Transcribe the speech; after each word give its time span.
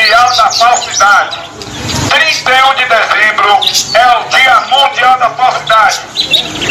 Mundial 0.00 0.34
da 0.34 0.50
Falsidade. 0.50 1.38
31 2.08 2.74
de 2.74 2.86
dezembro 2.86 3.48
é 3.94 4.16
o 4.16 4.28
Dia 4.30 4.60
Mundial 4.70 5.18
da 5.18 5.28
Falsidade. 5.30 6.00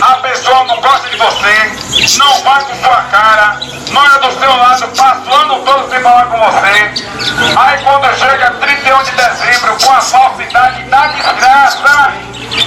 A 0.02 0.16
pessoa 0.16 0.64
não 0.64 0.82
gosta 0.82 1.08
de 1.10 1.16
você, 1.16 2.18
não 2.18 2.42
vai 2.42 2.64
com 2.64 2.76
sua 2.84 3.02
cara, 3.12 3.60
não 3.92 4.04
é 4.04 4.20
do 4.20 4.32
seu 4.40 4.58
lado, 4.58 4.88
passa 4.98 5.30
o 5.30 5.34
ano 5.36 5.64
todo 5.64 5.90
sem 5.92 6.02
falar 6.02 6.26
com 6.26 6.40
você. 6.40 6.92
Aí 7.56 7.84
quando 7.84 8.18
chega 8.18 8.50
31 8.50 9.04
de 9.04 9.12
dezembro 9.12 9.78
com 9.78 9.92
a 9.92 10.02
falsidade 10.02 10.84
da 10.86 11.08
desgraça, 11.08 12.14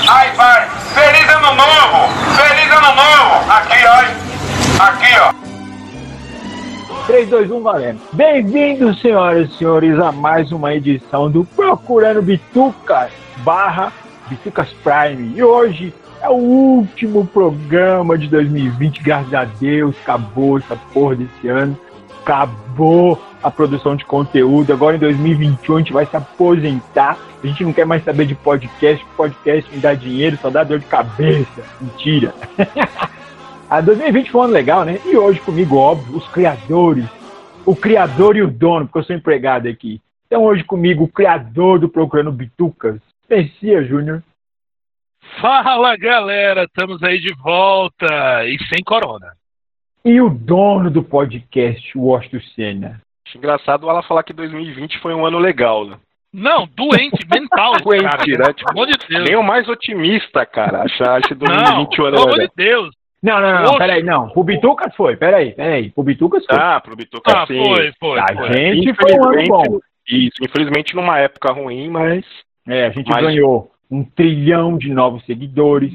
aí 0.08 0.30
vai, 0.36 0.70
feliz 0.94 1.28
ano 1.28 1.54
novo, 1.54 2.08
feliz 2.36 2.70
ano 2.70 2.94
novo, 2.94 3.52
aqui 3.52 3.84
ó, 3.84 4.84
aqui 4.84 5.18
ó. 5.18 5.31
3, 7.06 7.28
2, 7.28 7.50
1, 7.50 7.62
valendo. 7.62 8.00
Bem-vindos, 8.12 9.00
senhoras 9.00 9.50
e 9.50 9.58
senhores, 9.58 9.98
a 9.98 10.12
mais 10.12 10.52
uma 10.52 10.72
edição 10.72 11.28
do 11.28 11.44
Procurando 11.44 12.22
Bitucas 12.22 13.10
barra 13.38 13.92
Bitucas 14.28 14.68
Prime. 14.84 15.36
E 15.36 15.42
hoje 15.42 15.92
é 16.20 16.28
o 16.28 16.34
último 16.34 17.26
programa 17.26 18.16
de 18.16 18.28
2020, 18.28 19.02
graças 19.02 19.34
a 19.34 19.44
Deus, 19.44 19.96
acabou 20.02 20.58
essa 20.58 20.76
porra 20.94 21.16
desse 21.16 21.48
ano. 21.48 21.76
Acabou 22.22 23.20
a 23.42 23.50
produção 23.50 23.96
de 23.96 24.04
conteúdo. 24.04 24.72
Agora 24.72 24.94
em 24.94 25.00
2021 25.00 25.74
a 25.74 25.78
gente 25.80 25.92
vai 25.92 26.06
se 26.06 26.16
aposentar. 26.16 27.18
A 27.42 27.46
gente 27.48 27.64
não 27.64 27.72
quer 27.72 27.84
mais 27.84 28.04
saber 28.04 28.26
de 28.26 28.36
podcast. 28.36 29.04
Podcast 29.16 29.68
me 29.74 29.80
dá 29.80 29.92
dinheiro, 29.92 30.38
só 30.40 30.50
dá 30.50 30.62
dor 30.62 30.78
de 30.78 30.86
cabeça. 30.86 31.62
Mentira. 31.80 32.32
A 33.72 33.80
2020 33.80 34.30
foi 34.30 34.42
um 34.42 34.44
ano 34.44 34.52
legal, 34.52 34.84
né? 34.84 35.00
E 35.06 35.16
hoje 35.16 35.40
comigo, 35.40 35.78
óbvio, 35.78 36.18
os 36.18 36.28
criadores. 36.28 37.06
O 37.64 37.74
criador 37.74 38.36
e 38.36 38.42
o 38.42 38.50
dono, 38.50 38.84
porque 38.84 38.98
eu 38.98 39.04
sou 39.04 39.16
empregado 39.16 39.66
aqui. 39.66 39.98
Então 40.26 40.44
hoje 40.44 40.62
comigo, 40.62 41.04
o 41.04 41.08
criador 41.08 41.78
do 41.78 41.88
Procurando 41.88 42.30
Bitucas, 42.30 43.00
Messia 43.30 43.82
Júnior. 43.82 44.22
Fala 45.40 45.96
galera, 45.96 46.64
estamos 46.64 47.02
aí 47.02 47.18
de 47.18 47.32
volta 47.42 48.44
e 48.44 48.58
sem 48.68 48.84
corona. 48.84 49.32
E 50.04 50.20
o 50.20 50.28
dono 50.28 50.90
do 50.90 51.02
podcast, 51.02 51.96
o 51.96 52.02
Washington 52.02 52.40
Senna. 52.54 53.00
Acho 53.26 53.38
engraçado 53.38 53.88
ela 53.88 54.02
falar 54.02 54.22
que 54.22 54.34
2020 54.34 54.98
foi 54.98 55.14
um 55.14 55.24
ano 55.24 55.38
legal, 55.38 55.86
né? 55.86 55.96
Não, 56.30 56.68
doente 56.76 57.26
mental, 57.26 57.72
Doente, 57.82 58.02
cara. 58.02 58.26
né? 58.26 58.52
Pelo 58.52 58.70
amor 58.70 58.86
de 58.86 58.98
Deus. 59.08 59.24
Nem 59.24 59.36
o 59.36 59.42
mais 59.42 59.66
otimista, 59.66 60.44
cara, 60.44 60.82
acha, 60.82 61.04
acha 61.04 61.34
Não, 61.34 61.86
2020 61.86 62.00
um 62.02 62.04
ano 62.04 62.16
pelo 62.16 62.22
amor 62.22 62.36
legal. 62.36 62.48
de 62.48 62.52
Deus. 62.54 63.01
Não, 63.22 63.40
não, 63.40 63.62
não, 63.62 63.78
peraí, 63.78 64.02
não. 64.02 64.28
Pro 64.30 64.42
Bitucas 64.42 64.94
foi, 64.96 65.16
peraí, 65.16 65.52
peraí. 65.52 65.90
Pro 65.90 66.02
Bitucas 66.02 66.44
foi. 66.44 66.58
Ah, 66.58 66.80
pro 66.80 66.96
Bituca 66.96 67.32
Ah, 67.32 67.46
sim. 67.46 67.62
foi, 67.64 67.92
foi, 68.00 68.18
a 68.18 68.26
foi. 68.34 68.52
gente 68.52 68.94
foi 68.94 69.12
um 69.18 69.24
ano 69.28 69.44
bom. 69.48 69.78
Isso, 70.08 70.34
infelizmente 70.42 70.96
numa 70.96 71.18
época 71.18 71.52
ruim, 71.52 71.88
mas 71.88 72.24
É, 72.68 72.86
a 72.86 72.90
gente 72.90 73.08
Mas- 73.08 73.22
ganhou 73.22 73.70
um 73.90 74.02
trilhão 74.04 74.76
de 74.78 74.92
novos 74.92 75.24
seguidores. 75.26 75.92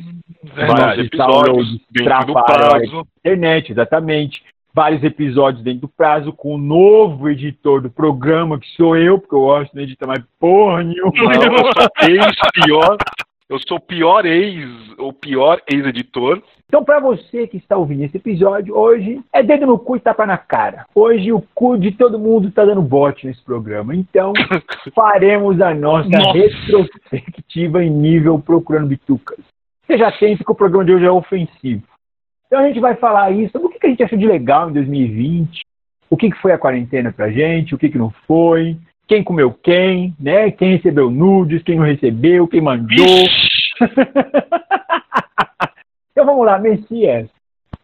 Vários 0.53 1.05
episódios 1.07 1.69
dentro 1.91 2.25
do 2.27 2.33
travaram 2.33 2.39
a 2.39 2.43
prazo. 2.43 3.07
internet, 3.19 3.71
exatamente. 3.71 4.43
Vários 4.73 5.03
episódios 5.03 5.63
dentro 5.63 5.81
do 5.81 5.87
prazo, 5.87 6.31
com 6.31 6.53
o 6.53 6.57
novo 6.57 7.27
editor 7.29 7.81
do 7.81 7.89
programa, 7.89 8.59
que 8.59 8.67
sou 8.75 8.95
eu, 8.95 9.17
porque 9.17 9.33
eu 9.33 9.39
gosto 9.39 9.73
de 9.73 9.81
editar 9.81 10.05
mais 10.07 10.23
porra 10.39 10.83
nenhuma. 10.83 11.11
Não, 11.15 11.31
eu 11.31 11.73
sou 11.73 12.09
ex-pior. 12.09 12.97
Eu 13.49 13.59
sou 13.65 13.77
o 13.77 13.81
pior 13.81 14.25
ex, 14.25 14.67
o 14.97 15.13
pior 15.13 15.61
ex-editor. 15.71 16.43
Então, 16.67 16.83
para 16.83 16.99
você 16.99 17.47
que 17.47 17.55
está 17.55 17.77
ouvindo 17.77 18.03
esse 18.03 18.17
episódio, 18.17 18.75
hoje 18.75 19.21
é 19.31 19.41
dedo 19.41 19.65
no 19.65 19.79
cu 19.79 19.95
e 19.95 20.01
tapa 20.01 20.25
na 20.25 20.37
cara. 20.37 20.85
Hoje 20.93 21.31
o 21.31 21.41
cu 21.55 21.77
de 21.77 21.93
todo 21.93 22.19
mundo 22.19 22.49
está 22.49 22.65
dando 22.65 22.81
bote 22.81 23.25
nesse 23.25 23.41
programa. 23.41 23.95
Então, 23.95 24.33
faremos 24.93 25.61
a 25.61 25.73
nossa, 25.73 26.09
Nossa. 26.09 26.37
retrospectiva 26.37 27.81
em 27.81 27.89
nível 27.89 28.37
Procurando 28.37 28.87
Bitucas. 28.87 29.39
Você 29.85 29.97
já 29.97 30.11
tem 30.11 30.35
que 30.35 30.43
o 30.45 30.53
programa 30.53 30.83
de 30.83 30.95
hoje 30.95 31.05
é 31.05 31.11
ofensivo. 31.11 31.83
Então, 32.47 32.59
a 32.59 32.67
gente 32.67 32.81
vai 32.81 32.95
falar 32.95 33.31
isso, 33.31 33.53
sobre 33.53 33.67
o 33.67 33.71
que 33.71 33.79
que 33.79 33.87
a 33.87 33.89
gente 33.89 34.03
achou 34.03 34.19
de 34.19 34.27
legal 34.27 34.69
em 34.69 34.73
2020, 34.73 35.61
o 36.09 36.17
que 36.17 36.29
que 36.29 36.41
foi 36.41 36.51
a 36.51 36.57
quarentena 36.57 37.13
pra 37.13 37.31
gente, 37.31 37.73
o 37.73 37.77
que 37.77 37.87
que 37.87 37.97
não 37.97 38.11
foi, 38.27 38.77
quem 39.07 39.23
comeu 39.23 39.53
quem, 39.63 40.13
né? 40.19 40.51
Quem 40.51 40.75
recebeu 40.75 41.09
nudes, 41.09 41.63
quem 41.63 41.77
não 41.77 41.85
recebeu, 41.85 42.45
quem 42.47 42.59
mandou. 42.59 43.05
Vixe. 43.05 43.46
Então 46.17 46.25
vamos 46.25 46.47
lá, 46.47 46.57
Messias. 46.57 47.29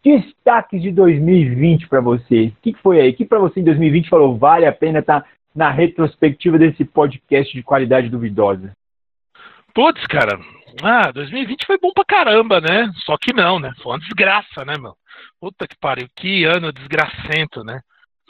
Destaques 0.03 0.81
de 0.81 0.89
2020 0.89 1.87
para 1.87 2.01
você. 2.01 2.45
O 2.45 2.55
que 2.63 2.73
foi 2.81 2.99
aí? 2.99 3.11
O 3.11 3.13
que 3.13 3.23
para 3.23 3.37
você 3.37 3.59
em 3.59 3.63
2020 3.63 4.09
falou 4.09 4.35
vale 4.35 4.65
a 4.65 4.71
pena 4.71 4.99
estar 4.99 5.23
na 5.53 5.69
retrospectiva 5.69 6.57
desse 6.57 6.83
podcast 6.83 7.55
de 7.55 7.61
qualidade 7.61 8.09
duvidosa? 8.09 8.75
Putz, 9.71 10.03
cara. 10.07 10.39
Ah, 10.81 11.11
2020 11.11 11.67
foi 11.67 11.77
bom 11.77 11.91
pra 11.93 12.03
caramba, 12.03 12.59
né? 12.59 12.91
Só 13.05 13.15
que 13.21 13.31
não, 13.31 13.59
né? 13.59 13.71
Foi 13.83 13.91
uma 13.91 13.99
desgraça, 13.99 14.65
né, 14.65 14.73
meu? 14.79 14.95
Puta 15.39 15.67
que 15.67 15.77
pariu, 15.77 16.07
que 16.15 16.43
ano 16.43 16.73
desgracento, 16.73 17.63
né? 17.63 17.81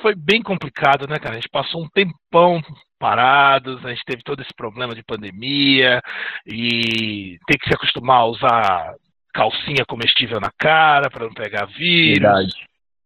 Foi 0.01 0.15
bem 0.15 0.41
complicado, 0.41 1.07
né, 1.07 1.17
cara? 1.19 1.31
A 1.31 1.39
gente 1.39 1.49
passou 1.49 1.83
um 1.83 1.89
tempão 1.89 2.61
parados, 2.99 3.85
a 3.85 3.89
gente 3.89 4.03
teve 4.05 4.23
todo 4.23 4.41
esse 4.41 4.53
problema 4.55 4.95
de 4.95 5.03
pandemia 5.03 6.01
e 6.45 7.37
ter 7.47 7.57
que 7.57 7.67
se 7.67 7.73
acostumar 7.73 8.19
a 8.19 8.25
usar 8.25 8.95
calcinha 9.33 9.85
comestível 9.85 10.39
na 10.39 10.51
cara 10.57 11.09
para 11.09 11.25
não 11.25 11.33
pegar 11.33 11.65
vírus. 11.65 12.21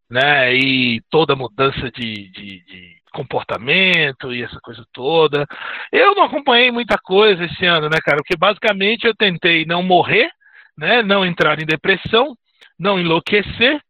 né? 0.09 0.53
E 0.55 1.01
toda 1.09 1.35
mudança 1.35 1.91
de, 1.91 2.29
de, 2.29 2.65
de 2.65 2.97
comportamento 3.11 4.33
e 4.33 4.43
essa 4.43 4.59
coisa 4.61 4.85
toda. 4.93 5.45
Eu 5.91 6.15
não 6.15 6.23
acompanhei 6.23 6.71
muita 6.71 6.97
coisa 6.97 7.45
esse 7.45 7.65
ano, 7.65 7.89
né, 7.89 7.97
cara? 8.03 8.17
Porque 8.17 8.37
basicamente 8.37 9.05
eu 9.05 9.15
tentei 9.15 9.65
não 9.65 9.83
morrer, 9.83 10.29
né? 10.77 11.01
Não 11.01 11.25
entrar 11.25 11.61
em 11.61 11.65
depressão, 11.65 12.35
não 12.79 12.99
enlouquecer. 12.99 13.81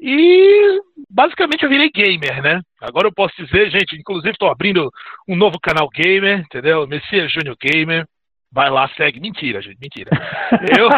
E 0.00 0.80
basicamente 1.10 1.62
eu 1.64 1.68
virei 1.70 1.90
gamer, 1.90 2.42
né? 2.42 2.60
Agora 2.80 3.06
eu 3.08 3.12
posso 3.12 3.34
dizer, 3.42 3.70
gente, 3.70 3.96
inclusive 3.96 4.30
estou 4.32 4.50
abrindo 4.50 4.90
um 5.28 5.36
novo 5.36 5.58
canal 5.60 5.88
gamer, 5.88 6.40
entendeu? 6.40 6.86
Messias 6.86 7.32
Júnior 7.32 7.56
Gamer. 7.60 8.04
Vai 8.52 8.70
lá, 8.70 8.88
segue. 8.96 9.18
Mentira, 9.18 9.60
gente, 9.60 9.78
mentira. 9.80 10.10
Eu, 10.78 10.88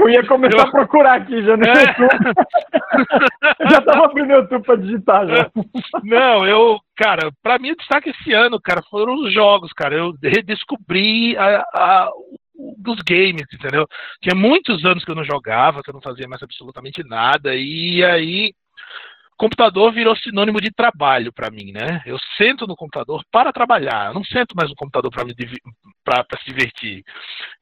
Eu 0.00 0.10
ia 0.10 0.22
começar 0.26 0.58
Eu- 0.58 0.64
a 0.64 0.70
procurar 0.70 1.14
aqui 1.14 1.42
já 1.42 1.56
no 1.56 1.64
É. 1.64 1.70
YouTube. 1.70 2.34
Já 3.70 3.80
tava 3.80 4.04
abrindo 4.04 4.28
o 4.30 4.32
YouTube 4.36 4.64
para 4.64 4.76
digitar 4.76 5.26
já. 5.26 5.50
Não, 6.04 6.46
eu, 6.46 6.78
cara, 6.96 7.30
pra 7.42 7.58
mim 7.58 7.70
o 7.72 7.76
destaque 7.76 8.10
esse 8.10 8.32
ano, 8.32 8.60
cara, 8.60 8.82
foram 8.90 9.14
os 9.14 9.32
jogos, 9.32 9.72
cara. 9.72 9.94
Eu 9.94 10.12
redescobri 10.22 11.36
a, 11.38 11.64
a- 11.74 12.10
dos 12.78 12.96
games, 13.06 13.46
entendeu? 13.52 13.86
Tinha 14.20 14.34
muitos 14.34 14.84
anos 14.84 15.04
que 15.04 15.10
eu 15.10 15.14
não 15.14 15.24
jogava, 15.24 15.82
que 15.82 15.90
eu 15.90 15.94
não 15.94 16.00
fazia 16.00 16.28
mais 16.28 16.42
absolutamente 16.42 17.02
nada, 17.04 17.54
e 17.54 18.04
aí 18.04 18.52
computador 19.36 19.92
virou 19.92 20.16
sinônimo 20.16 20.60
de 20.60 20.70
trabalho 20.70 21.32
pra 21.32 21.50
mim, 21.50 21.70
né? 21.70 22.02
Eu 22.06 22.16
sento 22.38 22.66
no 22.66 22.74
computador 22.74 23.22
para 23.30 23.52
trabalhar, 23.52 24.06
eu 24.06 24.14
não 24.14 24.24
sento 24.24 24.54
mais 24.56 24.70
no 24.70 24.76
computador 24.76 25.10
para 25.12 26.40
se 26.40 26.46
divertir. 26.46 27.04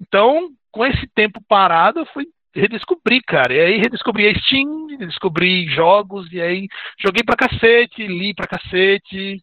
Então, 0.00 0.50
com 0.70 0.86
esse 0.86 1.06
tempo 1.14 1.40
parado, 1.48 2.00
eu 2.00 2.06
fui 2.06 2.26
redescobrir, 2.54 3.20
cara. 3.26 3.52
E 3.52 3.60
aí 3.60 3.76
redescobri 3.78 4.28
a 4.28 4.34
Steam, 4.34 4.86
descobri 4.98 5.66
jogos, 5.68 6.32
e 6.32 6.40
aí 6.40 6.68
joguei 7.04 7.24
pra 7.24 7.36
cacete, 7.36 8.06
li 8.06 8.32
pra 8.32 8.46
cacete. 8.46 9.42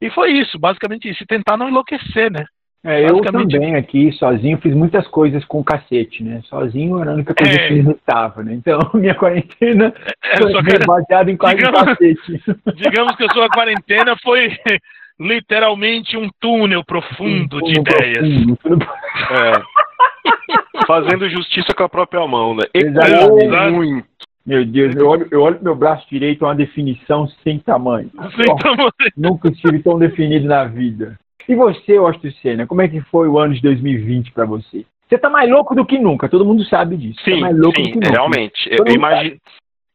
E 0.00 0.10
foi 0.10 0.32
isso, 0.32 0.58
basicamente 0.58 1.08
isso. 1.08 1.22
E 1.22 1.26
tentar 1.26 1.56
não 1.56 1.68
enlouquecer, 1.68 2.30
né? 2.30 2.44
É, 2.84 3.02
eu 3.08 3.20
também 3.22 3.74
aqui, 3.76 4.12
sozinho, 4.12 4.58
fiz 4.58 4.74
muitas 4.74 5.06
coisas 5.08 5.42
com 5.46 5.64
cacete, 5.64 6.22
né? 6.22 6.42
Sozinho 6.44 7.00
era 7.00 7.12
a 7.12 7.14
única 7.14 7.34
coisa 7.34 7.52
É. 7.54 7.68
que 7.68 7.74
irritava, 7.74 8.42
né? 8.42 8.52
Então, 8.54 8.78
minha 8.92 9.14
quarentena 9.14 9.94
É, 10.22 10.36
foi 10.36 10.52
baseada 10.86 11.30
em 11.30 11.36
quase 11.36 11.56
digamos- 11.56 11.80
cacete. 11.82 12.42
digamos 12.76 13.16
que 13.16 13.24
a 13.24 13.32
sua 13.32 13.48
quarentena 13.48 14.14
foi 14.22 14.48
literalmente 15.18 16.16
um 16.16 16.28
túnel 16.38 16.84
profundo 16.84 17.58
de 17.62 17.78
Um 17.78 17.82
ideias. 17.82 18.44
profundo, 18.60 18.86
É. 19.30 19.62
Fazendo 20.86 21.28
justiça 21.30 21.72
com 21.74 21.84
a 21.84 21.88
própria 21.88 22.26
mão, 22.26 22.54
né? 22.54 22.64
Exatamente. 22.74 23.72
Muito. 23.72 24.06
Meu 24.46 24.62
Deus, 24.66 24.94
eu 24.94 25.06
olho, 25.08 25.26
eu 25.30 25.40
olho 25.40 25.54
pro 25.56 25.64
meu 25.64 25.74
braço 25.74 26.06
direito, 26.10 26.44
é 26.44 26.48
uma 26.48 26.54
definição 26.54 27.26
sem 27.42 27.58
tamanho. 27.58 28.10
Sem 28.36 28.56
tamanho. 28.56 28.90
Nunca 29.16 29.48
estive 29.48 29.82
tão 29.82 29.98
definido 29.98 30.46
na 30.46 30.64
vida. 30.66 31.18
E 31.48 31.54
você, 31.54 31.96
Austin 31.96 32.30
Senna, 32.42 32.66
como 32.66 32.82
é 32.82 32.88
que 32.88 33.00
foi 33.02 33.28
o 33.28 33.38
ano 33.38 33.54
de 33.54 33.60
2020 33.62 34.32
pra 34.32 34.44
você? 34.44 34.84
Você 35.08 35.18
tá 35.18 35.28
mais 35.28 35.50
louco 35.50 35.74
do 35.74 35.84
que 35.84 35.98
nunca, 35.98 36.28
todo 36.28 36.44
mundo 36.44 36.64
sabe 36.64 36.96
disso. 36.96 37.20
Sim, 37.24 37.32
tá 37.34 37.40
mais 37.40 37.58
louco 37.58 37.78
do 37.80 37.84
sim, 37.84 37.92
que 37.92 37.98
nunca. 37.98 38.10
realmente. 38.10 38.68
Eu, 38.70 38.78
Todo 38.78 38.88
mundo 38.88 38.96
imagi- 38.96 39.40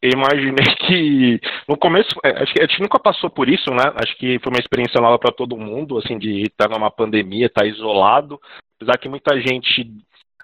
eu 0.01 0.12
imaginei 0.12 0.54
que 0.88 1.40
no 1.68 1.75
começo, 1.75 2.10
é, 2.24 2.44
acho 2.44 2.54
que 2.54 2.62
a 2.62 2.66
gente 2.68 2.81
nunca 2.81 3.00
passou 3.00 3.30
por 3.30 3.50
isso, 3.50 3.72
né? 3.72 3.92
Acho 3.96 4.16
que 4.18 4.40
foi 4.40 4.51
uma 4.51 4.60
experiência 4.60 5.01
nova 5.01 5.18
para 5.18 5.31
todo 5.31 5.57
mundo, 5.57 5.98
assim, 5.98 6.18
de 6.18 6.44
estar 6.44 6.69
numa 6.69 6.92
pandemia, 6.92 7.48
estar 7.48 7.66
isolado. 7.66 8.40
Apesar 8.78 8.98
que 8.98 9.10
muita 9.10 9.40
gente 9.42 9.92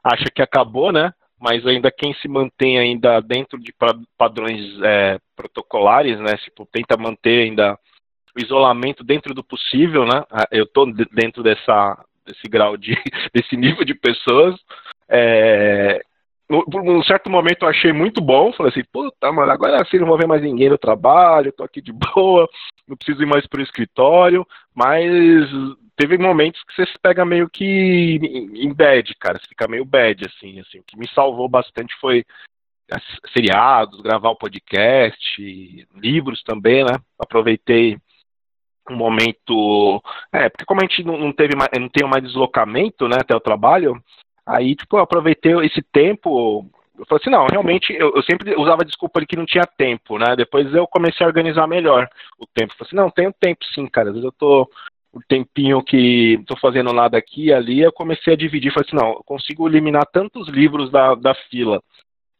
acha 0.03 0.25
que 0.33 0.41
acabou, 0.41 0.91
né? 0.91 1.11
Mas 1.39 1.65
ainda 1.67 1.91
quem 1.91 2.13
se 2.15 2.27
mantém 2.27 2.79
ainda 2.79 3.19
dentro 3.21 3.59
de 3.59 3.71
pa- 3.73 3.95
padrões 4.17 4.61
é, 4.83 5.19
protocolares, 5.35 6.19
né? 6.19 6.35
Tipo, 6.37 6.67
tenta 6.71 6.97
manter 6.97 7.43
ainda 7.43 7.77
o 8.35 8.43
isolamento 8.43 9.03
dentro 9.03 9.33
do 9.33 9.43
possível, 9.43 10.05
né? 10.05 10.23
Ah, 10.29 10.47
eu 10.51 10.65
tô 10.65 10.85
dentro 10.85 11.41
dessa, 11.41 11.97
desse 12.25 12.47
grau 12.49 12.75
de, 12.75 12.95
desse 13.33 13.55
nível 13.55 13.85
de 13.85 13.93
pessoas. 13.93 14.55
É, 15.07 16.01
por 16.47 16.81
um 16.81 17.03
certo 17.03 17.29
momento 17.29 17.63
eu 17.63 17.69
achei 17.69 17.91
muito 17.91 18.21
bom, 18.21 18.53
falei 18.53 18.71
assim, 18.71 18.83
puta, 18.91 19.31
mano, 19.31 19.51
agora 19.51 19.81
assim 19.81 19.97
não 19.97 20.07
vou 20.07 20.17
ver 20.17 20.27
mais 20.27 20.41
ninguém 20.41 20.69
no 20.69 20.77
trabalho, 20.77 21.51
tô 21.51 21.63
aqui 21.63 21.81
de 21.81 21.91
boa, 22.15 22.47
não 22.87 22.95
preciso 22.95 23.21
ir 23.23 23.25
mais 23.25 23.47
pro 23.47 23.61
escritório, 23.61 24.45
mas 24.73 25.01
teve 25.95 26.17
momentos 26.17 26.61
que 26.63 26.75
você 26.75 26.85
se 26.91 26.99
pega 27.01 27.25
meio 27.25 27.49
que 27.49 28.19
em 28.53 28.73
bad, 28.73 29.15
cara, 29.15 29.39
você 29.39 29.47
fica 29.47 29.67
meio 29.67 29.85
bad, 29.85 30.25
assim, 30.25 30.59
assim, 30.59 30.79
o 30.79 30.83
que 30.83 30.97
me 30.97 31.07
salvou 31.09 31.49
bastante 31.49 31.95
foi 31.99 32.23
seriados, 33.33 34.01
gravar 34.01 34.29
o 34.29 34.35
podcast, 34.35 35.87
livros 35.95 36.43
também, 36.43 36.83
né, 36.83 36.99
aproveitei 37.17 37.97
um 38.89 38.95
momento, 38.95 40.01
é, 40.31 40.49
porque 40.49 40.65
como 40.65 40.81
a 40.81 40.83
gente 40.83 41.03
não, 41.03 41.31
teve 41.31 41.55
mais, 41.55 41.69
não 41.79 41.89
tem 41.89 42.07
mais 42.07 42.23
deslocamento, 42.23 43.07
né, 43.07 43.17
até 43.19 43.35
o 43.35 43.39
trabalho, 43.39 44.01
Aí, 44.45 44.75
tipo, 44.75 44.97
eu 44.97 45.01
aproveitei 45.01 45.53
esse 45.65 45.81
tempo. 45.81 46.69
Eu 46.97 47.05
falei 47.07 47.21
assim, 47.21 47.31
não, 47.31 47.47
realmente, 47.47 47.91
eu, 47.93 48.13
eu 48.15 48.23
sempre 48.23 48.55
usava 48.55 48.85
desculpa 48.85 49.19
de 49.19 49.25
que 49.25 49.35
não 49.35 49.45
tinha 49.45 49.65
tempo, 49.65 50.17
né? 50.19 50.35
Depois 50.35 50.71
eu 50.73 50.87
comecei 50.87 51.25
a 51.25 51.27
organizar 51.27 51.67
melhor 51.67 52.07
o 52.39 52.45
tempo. 52.45 52.71
Eu 52.73 52.77
falei 52.77 52.87
assim, 52.87 52.95
não, 52.95 53.09
tenho 53.09 53.33
tempo 53.33 53.65
sim, 53.73 53.87
cara. 53.87 54.09
Às 54.09 54.15
vezes 54.15 54.25
eu 54.25 54.31
tô 54.31 54.69
o 55.11 55.19
tempinho 55.27 55.81
que 55.81 56.43
tô 56.45 56.57
fazendo 56.57 56.91
nada 56.93 57.17
aqui 57.17 57.45
e 57.45 57.53
ali, 57.53 57.81
eu 57.81 57.91
comecei 57.91 58.33
a 58.33 58.37
dividir. 58.37 58.71
Falei 58.71 58.87
assim, 58.87 58.97
não, 58.97 59.13
eu 59.13 59.23
consigo 59.25 59.67
eliminar 59.67 60.05
tantos 60.05 60.47
livros 60.47 60.91
da, 60.91 61.15
da 61.15 61.33
fila. 61.49 61.81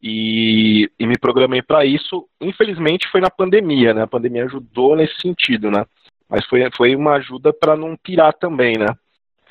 E, 0.00 0.88
e 0.98 1.06
me 1.06 1.18
programei 1.18 1.62
para 1.62 1.84
isso. 1.84 2.28
Infelizmente 2.40 3.08
foi 3.08 3.20
na 3.20 3.30
pandemia, 3.30 3.92
né? 3.92 4.02
A 4.02 4.06
pandemia 4.06 4.44
ajudou 4.44 4.94
nesse 4.94 5.20
sentido, 5.20 5.70
né? 5.70 5.84
Mas 6.28 6.44
foi, 6.46 6.68
foi 6.76 6.96
uma 6.96 7.14
ajuda 7.14 7.52
para 7.52 7.76
não 7.76 7.96
pirar 7.96 8.32
também, 8.34 8.76
né? 8.78 8.86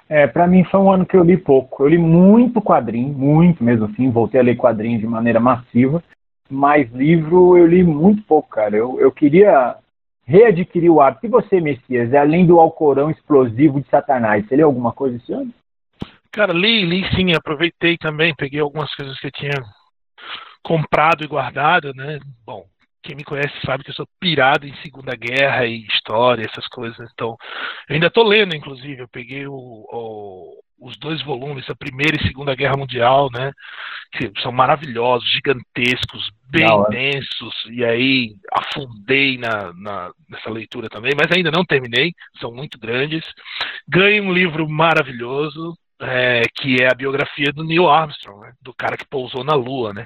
É, 0.07 0.27
para 0.27 0.45
mim 0.45 0.63
foi 0.65 0.79
um 0.79 0.91
ano 0.91 1.05
que 1.05 1.17
eu 1.17 1.23
li 1.23 1.37
pouco. 1.37 1.83
Eu 1.83 1.87
li 1.87 1.97
muito 1.97 2.61
quadrinho, 2.61 3.13
muito 3.13 3.63
mesmo 3.63 3.85
assim. 3.85 4.11
Voltei 4.11 4.39
a 4.39 4.43
ler 4.43 4.55
quadrinhos 4.55 5.01
de 5.01 5.07
maneira 5.07 5.39
massiva, 5.39 6.03
mas 6.49 6.91
livro 6.91 7.57
eu 7.57 7.65
li 7.65 7.83
muito 7.83 8.21
pouco, 8.23 8.49
cara. 8.49 8.75
Eu, 8.75 8.99
eu 8.99 9.11
queria 9.11 9.77
readquirir 10.25 10.91
o 10.91 11.01
hábito. 11.01 11.25
E 11.25 11.29
você, 11.29 11.59
Messias, 11.59 12.13
é 12.13 12.17
além 12.17 12.45
do 12.45 12.59
Alcorão 12.59 13.09
explosivo 13.09 13.81
de 13.81 13.87
Satanás, 13.89 14.45
você 14.47 14.55
leu 14.55 14.67
alguma 14.67 14.91
coisa 14.91 15.17
esse 15.17 15.31
ano? 15.31 15.51
Cara, 16.31 16.51
li, 16.51 16.85
li 16.85 17.03
sim, 17.15 17.33
aproveitei 17.33 17.97
também, 17.97 18.35
peguei 18.35 18.59
algumas 18.59 18.93
coisas 18.93 19.17
que 19.19 19.27
eu 19.27 19.31
tinha 19.31 19.63
comprado 20.61 21.23
e 21.23 21.27
guardado, 21.27 21.93
né? 21.93 22.19
Bom, 22.45 22.65
quem 23.05 23.15
me 23.15 23.23
conhece 23.23 23.53
sabe 23.63 23.83
que 23.83 23.91
eu 23.91 23.93
sou 23.93 24.07
pirado 24.19 24.65
em 24.67 24.75
Segunda 24.77 25.15
Guerra 25.15 25.65
e 25.65 25.85
história, 25.85 26.43
essas 26.43 26.67
coisas. 26.67 27.07
Então, 27.13 27.37
eu 27.87 27.93
ainda 27.93 28.07
estou 28.07 28.23
lendo, 28.23 28.55
inclusive. 28.55 28.99
Eu 28.99 29.07
peguei 29.07 29.45
o, 29.45 29.53
o, 29.53 30.59
os 30.79 30.97
dois 30.97 31.21
volumes, 31.21 31.69
a 31.69 31.75
Primeira 31.75 32.17
e 32.17 32.27
Segunda 32.27 32.55
Guerra 32.55 32.75
Mundial, 32.75 33.29
né? 33.31 33.51
Que 34.11 34.31
são 34.41 34.51
maravilhosos, 34.51 35.31
gigantescos, 35.31 36.31
bem 36.49 36.67
densos. 36.89 37.53
E 37.69 37.85
aí 37.85 38.33
afundei 38.51 39.37
na, 39.37 39.71
na, 39.73 40.11
nessa 40.27 40.49
leitura 40.49 40.89
também, 40.89 41.11
mas 41.15 41.31
ainda 41.31 41.51
não 41.51 41.63
terminei. 41.63 42.11
São 42.39 42.51
muito 42.51 42.79
grandes. 42.79 43.23
Ganhei 43.87 44.19
um 44.19 44.33
livro 44.33 44.67
maravilhoso. 44.67 45.77
É, 45.97 46.41
que 46.53 46.83
é 46.83 46.91
a 46.91 46.93
biografia 46.93 47.53
do 47.53 47.63
Neil 47.63 47.87
Armstrong, 47.87 48.41
né? 48.41 48.51
do 48.61 48.73
cara 48.73 48.97
que 48.97 49.07
pousou 49.07 49.45
na 49.45 49.53
Lua, 49.53 49.93
né? 49.93 50.05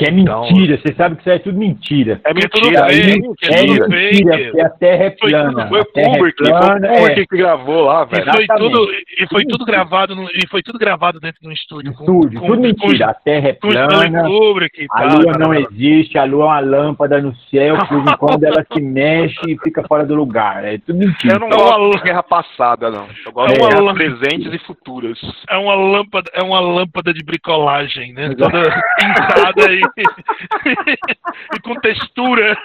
Que 0.00 0.06
é 0.06 0.10
mentira, 0.10 0.32
então, 0.32 0.78
você 0.78 0.94
sabe 0.94 1.16
que 1.16 1.20
isso 1.20 1.30
é 1.30 1.38
tudo 1.40 1.58
mentira. 1.58 2.22
É 2.24 2.32
mentira, 2.32 2.86
é, 2.88 3.00
é, 3.00 3.16
mentira, 3.18 3.84
é 3.84 3.88
mentira, 3.90 4.50
que 4.50 4.60
a 4.62 4.70
Terra 4.70 5.04
é 5.04 5.10
plana. 5.10 5.68
Foi, 5.68 5.82
foi 5.92 6.02
o 6.02 6.10
Kubrick, 6.12 6.36
plana, 6.38 6.88
foi 6.88 6.96
o 6.96 7.00
Kubrick 7.00 7.20
é. 7.20 7.26
que 7.26 7.36
gravou 7.36 7.84
lá, 7.84 8.04
velho. 8.06 8.24
E 8.26 8.32
foi, 8.32 8.46
tudo, 8.46 8.90
e 8.94 9.28
foi 9.28 9.44
tudo 9.44 9.64
gravado 9.66 10.16
no, 10.16 10.22
e 10.30 10.48
foi 10.48 10.62
tudo 10.62 10.78
gravado 10.78 11.20
dentro 11.20 11.42
de 11.42 11.48
um 11.48 11.52
estúdio. 11.52 11.90
Estúdio, 11.90 12.40
com, 12.40 12.46
tudo 12.46 12.56
com, 12.56 12.62
mentira. 12.62 13.04
Com, 13.04 13.10
a 13.10 13.14
Terra 13.14 13.48
é 13.48 13.52
plana, 13.52 14.24
Kubrick, 14.24 14.86
a 14.90 15.04
Lua 15.04 15.32
não 15.38 15.52
existe, 15.52 16.16
a 16.16 16.24
Lua 16.24 16.44
é 16.44 16.46
uma 16.46 16.60
lâmpada 16.60 17.20
no 17.20 17.36
céu, 17.50 17.76
que 17.86 18.00
de 18.00 18.16
quando 18.16 18.44
ela 18.48 18.64
se 18.72 18.80
mexe 18.80 19.38
e 19.50 19.58
fica 19.58 19.86
fora 19.86 20.06
do 20.06 20.14
lugar. 20.14 20.64
É 20.64 20.78
tudo 20.78 20.98
mentira. 20.98 21.34
Eu 21.34 21.40
não 21.40 21.50
gosto 21.50 21.98
de 21.98 22.04
guerra 22.04 22.22
passada, 22.22 22.90
não. 22.90 23.06
Eu 23.26 23.32
gosto 23.32 23.52
de 23.52 23.60
guerra 23.60 23.92
presentes 23.92 24.54
e 24.54 24.58
futuras. 24.60 25.18
É 25.46 25.58
uma 25.58 25.74
lâmpada, 25.74 26.30
é 26.32 26.42
uma 26.42 26.60
lâmpada 26.60 27.12
de 27.12 27.22
bricolagem, 27.22 28.14
né? 28.14 28.34
Toda 28.34 28.62
pintada 28.96 29.68
aí. 29.68 29.89
E 29.96 31.60
com 31.60 31.74
textura. 31.76 32.56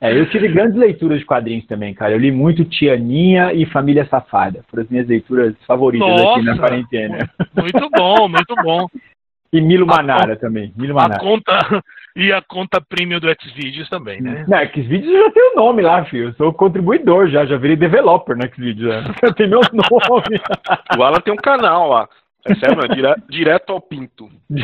É, 0.00 0.16
eu 0.16 0.28
tive 0.28 0.48
grandes 0.48 0.76
leituras 0.76 1.18
de 1.18 1.24
quadrinhos 1.24 1.66
também, 1.66 1.94
cara. 1.94 2.12
Eu 2.12 2.18
li 2.18 2.30
muito 2.30 2.64
Tianinha 2.64 3.52
e 3.52 3.64
Família 3.66 4.06
Safada. 4.06 4.64
Foram 4.68 4.82
as 4.82 4.88
minhas 4.90 5.08
leituras 5.08 5.54
favoritas 5.66 6.06
Nossa, 6.06 6.32
aqui 6.32 6.42
na 6.44 6.58
quarentena. 6.58 7.30
Muito 7.56 7.90
bom, 7.96 8.28
muito 8.28 8.54
bom. 8.62 8.86
E 9.50 9.60
Milo 9.62 9.86
Manara 9.86 10.36
também. 10.36 10.72
Milo 10.76 10.94
Manara. 10.94 11.16
A 11.16 11.24
conta, 11.24 11.82
e 12.14 12.32
a 12.32 12.42
conta 12.42 12.82
premium 12.86 13.18
do 13.18 13.28
Xvideos 13.28 13.88
também, 13.88 14.20
né? 14.20 14.44
Não, 14.46 14.58
Xvideos 14.58 15.10
já 15.10 15.30
tem 15.30 15.52
o 15.52 15.56
nome 15.56 15.80
lá, 15.80 16.04
filho. 16.04 16.28
Eu 16.28 16.32
sou 16.34 16.52
contribuidor 16.52 17.28
já, 17.28 17.46
já 17.46 17.56
virei 17.56 17.76
developer 17.76 18.36
no 18.36 18.46
Xvideos. 18.54 19.04
Já. 19.04 19.32
Tem 19.32 19.48
meu 19.48 19.60
nome. 19.72 20.40
o 20.98 21.02
Alan 21.02 21.20
tem 21.20 21.32
um 21.32 21.36
canal 21.36 21.88
lá. 21.88 22.08
É 22.46 22.54
sério, 22.54 22.76
não, 22.76 22.88
dire, 22.94 23.14
direto 23.28 23.72
ao 23.72 23.80
pinto. 23.80 24.28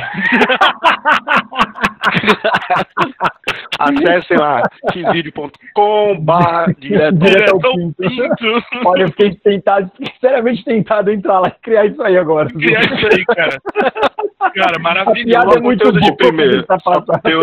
Acessem 3.79 4.39
lá, 4.39 4.63
xvideo.com 4.93 6.21
barra 6.21 6.73
direto, 6.79 7.19
direto 7.19 7.55
ao 7.67 7.75
pinto. 7.75 7.97
pinto. 7.97 8.63
Olha, 8.87 9.03
eu 9.03 9.09
fiquei 9.09 9.35
tentado, 9.35 9.91
sinceramente 9.97 10.65
tentado 10.65 11.11
entrar 11.11 11.41
lá 11.41 11.49
e 11.49 11.63
criar 11.63 11.87
isso 11.87 12.01
aí 12.03 12.17
agora. 12.17 12.49
Criar 12.49 12.85
isso 12.85 13.07
aí, 13.13 13.25
cara. 13.25 13.61
Cara, 14.55 14.79
maravilhoso. 14.79 15.59
É 15.59 15.61
muito 15.61 15.93
de 15.93 16.17
primeiro. 16.17 16.63
Tá 16.65 16.79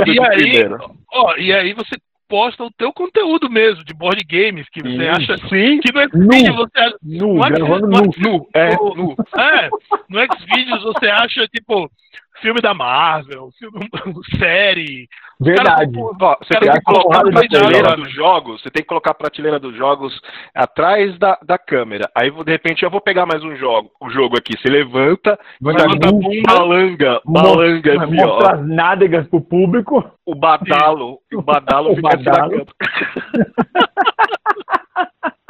e, 0.07 0.19
aí, 0.19 0.69
ó, 1.13 1.35
e 1.35 1.53
aí 1.53 1.73
você 1.73 1.97
posta 2.31 2.63
o 2.63 2.71
teu 2.71 2.93
conteúdo 2.93 3.49
mesmo, 3.49 3.83
de 3.83 3.93
board 3.93 4.23
games, 4.23 4.69
que 4.69 4.81
você 4.81 5.05
acha 5.05 5.37
sim. 5.49 5.81
que 5.81 5.91
no 5.91 6.01
Xvideos 6.09 6.55
você 6.55 6.79
acha. 6.79 6.97
Nu, 7.03 7.35
no 7.35 7.81
nu. 7.81 8.11
nu. 8.17 8.47
É, 8.53 8.69
nu. 8.73 9.15
É, 9.37 9.69
no 10.07 10.19
Xvideos 10.37 10.83
você 10.83 11.07
acha, 11.07 11.45
tipo, 11.49 11.91
filme 12.41 12.61
da 12.61 12.73
Marvel, 12.73 13.49
filme, 13.57 13.89
série. 14.37 15.07
Verdade. 15.39 15.91
Cara, 16.19 16.37
você 16.39 16.59
tem 16.59 16.71
que 16.71 16.81
colocar 16.81 17.19
a 17.19 17.31
prateleira 17.31 17.95
dos 17.95 18.13
jogos, 18.13 18.61
você 18.61 18.69
tem 18.69 18.83
que 18.83 18.89
colocar 18.89 19.11
a 19.11 19.15
prateleira 19.15 19.59
dos 19.59 19.75
jogos 19.75 20.19
atrás 20.53 21.17
da, 21.17 21.37
da 21.43 21.57
câmera. 21.57 22.09
Aí, 22.15 22.29
de 22.29 22.51
repente, 22.51 22.83
eu 22.83 22.91
vou 22.91 23.01
pegar 23.01 23.25
mais 23.25 23.43
um 23.43 23.55
jogo, 23.55 23.89
um 24.01 24.09
jogo 24.09 24.37
aqui. 24.37 24.57
Você 24.57 24.69
levanta, 24.69 25.39
levanta 25.61 26.07
a 26.07 26.11
bunda, 26.11 26.41
balanga, 26.45 27.21
balanga, 27.25 28.03
assim, 28.03 28.15
mostra 28.15 28.55
as 28.55 28.67
nádegas 28.67 29.27
pro 29.27 29.41
público. 29.41 30.03
O 30.25 30.35
badalo, 30.35 31.19
o 31.33 31.41
badalo 31.41 31.89
o 31.91 31.95
fica 31.95 32.17
badalo. 32.17 32.65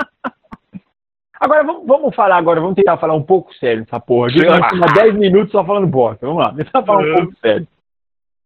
Agora 1.42 1.64
vamos, 1.64 1.88
vamos, 1.88 2.16
falar 2.16 2.38
agora, 2.38 2.62
vamos 2.62 2.76
tentar 2.76 2.98
falar 2.98 3.16
um 3.16 3.24
pouco 3.24 3.52
sério 3.56 3.82
essa 3.82 4.00
porra. 4.00 4.28
A 4.28 4.30
gente 4.30 4.46
vai 4.46 4.94
10 4.94 5.16
minutos 5.16 5.52
só 5.52 5.66
falando 5.66 5.88
bosta. 5.88 6.28
Vamos 6.28 6.44
lá, 6.44 6.54
tentar 6.54 6.84
falar 6.84 7.02
um 7.02 7.16
pouco 7.16 7.34
sério. 7.42 7.68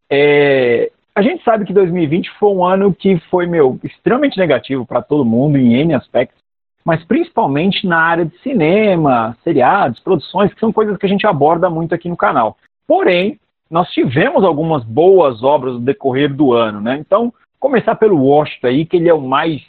É, 0.10 0.90
a 1.14 1.22
gente 1.22 1.44
sabe 1.44 1.66
que 1.66 1.74
2020 1.74 2.32
foi 2.40 2.50
um 2.50 2.64
ano 2.64 2.94
que 2.94 3.20
foi, 3.30 3.48
meu, 3.48 3.78
extremamente 3.84 4.38
negativo 4.38 4.86
para 4.86 5.02
todo 5.02 5.26
mundo 5.26 5.58
em 5.58 5.74
N 5.74 5.94
aspectos, 5.94 6.42
mas 6.86 7.04
principalmente 7.04 7.86
na 7.86 8.00
área 8.00 8.24
de 8.24 8.38
cinema, 8.40 9.36
seriados, 9.44 10.00
produções, 10.00 10.54
que 10.54 10.60
são 10.62 10.72
coisas 10.72 10.96
que 10.98 11.06
a 11.06 11.10
gente 11.10 11.28
aborda 11.28 11.70
muito 11.70 11.94
aqui 11.94 12.08
no 12.08 12.16
canal. 12.16 12.56
Porém, 12.88 13.38
nós 13.70 13.90
tivemos 13.90 14.46
algumas 14.46 14.86
boas 14.86 15.44
obras 15.44 15.74
no 15.74 15.82
decorrer 15.82 16.34
do 16.34 16.54
ano, 16.54 16.80
né? 16.80 16.98
Então, 16.98 17.34
começar 17.60 17.96
pelo 17.96 18.24
Washington 18.24 18.68
aí, 18.68 18.86
que 18.86 18.96
ele 18.96 19.10
é 19.10 19.14
o 19.14 19.20
mais 19.20 19.62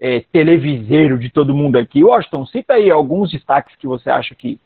é, 0.00 0.20
televiseiro 0.32 1.18
de 1.18 1.28
todo 1.28 1.54
mundo 1.54 1.76
aqui. 1.76 2.02
Washington, 2.02 2.46
cita 2.46 2.74
aí 2.74 2.90
alguns 2.90 3.30
destaques 3.30 3.76
que 3.76 3.86
você 3.86 4.08
acha 4.08 4.34
que 4.34 4.58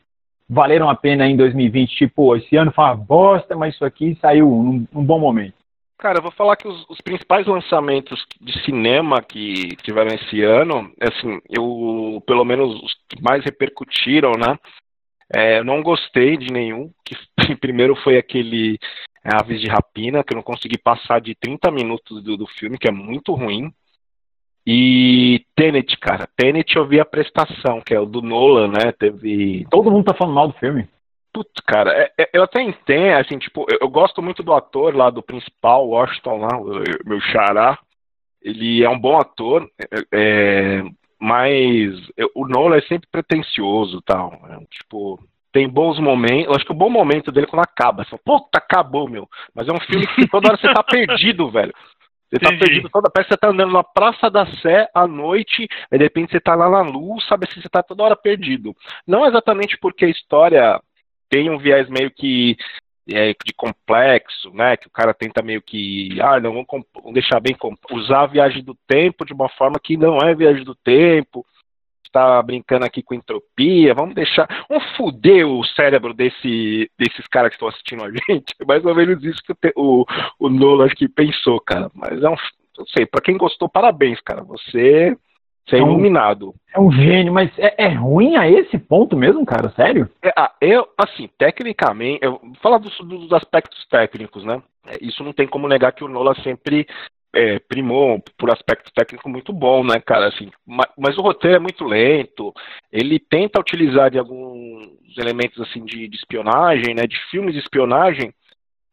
valeram 0.47 0.89
a 0.89 0.95
pena 0.95 1.27
em 1.27 1.35
2020. 1.35 1.95
Tipo, 1.95 2.35
esse 2.35 2.55
ano 2.55 2.71
foi 2.71 2.85
uma 2.85 2.95
bosta, 2.95 3.55
mas 3.55 3.75
isso 3.75 3.83
aqui 3.83 4.17
saiu 4.21 4.47
num, 4.47 4.87
num 4.93 5.03
bom 5.03 5.19
momento. 5.19 5.55
Cara, 5.97 6.19
eu 6.19 6.23
vou 6.23 6.31
falar 6.31 6.55
que 6.55 6.67
os, 6.67 6.85
os, 6.89 6.99
principais 6.99 7.47
lançamentos 7.47 8.25
de 8.39 8.63
cinema 8.63 9.21
que 9.21 9.75
tiveram 9.77 10.13
esse 10.13 10.43
ano, 10.43 10.91
assim, 10.99 11.39
eu, 11.49 12.21
pelo 12.27 12.43
menos 12.43 12.75
os 12.83 12.93
que 13.07 13.21
mais 13.21 13.43
repercutiram, 13.43 14.33
né? 14.33 14.59
É, 15.33 15.59
eu 15.59 15.63
não 15.63 15.81
gostei 15.81 16.37
de 16.37 16.51
nenhum. 16.51 16.91
Que 17.03 17.15
primeiro 17.59 17.95
foi 17.95 18.17
aquele 18.17 18.77
é, 19.23 19.35
Aves 19.35 19.61
de 19.61 19.67
Rapina, 19.67 20.23
que 20.23 20.33
eu 20.33 20.35
não 20.35 20.43
consegui 20.43 20.77
passar 20.77 21.21
de 21.21 21.33
30 21.33 21.71
minutos 21.71 22.21
do, 22.23 22.37
do 22.37 22.45
filme, 22.45 22.77
que 22.77 22.89
é 22.89 22.91
muito 22.91 23.33
ruim. 23.33 23.73
E 24.65 25.45
Tenet, 25.55 25.97
cara. 25.99 26.27
Tenet 26.35 26.75
eu 26.75 26.87
vi 26.87 26.99
a 26.99 27.05
prestação, 27.05 27.81
que 27.81 27.93
é 27.93 27.99
o 27.99 28.05
do 28.05 28.21
Nolan, 28.21 28.69
né? 28.69 28.91
Teve. 28.97 29.65
Todo 29.69 29.91
mundo 29.91 30.05
tá 30.05 30.13
falando 30.13 30.33
mal 30.33 30.47
do 30.47 30.57
filme. 30.57 30.87
Putz, 31.31 31.61
cara, 31.67 31.91
é, 31.91 32.11
é, 32.17 32.29
eu 32.33 32.43
até 32.43 32.61
entendo, 32.61 33.17
assim, 33.17 33.37
tipo, 33.37 33.65
eu, 33.69 33.79
eu, 33.81 33.89
gosto 33.89 34.21
muito 34.21 34.41
do 34.41 34.53
ator 34.53 34.95
lá, 34.95 35.09
do 35.09 35.21
principal, 35.21 35.85
Washington 35.89 36.37
lá, 36.37 36.47
meu 37.05 37.19
xará. 37.19 37.77
ele 38.41 38.81
é 38.81 38.89
um 38.89 38.97
bom 38.97 39.19
ator, 39.19 39.69
é, 39.77 39.99
é 40.13 40.83
mas 41.19 41.93
o 42.35 42.47
Nolan 42.47 42.77
é 42.77 42.81
sempre 42.81 43.07
pretencioso 43.11 44.01
tal. 44.01 44.39
É, 44.49 44.59
tipo, 44.69 45.19
tem 45.51 45.67
bons 45.67 45.99
momentos. 45.99 46.47
Eu 46.47 46.55
acho 46.55 46.65
que 46.65 46.71
o 46.71 46.75
bom 46.75 46.89
momento 46.89 47.31
dele 47.31 47.47
é 47.47 47.49
quando 47.49 47.63
acaba. 47.63 48.03
Você 48.03 48.09
fala, 48.09 48.21
Puta, 48.25 48.57
acabou, 48.57 49.09
meu. 49.09 49.27
Mas 49.53 49.67
é 49.67 49.71
um 49.71 49.79
filme 49.79 50.05
que 50.07 50.27
toda 50.27 50.49
hora 50.49 50.57
você 50.57 50.71
tá 50.73 50.83
perdido, 50.85 51.49
velho. 51.49 51.73
Você 52.29 52.39
tá 52.39 52.47
Entendi. 52.47 52.65
perdido 52.65 52.89
toda. 52.89 53.09
Parece 53.09 53.29
que 53.29 53.35
você 53.35 53.39
tá 53.39 53.49
andando 53.49 53.71
na 53.73 53.83
Praça 53.83 54.29
da 54.29 54.45
Sé 54.57 54.89
à 54.93 55.07
noite, 55.07 55.67
aí 55.91 55.97
de 55.97 56.03
repente 56.03 56.31
você 56.31 56.39
tá 56.39 56.55
lá 56.55 56.69
na 56.69 56.81
luz, 56.81 57.25
sabe 57.27 57.47
assim, 57.49 57.61
você 57.61 57.69
tá 57.69 57.83
toda 57.83 58.03
hora 58.03 58.15
perdido. 58.15 58.75
Não 59.07 59.25
exatamente 59.25 59.77
porque 59.77 60.05
a 60.05 60.09
história 60.09 60.81
tem 61.29 61.49
um 61.49 61.57
viés 61.57 61.87
meio 61.89 62.11
que 62.11 62.57
é, 63.11 63.33
de 63.33 63.53
complexo, 63.55 64.51
né? 64.53 64.75
Que 64.75 64.87
o 64.87 64.91
cara 64.91 65.13
tenta 65.13 65.41
meio 65.41 65.61
que, 65.61 66.17
ah, 66.21 66.39
não, 66.39 66.53
vamos, 66.53 67.13
deixar 67.13 67.39
bem, 67.39 67.55
usar 67.91 68.23
a 68.23 68.27
viagem 68.27 68.63
do 68.63 68.75
tempo 68.87 69.25
de 69.25 69.33
uma 69.33 69.49
forma 69.49 69.79
que 69.81 69.95
não 69.95 70.17
é 70.17 70.33
viagem 70.33 70.63
do 70.63 70.75
tempo. 70.75 71.45
Está 72.05 72.41
brincando 72.41 72.85
aqui 72.85 73.01
com 73.03 73.13
entropia, 73.13 73.93
vamos 73.93 74.15
deixar, 74.15 74.47
vamos 74.69 74.85
fuder 74.95 75.45
o 75.47 75.63
cérebro 75.65 76.13
desse, 76.13 76.89
desses 76.97 77.27
caras 77.27 77.49
que 77.49 77.55
estão 77.55 77.67
assistindo 77.67 78.03
a 78.03 78.09
gente. 78.11 78.53
É 78.59 78.63
mais 78.65 78.85
ou 78.85 78.95
menos 78.95 79.23
isso 79.23 79.41
que 79.43 79.51
o, 79.75 80.01
o, 80.01 80.05
o 80.39 80.49
Nolan 80.49 80.87
que 80.89 81.07
pensou, 81.09 81.59
cara. 81.59 81.91
Mas 81.93 82.23
é 82.23 82.29
um, 82.29 82.35
não 82.77 82.85
sei, 82.87 83.05
pra 83.05 83.21
quem 83.21 83.37
gostou, 83.37 83.67
parabéns, 83.67 84.21
cara. 84.21 84.43
Você, 84.43 85.17
você 85.67 85.75
é 85.77 85.79
É 85.79 85.83
um- 85.83 85.87
iluminado. 85.93 86.53
É 86.73 86.79
um 86.79 86.91
gênio, 86.91 87.33
mas 87.33 87.51
é, 87.57 87.73
é 87.85 87.87
ruim 87.89 88.35
a 88.37 88.47
esse 88.49 88.77
ponto 88.77 89.17
mesmo, 89.17 89.45
cara? 89.45 89.69
Sério? 89.75 90.09
É, 90.23 90.31
ah, 90.37 90.51
eu, 90.61 90.87
assim, 90.97 91.27
tecnicamente, 91.37 92.19
eu 92.23 92.33
vou 92.41 92.53
falar 92.61 92.77
dos, 92.77 92.95
dos 92.99 93.31
aspectos 93.33 93.85
técnicos, 93.89 94.43
né? 94.45 94.61
É, 94.87 94.97
Isso 95.01 95.23
não 95.23 95.33
tem 95.33 95.47
como 95.47 95.67
negar 95.67 95.91
que 95.91 96.03
o 96.03 96.07
Nola 96.07 96.35
sempre 96.43 96.87
é, 97.35 97.59
primou 97.59 98.23
por 98.37 98.49
aspecto 98.49 98.91
técnico 98.93 99.27
muito 99.27 99.51
bom, 99.51 99.83
né, 99.83 99.99
cara? 99.99 100.29
Assim, 100.29 100.49
ma- 100.65 100.89
mas, 100.97 101.17
o 101.17 101.21
roteiro 101.21 101.57
é 101.57 101.59
muito 101.59 101.83
lento. 101.83 102.53
Ele 102.91 103.19
tenta 103.19 103.59
utilizar 103.59 104.09
de 104.09 104.17
alguns 104.17 104.87
elementos 105.17 105.59
assim 105.61 105.83
de, 105.83 106.07
de 106.07 106.15
espionagem, 106.15 106.95
né? 106.95 107.05
De 107.05 107.17
filmes 107.29 107.53
de 107.53 107.59
espionagem. 107.59 108.33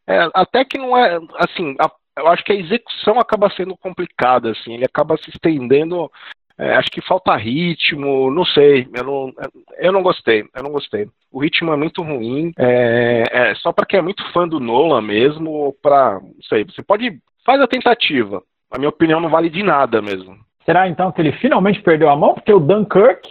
É, 0.07 0.29
até 0.35 0.65
que 0.65 0.77
não 0.77 0.97
é 0.97 1.19
assim. 1.39 1.77
a- 1.79 1.91
eu 2.19 2.29
acho 2.29 2.45
que 2.45 2.53
a 2.53 2.57
execução 2.57 3.19
acaba 3.19 3.49
sendo 3.51 3.75
complicada, 3.77 4.51
assim. 4.51 4.75
Ele 4.75 4.85
acaba 4.85 5.17
se 5.17 5.31
estendendo. 5.31 6.11
É, 6.59 6.75
acho 6.75 6.91
que 6.91 7.01
falta 7.01 7.35
ritmo, 7.37 8.31
não 8.31 8.45
sei. 8.45 8.87
Eu 8.95 9.05
não, 9.05 9.33
eu 9.79 9.93
não 9.93 10.03
gostei. 10.03 10.45
Eu 10.55 10.63
não 10.63 10.71
gostei. 10.71 11.09
O 11.31 11.41
ritmo 11.41 11.73
é 11.73 11.77
muito 11.77 12.03
ruim. 12.03 12.53
É, 12.59 13.25
é 13.33 13.55
só 13.57 13.73
para 13.73 13.87
quem 13.87 13.99
é 13.99 14.03
muito 14.03 14.25
fã 14.33 14.47
do 14.47 14.61
Nolan 14.61 15.03
mesmo, 15.03 15.51
ou 15.51 15.73
pra. 15.73 16.21
Não 16.21 16.43
sei. 16.49 16.65
Você 16.65 16.83
pode. 16.83 17.19
Faz 17.45 17.61
a 17.61 17.67
tentativa. 17.67 18.43
A 18.71 18.79
minha 18.79 18.89
opinião 18.89 19.21
não 19.21 19.29
vale 19.29 19.51
de 19.51 19.63
nada 19.63 20.01
mesmo. 20.01 20.37
Será 20.65 20.89
então 20.89 21.11
que 21.11 21.21
ele 21.21 21.33
finalmente 21.33 21.83
perdeu 21.83 22.09
a 22.09 22.17
mão? 22.17 22.35
Porque 22.35 22.53
o 22.53 22.61
Dunkirk 22.61 23.29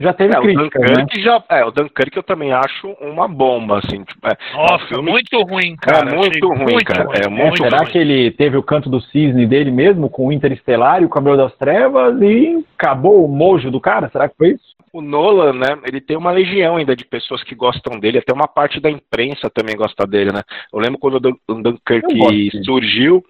já 0.00 0.12
teve 0.12 0.34
É, 0.34 0.38
o 0.38 0.42
críticas, 0.42 0.90
né? 0.90 1.06
Já. 1.18 1.42
É, 1.50 1.64
o 1.64 1.70
Dunkirk 1.70 2.16
eu 2.16 2.22
também 2.22 2.52
acho 2.52 2.88
uma 3.00 3.26
bomba, 3.26 3.78
assim. 3.78 4.04
Tipo, 4.04 4.28
é, 4.28 4.36
Nossa, 4.54 4.86
filme- 4.86 5.10
muito 5.10 5.40
ruim, 5.42 5.74
cara. 5.76 6.10
É 6.10 6.14
muito 6.14 6.48
ruim, 6.48 6.84
cara. 6.84 7.08
É 7.14 7.26
É, 7.26 7.28
muito 7.28 7.62
será 7.62 7.78
ruim. 7.78 7.86
que 7.90 7.98
ele 7.98 8.30
teve 8.30 8.56
o 8.56 8.62
canto 8.62 8.88
do 8.88 9.00
cisne 9.00 9.46
dele 9.46 9.70
mesmo 9.70 10.08
com 10.08 10.28
o 10.28 10.32
Interestelar 10.32 11.02
e 11.02 11.04
o 11.04 11.08
Cabelo 11.08 11.36
das 11.36 11.54
Trevas 11.56 12.20
e 12.22 12.64
acabou 12.78 13.24
o 13.24 13.28
mojo 13.28 13.70
do 13.70 13.80
cara? 13.80 14.08
Será 14.10 14.28
que 14.28 14.36
foi 14.36 14.48
isso? 14.50 14.78
o 14.90 15.02
Nolan, 15.02 15.52
né, 15.52 15.78
ele 15.86 16.00
tem 16.00 16.16
uma 16.16 16.30
legião 16.30 16.76
ainda 16.76 16.96
de 16.96 17.04
pessoas 17.04 17.44
que 17.44 17.54
gostam 17.54 18.00
dele, 18.00 18.18
até 18.18 18.32
uma 18.32 18.48
parte 18.48 18.80
da 18.80 18.90
imprensa 18.90 19.50
também 19.50 19.76
gosta 19.76 20.06
dele, 20.06 20.32
né? 20.32 20.40
Eu 20.72 20.80
lembro 20.80 20.98
quando 20.98 21.16
o 21.46 21.52
o 21.52 21.62
Dunkirk 21.62 22.64
surgiu, 22.64 23.22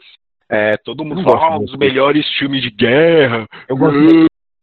é, 0.49 0.77
todo 0.79 1.05
mundo 1.05 1.23
falou, 1.25 1.43
ah, 1.43 1.57
um 1.59 1.65
dos 1.65 1.77
melhores 1.77 2.27
filmes 2.39 2.63
de 2.63 2.71
guerra. 2.71 3.45
Eu 3.69 3.77
gosto 3.77 3.99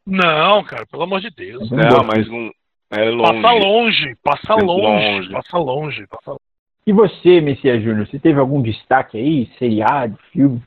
Não, 0.06 0.64
cara, 0.64 0.86
pelo 0.86 1.04
amor 1.04 1.20
de 1.22 1.30
Deus. 1.32 1.70
Eu 1.72 1.78
Não, 1.78 1.90
gosto. 1.90 2.08
mas 2.08 2.28
não 2.28 2.52
é 2.92 3.10
longe. 3.10 3.42
Passa 3.42 3.54
longe, 3.56 4.16
passa 4.24 4.54
É 4.54 4.64
longe, 4.64 5.08
longe. 5.18 5.32
passa 5.32 5.58
longe, 5.58 6.08
passa 6.08 6.30
longe. 6.32 6.42
E 6.88 6.94
você, 6.94 7.42
Messias 7.42 7.82
Júnior, 7.84 8.08
você 8.08 8.20
teve 8.20 8.40
algum 8.40 8.62
destaque 8.62 9.18
aí? 9.18 9.50
Seriado, 9.58 10.18
filme? 10.32 10.62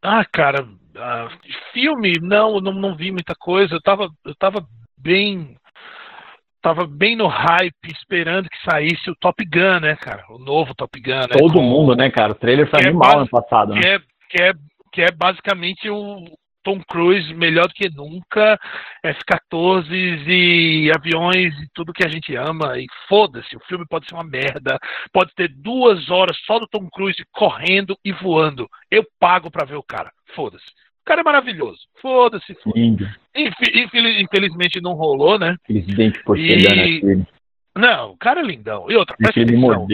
Ah, 0.00 0.24
cara, 0.24 0.64
ah, 0.96 1.28
filme, 1.72 2.12
não, 2.22 2.60
não, 2.60 2.72
não 2.72 2.94
vi 2.94 3.10
muita 3.10 3.34
coisa. 3.34 3.74
Eu 3.74 3.82
tava, 3.82 4.08
eu 4.24 4.34
tava 4.36 4.64
bem. 4.96 5.56
Tava 6.62 6.86
bem 6.86 7.14
no 7.16 7.28
hype, 7.28 7.72
esperando 7.86 8.48
que 8.48 8.58
saísse 8.68 9.08
o 9.10 9.14
Top 9.16 9.44
Gun, 9.44 9.80
né, 9.80 9.94
cara? 9.96 10.24
O 10.28 10.38
novo 10.38 10.74
Top 10.74 11.00
Gun, 11.00 11.12
né? 11.20 11.38
Todo 11.38 11.54
com- 11.54 11.62
mundo, 11.62 11.94
né, 11.96 12.10
cara? 12.10 12.32
O 12.32 12.34
trailer 12.36 12.68
foi 12.68 12.80
é 12.80 12.88
animal 12.88 13.02
base- 13.02 13.16
ano 13.18 13.28
passado, 13.28 13.74
né? 13.74 13.80
que 13.80 13.86
é, 13.88 13.98
que 14.28 14.42
é, 14.42 14.52
que 14.92 15.02
é 15.02 15.10
basicamente 15.12 15.88
o 15.88 16.24
Tom 16.68 16.82
Cruise 16.86 17.32
melhor 17.32 17.66
do 17.66 17.72
que 17.72 17.88
nunca, 17.88 18.60
F-14 19.02 19.88
e 19.90 20.90
aviões 20.94 21.54
e 21.62 21.68
tudo 21.72 21.94
que 21.94 22.06
a 22.06 22.10
gente 22.10 22.36
ama, 22.36 22.78
e 22.78 22.84
foda-se, 23.08 23.56
o 23.56 23.60
filme 23.60 23.86
pode 23.88 24.06
ser 24.06 24.14
uma 24.14 24.24
merda, 24.24 24.78
pode 25.10 25.32
ter 25.34 25.48
duas 25.48 26.10
horas 26.10 26.36
só 26.44 26.58
do 26.58 26.68
Tom 26.68 26.86
Cruise 26.92 27.24
correndo 27.32 27.96
e 28.04 28.12
voando, 28.12 28.68
eu 28.90 29.02
pago 29.18 29.50
pra 29.50 29.64
ver 29.64 29.76
o 29.76 29.82
cara, 29.82 30.12
foda-se. 30.34 30.66
O 31.00 31.06
cara 31.06 31.22
é 31.22 31.24
maravilhoso, 31.24 31.78
foda-se, 32.02 32.54
foda 32.56 32.78
Infelizmente 33.34 34.78
não 34.82 34.92
rolou, 34.92 35.38
né? 35.38 35.56
dentes 35.94 36.22
por 36.22 36.38
E-. 36.38 37.24
Não, 37.74 38.10
o 38.10 38.16
cara 38.18 38.40
é 38.40 38.44
lindão. 38.44 38.90
E 38.90 38.96
outra, 38.96 39.16
presta 39.16 39.40
atenção. 39.40 39.86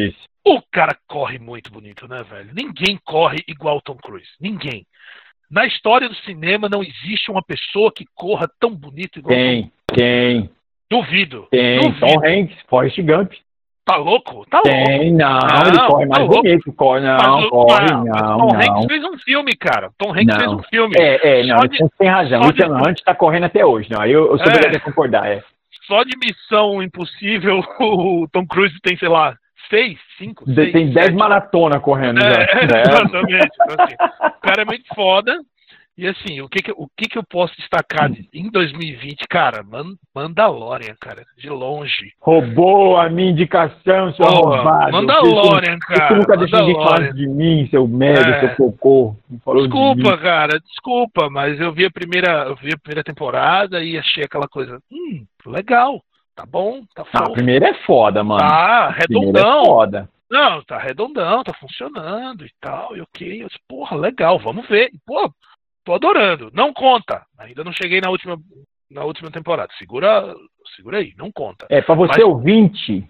O 0.45 0.61
cara 0.73 0.99
corre 1.07 1.39
muito 1.39 1.71
bonito, 1.71 2.09
né, 2.09 2.25
velho? 2.25 2.51
Ninguém 2.53 2.99
corre 3.05 3.45
igual 3.47 3.77
o 3.77 3.83
Tom 3.83 3.97
Cruise. 3.97 4.31
Ninguém. 4.41 4.85
Na 5.55 5.65
história 5.67 6.09
do 6.09 6.15
cinema 6.17 6.69
não 6.69 6.83
existe 6.83 7.31
uma 7.31 7.41
pessoa 7.43 7.93
que 7.95 8.05
corra 8.15 8.49
tão 8.59 8.75
bonito 8.75 9.21
igual 9.21 9.35
Quem? 9.35 9.71
Quem? 9.95 10.51
Duvido. 10.91 11.47
Tem. 11.51 11.79
Duvido. 11.81 12.01
Tom 12.01 12.27
Hanks, 12.27 12.57
Forrest 12.69 12.99
Gump. 13.01 13.33
Tá 13.87 13.97
louco? 13.97 14.45
Tá 14.51 14.63
louco. 14.65 14.71
Tem, 14.87 15.13
não, 15.13 15.39
Não, 15.39 15.67
ele 15.69 15.79
corre 15.87 16.07
mais 16.07 16.19
tá 16.19 16.25
louco. 16.25 16.43
bonito. 16.43 16.73
Corre, 16.73 17.01
não, 17.03 17.17
Mas 17.19 17.49
corre, 17.51 17.87
não, 17.93 18.05
não, 18.05 18.39
Tom 18.39 18.47
não. 18.49 18.57
Hanks 18.61 18.87
fez 18.89 19.05
um 19.05 19.19
filme, 19.19 19.53
cara. 19.55 19.91
Tom 19.97 20.11
Hanks 20.11 20.37
fez 20.37 20.53
um 20.53 20.63
filme. 20.65 20.95
É, 20.99 21.41
é, 21.41 21.47
não, 21.47 21.59
de- 21.69 21.77
você 21.79 21.89
tem 21.99 22.09
razão. 22.09 22.41
O 22.41 22.53
de- 22.53 22.63
Ethan 22.63 22.77
Hunt 22.77 23.01
tá 23.05 23.15
correndo 23.15 23.45
até 23.45 23.65
hoje, 23.65 23.89
não. 23.93 24.01
Aí 24.01 24.11
eu, 24.11 24.33
eu 24.33 24.39
sou 24.39 24.47
É. 24.47 24.49
obrigado 24.49 24.77
a 24.77 24.81
concordar, 24.81 25.31
é. 25.31 25.43
Só 25.87 26.03
de 26.03 26.17
Missão 26.19 26.83
Impossível, 26.83 27.61
o 27.79 28.27
Tom 28.33 28.47
Cruise 28.47 28.75
tem, 28.83 28.97
sei 28.97 29.09
lá, 29.09 29.37
seis, 29.69 29.99
cinco, 30.19 30.45
De- 30.47 30.55
seis, 30.55 30.73
tem 30.73 30.93
10 30.93 31.07
sete. 31.07 31.17
maratonas 31.17 31.83
correndo 31.83 32.21
já. 32.21 32.29
É, 32.29 32.45
É. 32.79 32.83
exatamente. 32.83 33.49
Então, 33.63 33.85
assim, 33.85 33.95
o 33.95 34.41
cara 34.41 34.63
é 34.63 34.65
muito 34.65 34.85
foda. 34.95 35.39
E 35.97 36.09
assim, 36.09 36.41
o 36.41 36.49
que 36.49 36.61
que, 36.61 36.73
o 36.73 36.89
que 36.97 37.07
que 37.09 37.17
eu 37.17 37.23
posso 37.23 37.55
destacar 37.57 38.11
de- 38.11 38.29
em 38.35 38.51
2020? 38.51 39.29
Cara, 39.31 39.63
Man- 39.63 39.95
Mandalorian, 40.13 40.97
cara, 41.01 41.23
de 41.39 41.49
longe. 41.49 42.13
Roubou 42.21 42.97
a 42.97 43.09
minha 43.09 43.31
indicação, 43.31 44.13
seu 44.15 44.27
Porra, 44.27 44.57
arrombado. 44.59 44.91
Mandalorian, 44.93 45.79
que 45.79 45.95
cara. 45.95 46.09
Você 46.09 46.15
nunca 46.17 46.37
deixou 46.37 46.59
ninguém 46.67 46.75
falar 46.75 47.13
de 47.13 47.27
mim, 47.29 47.69
seu 47.71 47.87
merda, 47.87 48.29
É. 48.29 48.41
seu 48.57 48.73
cocô. 48.73 49.15
De 49.31 49.37
Desculpa, 49.37 50.11
mim. 50.17 50.19
cara, 50.21 50.59
desculpa, 50.59 51.31
mas 51.31 51.61
eu 51.61 51.73
vi 51.73 51.85
a 51.87 51.91
primeira, 51.93 52.47
eu 52.49 52.57
vi 52.57 52.73
a 52.75 52.79
primeira 52.79 53.05
temporada 53.05 53.81
e 53.85 53.97
achei 53.97 54.25
aquela 54.25 54.49
coisa, 54.49 54.81
hum, 54.91 55.25
legal, 55.47 56.03
tá 56.35 56.45
bom, 56.47 56.83
tá 56.95 57.03
Ah, 57.03 57.19
a 57.19 57.19
fofo. 57.21 57.33
primeira 57.33 57.69
é 57.69 57.75
foda, 57.85 58.23
mano. 58.25 58.41
Tá 58.41 58.89
A 58.89 58.93
primeira 58.93 59.39
é 59.39 59.43
redondão. 59.43 59.65
foda. 59.65 60.09
Não, 60.31 60.63
tá 60.65 60.79
redondão, 60.79 61.45
tá 61.45 61.53
funcionando 61.55 62.45
e 62.45 62.51
tal, 62.61 62.97
e 62.97 63.01
ok. 63.01 63.43
Eu 63.43 63.47
disse, 63.49 63.61
porra, 63.69 63.97
legal, 63.97 64.39
vamos 64.39 64.67
ver. 64.69 64.91
Pô, 65.07 65.31
tô 65.85 65.95
adorando. 65.95 66.51
Não 66.53 66.73
conta. 66.73 67.23
Ainda 67.39 67.63
não 67.63 67.73
cheguei 67.73 68.01
na 68.01 68.11
última, 68.11 68.37
na 68.91 69.05
última 69.05 69.31
temporada. 69.31 69.73
Segura, 69.79 70.35
segura 70.77 70.99
aí, 70.99 71.13
não 71.17 71.31
conta. 71.31 71.67
É, 71.71 71.81
pra 71.83 71.95
você 71.95 72.21
Mas- 72.21 72.25
ouvinte, 72.25 73.09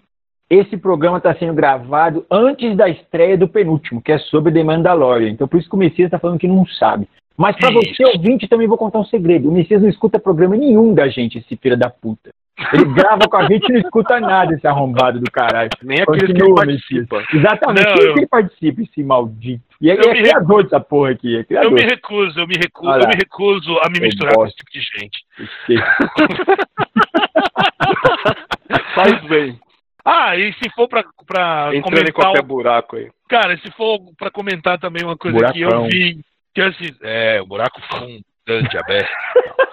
esse 0.49 0.77
programa 0.77 1.17
está 1.17 1.33
sendo 1.35 1.53
gravado 1.55 2.25
antes 2.29 2.75
da 2.77 2.87
estreia 2.87 3.35
do 3.37 3.47
penúltimo, 3.47 4.01
que 4.01 4.11
é 4.11 4.19
sobre 4.19 4.53
The 4.53 4.63
Mandalorian. 4.63 5.29
Então 5.29 5.47
por 5.47 5.59
isso 5.59 5.69
que 5.69 5.75
o 5.75 5.79
Messias 5.79 6.07
está 6.07 6.19
falando 6.19 6.37
que 6.39 6.47
não 6.47 6.65
sabe. 6.67 7.07
Mas 7.37 7.55
pra 7.57 7.69
Isso. 7.69 7.79
você 7.95 8.05
ouvinte, 8.05 8.47
também 8.47 8.67
vou 8.67 8.77
contar 8.77 8.99
um 8.99 9.03
segredo. 9.05 9.49
O 9.49 9.51
Messias 9.51 9.81
não 9.81 9.89
escuta 9.89 10.19
programa 10.19 10.55
nenhum 10.55 10.93
da 10.93 11.07
gente, 11.09 11.37
esse 11.39 11.57
filho 11.57 11.77
da 11.77 11.89
puta. 11.89 12.29
Ele 12.73 12.85
grava 12.93 13.27
com 13.29 13.35
a 13.37 13.43
gente 13.47 13.69
e 13.69 13.73
não 13.73 13.79
escuta 13.81 14.17
nada, 14.19 14.53
esse 14.53 14.65
arrombado 14.65 15.19
do 15.19 15.29
caralho. 15.29 15.69
Nem 15.83 16.01
aqueles 16.01 16.31
que 16.31 16.41
ele 16.41 16.53
participa. 16.55 17.21
Exatamente, 17.33 17.85
Não, 17.85 17.93
quem 17.95 18.05
eu- 18.07 18.13
que 18.13 18.19
ele 18.21 18.27
participa, 18.27 18.81
esse 18.81 19.03
maldito. 19.03 19.63
E 19.81 19.91
é, 19.91 19.95
Eu 19.95 20.11
é 20.11 20.15
criador 20.21 20.63
dessa 20.63 20.79
porra 20.79 21.11
aqui, 21.11 21.45
é 21.49 21.65
Eu 21.65 21.71
me 21.71 21.81
recuso, 21.81 22.39
eu 22.39 22.47
me 22.47 22.55
recuso, 22.55 22.89
eu 22.91 23.07
me 23.09 23.15
recuso 23.15 23.77
a 23.83 23.89
me 23.89 23.97
Eu 23.99 24.03
misturar 24.03 24.33
com 24.35 24.45
esse 24.45 24.55
tipo 24.55 24.71
de 24.71 24.79
gente. 24.79 25.25
Faz 28.95 29.21
bem. 29.27 29.59
Ah, 30.03 30.35
e 30.37 30.53
se 30.53 30.69
for 30.75 30.87
pra, 30.87 31.03
pra 31.25 31.69
Entrando 31.73 31.77
em 31.77 31.81
comentar, 31.81 32.13
qualquer 32.13 32.43
buraco 32.43 32.95
aí. 32.95 33.09
cara, 33.27 33.57
se 33.57 33.71
for 33.71 33.99
pra 34.17 34.29
comentar 34.29 34.77
também 34.79 35.03
uma 35.03 35.17
coisa 35.17 35.51
que 35.51 35.61
eu 35.61 35.69
Buracão. 35.69 35.89
vi, 35.89 36.19
que 36.53 36.61
assim, 36.61 36.89
é, 37.01 37.41
o 37.41 37.45
buraco 37.45 37.81
fundante 37.89 38.77
aberto. 38.77 39.09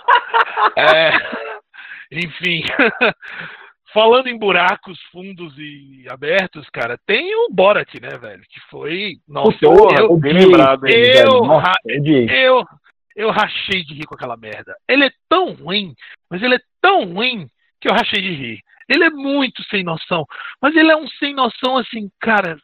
É, 0.77 1.11
enfim, 2.13 2.63
falando 3.93 4.27
em 4.29 4.39
buracos 4.39 5.01
fundos 5.11 5.55
e 5.59 6.05
abertos, 6.11 6.69
cara, 6.71 6.99
tem 7.07 7.35
o 7.35 7.49
Borat, 7.51 7.93
né, 8.01 8.17
velho? 8.19 8.43
Que 8.49 8.61
foi. 8.71 9.17
Nossa, 9.29 9.59
Puta, 9.59 10.01
eu, 10.01 10.17
bem 10.17 10.33
lembrado, 10.33 10.87
hein, 10.87 10.93
velho. 10.95 11.19
eu, 11.33 11.45
Nossa, 11.47 11.67
ra- 11.69 11.75
eu 11.87 12.01
odiei. 12.01 12.27
eu, 12.31 12.65
eu 13.17 13.31
rachei 13.31 13.85
de 13.85 13.95
rir 13.95 14.05
com 14.07 14.15
aquela 14.15 14.37
merda. 14.37 14.75
Ele 14.89 15.05
é 15.07 15.11
tão 15.29 15.53
ruim, 15.53 15.95
mas 16.31 16.43
ele 16.43 16.55
é 16.57 16.61
tão 16.81 17.05
ruim 17.13 17.47
que 17.81 17.89
eu 17.89 17.95
rachei 17.95 18.21
de 18.23 18.33
rir. 18.33 18.61
Ele 18.89 19.05
é 19.05 19.11
muito 19.11 19.63
sem 19.65 19.83
noção, 19.85 20.27
mas 20.61 20.75
ele 20.77 20.91
é 20.91 20.97
um 20.97 21.07
sem 21.19 21.35
noção 21.35 21.79
assim, 21.79 22.11
cara, 22.21 22.59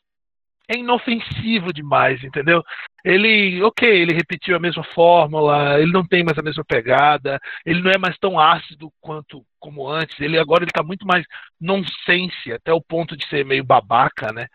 é 0.68 0.76
inofensivo 0.76 1.72
demais, 1.72 2.22
entendeu? 2.22 2.62
Ele, 3.08 3.62
ok, 3.62 3.88
ele 3.88 4.12
repetiu 4.12 4.54
a 4.54 4.60
mesma 4.60 4.84
fórmula, 4.84 5.80
ele 5.80 5.90
não 5.90 6.06
tem 6.06 6.22
mais 6.22 6.36
a 6.36 6.42
mesma 6.42 6.62
pegada, 6.62 7.40
ele 7.64 7.80
não 7.80 7.90
é 7.90 7.96
mais 7.96 8.18
tão 8.18 8.38
ácido 8.38 8.92
quanto 9.00 9.42
como 9.58 9.88
antes, 9.88 10.20
ele 10.20 10.38
agora 10.38 10.62
ele 10.62 10.70
tá 10.70 10.82
muito 10.82 11.06
mais 11.06 11.24
nonsense, 11.60 12.52
até 12.52 12.70
o 12.72 12.82
ponto 12.82 13.16
de 13.16 13.26
ser 13.28 13.46
meio 13.46 13.64
babaca, 13.64 14.30
né? 14.32 14.46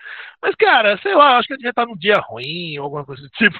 Mas, 0.41 0.53
cara, 0.55 0.97
sei 1.01 1.15
lá, 1.15 1.37
acho 1.37 1.47
que 1.47 1.55
ele 1.55 1.63
já 1.63 1.73
tá 1.73 1.83
num 1.85 1.97
dia 1.97 2.15
ruim, 2.19 2.77
alguma 2.77 3.03
coisa 3.03 3.23
do 3.23 3.29
tipo. 3.35 3.57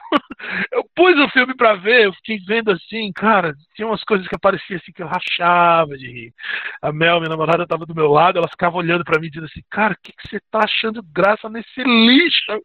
eu 0.72 0.84
pus 0.96 1.18
o 1.18 1.30
filme 1.30 1.56
pra 1.56 1.74
ver, 1.74 2.06
eu 2.06 2.14
fiquei 2.14 2.38
vendo 2.46 2.72
assim, 2.72 3.12
cara, 3.14 3.54
tinha 3.76 3.88
umas 3.88 4.04
coisas 4.04 4.28
que 4.28 4.36
apareciam 4.36 4.78
assim 4.78 4.92
que 4.92 5.02
eu 5.02 5.08
rachava 5.08 5.98
de 5.98 6.08
rir. 6.08 6.34
A 6.82 6.92
Mel, 6.94 7.18
minha 7.20 7.30
namorada, 7.30 7.68
tava 7.68 7.86
do 7.86 7.96
meu 7.96 8.10
lado, 8.10 8.38
ela 8.38 8.48
ficava 8.48 8.78
olhando 8.78 9.04
pra 9.04 9.20
mim 9.20 9.28
dizendo 9.28 9.46
assim, 9.48 9.62
cara, 9.72 9.94
o 9.94 9.98
que, 10.02 10.14
que 10.14 10.30
você 10.30 10.40
tá 10.52 10.60
achando 10.64 11.04
graça 11.04 11.50
nesse 11.50 11.84
lixo? 11.84 12.62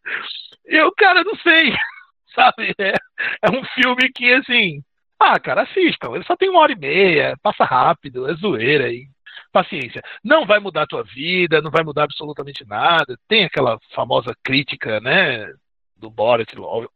Eu, 0.66 0.92
cara, 0.94 1.24
não 1.24 1.34
sei, 1.36 1.72
sabe? 2.34 2.74
É, 2.78 2.94
é 3.42 3.50
um 3.50 3.64
filme 3.74 4.10
que, 4.12 4.32
assim, 4.34 4.82
ah, 5.18 5.38
cara, 5.40 5.62
assistam. 5.62 6.14
Ele 6.14 6.24
só 6.24 6.36
tem 6.36 6.48
uma 6.48 6.60
hora 6.60 6.72
e 6.72 6.78
meia, 6.78 7.36
passa 7.42 7.64
rápido, 7.64 8.28
é 8.28 8.34
zoeira 8.34 8.90
e 8.92 9.08
paciência. 9.52 10.02
Não 10.22 10.46
vai 10.46 10.58
mudar 10.60 10.82
a 10.82 10.86
tua 10.86 11.02
vida, 11.04 11.60
não 11.62 11.70
vai 11.70 11.82
mudar 11.84 12.04
absolutamente 12.04 12.64
nada. 12.66 13.18
Tem 13.28 13.44
aquela 13.44 13.78
famosa 13.94 14.34
crítica, 14.44 15.00
né, 15.00 15.52
do 15.96 16.10
Boris, 16.10 16.46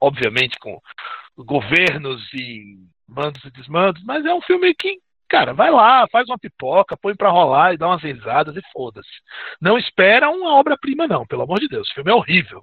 obviamente 0.00 0.58
com 0.58 0.80
governos 1.36 2.22
e 2.34 2.78
mandos 3.08 3.44
e 3.44 3.50
desmandos, 3.50 4.02
mas 4.04 4.24
é 4.24 4.34
um 4.34 4.40
filme 4.42 4.74
que, 4.74 4.98
cara, 5.28 5.52
vai 5.52 5.70
lá, 5.70 6.06
faz 6.10 6.28
uma 6.28 6.38
pipoca, 6.38 6.96
põe 6.96 7.14
pra 7.14 7.30
rolar 7.30 7.74
e 7.74 7.76
dá 7.76 7.88
umas 7.88 8.02
risadas 8.02 8.56
e 8.56 8.62
foda-se. 8.72 9.10
Não 9.60 9.78
espera 9.78 10.30
uma 10.30 10.54
obra-prima, 10.54 11.06
não, 11.06 11.26
pelo 11.26 11.42
amor 11.42 11.58
de 11.60 11.68
Deus. 11.68 11.88
O 11.90 11.94
filme 11.94 12.10
é 12.10 12.14
horrível. 12.14 12.62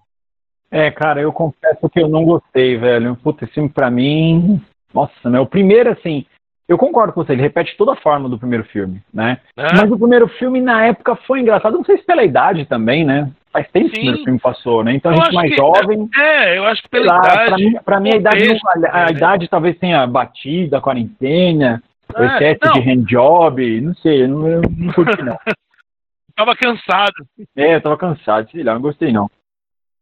É, 0.71 0.91
cara, 0.91 1.21
eu 1.21 1.33
confesso 1.33 1.89
que 1.89 1.99
eu 1.99 2.07
não 2.07 2.23
gostei, 2.23 2.77
velho. 2.77 3.15
Puta, 3.15 3.45
esse 3.45 3.53
filme 3.53 3.69
pra 3.69 3.89
mim 3.89 4.61
nossa, 4.93 5.29
né? 5.29 5.39
O 5.39 5.45
primeiro, 5.45 5.91
assim, 5.91 6.25
eu 6.67 6.77
concordo 6.77 7.13
com 7.13 7.23
você, 7.23 7.33
ele 7.33 7.41
repete 7.41 7.75
toda 7.77 7.93
a 7.93 7.97
forma 7.97 8.27
do 8.27 8.37
primeiro 8.37 8.63
filme, 8.65 9.01
né? 9.13 9.39
É. 9.55 9.67
Mas 9.75 9.91
o 9.91 9.97
primeiro 9.97 10.27
filme, 10.27 10.61
na 10.61 10.85
época, 10.85 11.15
foi 11.27 11.41
engraçado, 11.41 11.77
não 11.77 11.83
sei 11.83 11.97
se 11.97 12.03
pela 12.03 12.23
idade 12.23 12.65
também, 12.65 13.05
né? 13.05 13.31
Faz 13.51 13.67
tempo 13.71 13.87
Sim. 13.87 13.93
que 13.93 13.99
o 13.99 14.01
primeiro 14.01 14.23
filme 14.23 14.39
passou, 14.39 14.83
né? 14.83 14.93
Então 14.93 15.11
a 15.11 15.15
gente 15.15 15.33
mais 15.33 15.49
que, 15.49 15.57
jovem. 15.57 16.09
É, 16.15 16.57
eu 16.57 16.65
acho 16.65 16.83
que 16.83 16.89
pela 16.89 17.13
lá, 17.13 17.19
idade. 17.19 17.45
Pra 17.45 17.57
mim, 17.57 17.79
pra 17.85 17.99
mim 17.99 18.09
a, 18.13 18.17
idade, 18.17 18.47
não, 18.47 18.89
a, 18.91 19.05
a 19.05 19.11
idade 19.11 19.47
talvez 19.47 19.77
tenha 19.77 20.05
batido, 20.05 20.75
a 20.75 20.81
quarentena, 20.81 21.81
é, 22.15 22.21
o 22.21 22.25
excesso 22.25 22.59
não. 22.65 22.73
de 22.73 22.81
handjob, 22.81 23.81
não 23.81 23.95
sei, 23.95 24.23
eu 24.23 24.27
não, 24.27 24.47
eu 24.47 24.61
não 24.77 24.93
curti, 24.93 25.21
não. 25.23 25.37
tava 26.35 26.55
cansado. 26.55 27.25
É, 27.55 27.75
eu 27.75 27.81
tava 27.81 27.97
cansado, 27.97 28.49
sei 28.51 28.63
lá, 28.63 28.73
não 28.75 28.81
gostei, 28.81 29.11
não 29.11 29.29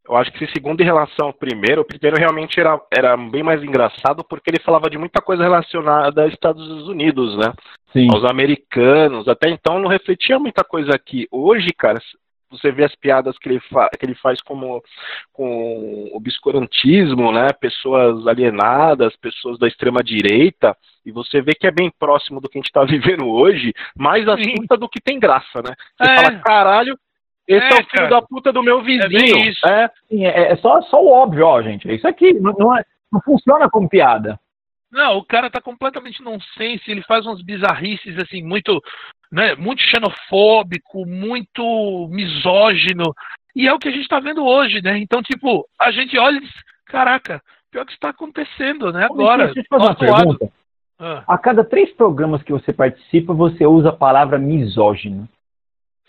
eu 0.08 0.16
acho 0.16 0.32
que 0.32 0.44
esse 0.44 0.52
segundo 0.54 0.80
em 0.80 0.84
relação 0.84 1.26
ao 1.26 1.32
primeiro, 1.32 1.82
o 1.82 1.84
primeiro 1.84 2.16
realmente 2.16 2.58
era, 2.58 2.80
era 2.90 3.16
bem 3.16 3.42
mais 3.42 3.62
engraçado 3.62 4.24
porque 4.24 4.50
ele 4.50 4.62
falava 4.62 4.88
de 4.88 4.96
muita 4.96 5.20
coisa 5.20 5.42
relacionada 5.42 6.22
aos 6.22 6.32
Estados 6.32 6.88
Unidos, 6.88 7.36
né? 7.36 7.52
Sim. 7.92 8.08
Aos 8.12 8.24
americanos. 8.24 9.28
Até 9.28 9.50
então 9.50 9.78
não 9.78 9.88
refletia 9.88 10.38
muita 10.38 10.64
coisa 10.64 10.94
aqui. 10.94 11.26
Hoje, 11.30 11.68
cara, 11.76 11.98
você 12.50 12.72
vê 12.72 12.84
as 12.84 12.94
piadas 12.94 13.36
que 13.38 13.48
ele, 13.48 13.60
que 13.60 14.06
ele 14.06 14.14
faz 14.14 14.40
como, 14.40 14.82
com 15.32 16.10
o 16.12 16.20
biscorantismo, 16.20 17.30
né? 17.30 17.48
Pessoas 17.60 18.26
alienadas, 18.26 19.14
pessoas 19.16 19.58
da 19.58 19.68
extrema 19.68 20.02
direita, 20.02 20.76
e 21.04 21.12
você 21.12 21.42
vê 21.42 21.54
que 21.54 21.66
é 21.66 21.70
bem 21.70 21.92
próximo 21.98 22.40
do 22.40 22.48
que 22.48 22.58
a 22.58 22.60
gente 22.60 22.68
está 22.68 22.84
vivendo 22.86 23.28
hoje, 23.28 23.74
mais 23.96 24.26
assunta 24.26 24.76
do 24.76 24.88
que 24.88 25.00
tem 25.00 25.18
graça, 25.20 25.62
né? 25.62 25.74
Você 26.00 26.10
é. 26.10 26.16
fala, 26.16 26.38
caralho, 26.40 26.98
esse 27.48 27.64
é, 27.64 27.78
é 27.78 27.80
o 27.80 27.86
filho 27.90 28.10
da 28.10 28.20
puta 28.20 28.52
do 28.52 28.62
meu 28.62 28.80
é 28.80 28.82
vizinho. 28.82 29.38
É, 29.38 29.48
isso. 29.48 29.66
é, 29.66 29.90
sim, 30.08 30.26
é, 30.26 30.52
é 30.52 30.56
só, 30.56 30.82
só 30.82 31.02
o 31.02 31.10
óbvio, 31.10 31.46
ó, 31.46 31.62
gente. 31.62 31.90
É 31.90 31.94
isso 31.94 32.06
aqui. 32.06 32.34
Não, 32.34 32.52
não, 32.58 32.76
é, 32.76 32.84
não 33.10 33.20
funciona 33.22 33.68
como 33.70 33.88
piada. 33.88 34.38
Não, 34.92 35.18
o 35.18 35.24
cara 35.24 35.50
tá 35.50 35.60
completamente 35.60 36.22
nonsense, 36.22 36.90
ele 36.90 37.02
faz 37.02 37.26
umas 37.26 37.42
bizarrices 37.42 38.16
assim, 38.18 38.42
muito, 38.42 38.82
né, 39.30 39.54
muito 39.54 39.82
xenofóbico, 39.82 41.06
muito 41.06 42.08
misógino. 42.10 43.14
E 43.54 43.66
é 43.66 43.72
o 43.72 43.78
que 43.78 43.88
a 43.88 43.92
gente 43.92 44.08
tá 44.08 44.20
vendo 44.20 44.44
hoje, 44.44 44.80
né? 44.82 44.98
Então, 44.98 45.22
tipo, 45.22 45.66
a 45.78 45.90
gente 45.90 46.16
olha 46.18 46.36
e 46.36 46.40
diz, 46.40 46.52
caraca, 46.86 47.42
pior 47.70 47.84
que 47.84 47.92
está 47.92 48.10
acontecendo, 48.10 48.92
né? 48.92 49.04
Agora. 49.04 49.46
Deixa 49.46 49.60
eu 49.60 49.64
te 49.64 49.68
fazer 49.68 49.84
uma 49.84 49.94
pergunta. 49.94 50.50
Ah. 50.98 51.22
A 51.26 51.38
cada 51.38 51.64
três 51.64 51.92
programas 51.92 52.42
que 52.42 52.52
você 52.52 52.72
participa, 52.72 53.32
você 53.32 53.66
usa 53.66 53.90
a 53.90 53.96
palavra 53.96 54.38
misógino. 54.38 55.28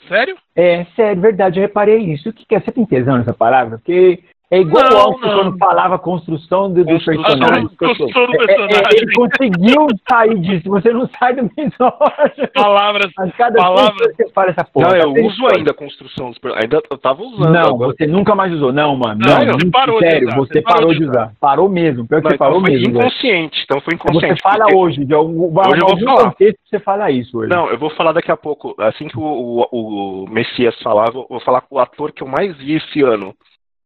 Sério? 0.07 0.37
É, 0.55 0.85
sério, 0.95 1.21
verdade, 1.21 1.59
eu 1.59 1.61
reparei 1.61 1.97
isso. 1.97 2.29
O 2.29 2.33
que, 2.33 2.45
que 2.45 2.55
é? 2.55 2.59
Você 2.59 2.71
tem 2.71 2.85
tesão 2.85 3.17
nessa 3.17 3.33
palavra? 3.33 3.77
Porque 3.77 4.23
é 4.51 4.61
igual 4.61 4.83
não, 4.89 4.97
o 4.97 4.99
Alto 4.99 5.19
quando 5.19 5.57
falava 5.59 5.99
construção 5.99 6.73
do, 6.73 6.83
do 6.83 6.85
personagem. 6.85 7.67
Construção 7.77 8.25
do 8.25 8.31
personagem. 8.31 8.77
É, 8.77 8.95
é, 8.95 8.97
ele 8.97 9.13
conseguiu 9.13 9.87
sair 10.09 10.39
disso. 10.39 10.69
Você 10.69 10.91
não 10.91 11.07
sai 11.19 11.35
do 11.35 11.43
misógino. 11.43 12.47
Palavras. 12.55 13.11
Mas 13.15 13.35
cada 13.35 13.59
palavras. 13.59 13.95
vez 13.95 14.15
você 14.17 14.33
fala 14.33 14.49
essa 14.49 14.63
porra. 14.63 14.89
Não, 14.89 14.95
eu 14.95 15.25
uso 15.27 15.45
ainda 15.55 15.71
construção 15.71 16.29
dos 16.29 16.39
personagens. 16.39 16.73
Ainda 16.73 16.83
eu 16.89 16.97
tava 16.97 17.21
usando. 17.21 17.53
Não, 17.53 17.75
agora. 17.75 17.93
você 17.95 18.07
nunca 18.07 18.33
mais 18.33 18.51
usou. 18.51 18.73
Não, 18.73 18.95
mano. 18.95 19.21
Não, 19.23 19.45
não 19.45 19.53
você 19.53 19.69
parou 19.69 19.99
sério, 19.99 20.19
de 20.19 20.25
usar. 20.25 20.37
Você, 20.37 20.61
parou, 20.63 20.77
parou 20.79 20.93
de 20.93 21.03
usar. 21.03 21.11
usar. 21.11 21.31
Parou 21.39 21.69
mesmo. 21.69 22.07
Pior 22.07 22.17
que 22.17 22.23
não, 22.23 22.31
você 22.31 22.37
parou 22.37 22.59
então 22.61 22.73
mesmo. 22.73 22.89
inconsciente. 22.89 23.61
Então 23.65 23.81
foi 23.81 23.93
inconsciente. 23.93 24.33
Você 24.33 24.41
fala 24.41 24.65
hoje. 24.75 25.05
De 25.05 25.13
algum, 25.13 25.43
hoje 25.43 25.79
eu 25.79 25.87
vou 25.87 25.99
falar. 25.99 26.35
você 26.65 26.79
fala 26.79 27.11
isso 27.11 27.37
hoje. 27.37 27.49
Não, 27.51 27.69
eu 27.69 27.77
vou 27.77 27.91
falar 27.91 28.13
daqui 28.13 28.31
a 28.31 28.37
pouco. 28.37 28.73
Assim 28.79 29.07
que 29.07 29.19
o, 29.19 29.67
o, 29.71 30.23
o 30.23 30.29
Messias 30.31 30.75
falar, 30.81 31.11
vou, 31.11 31.27
vou 31.29 31.39
falar 31.41 31.61
com 31.61 31.75
o 31.75 31.79
ator 31.79 32.11
que 32.11 32.23
eu 32.23 32.27
mais 32.27 32.57
vi 32.57 32.77
esse 32.77 33.03
ano 33.03 33.35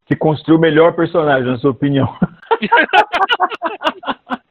que 0.05 0.15
construiu 0.15 0.57
o 0.57 0.61
melhor 0.61 0.93
personagem, 0.93 1.49
na 1.49 1.57
sua 1.57 1.71
opinião? 1.71 2.13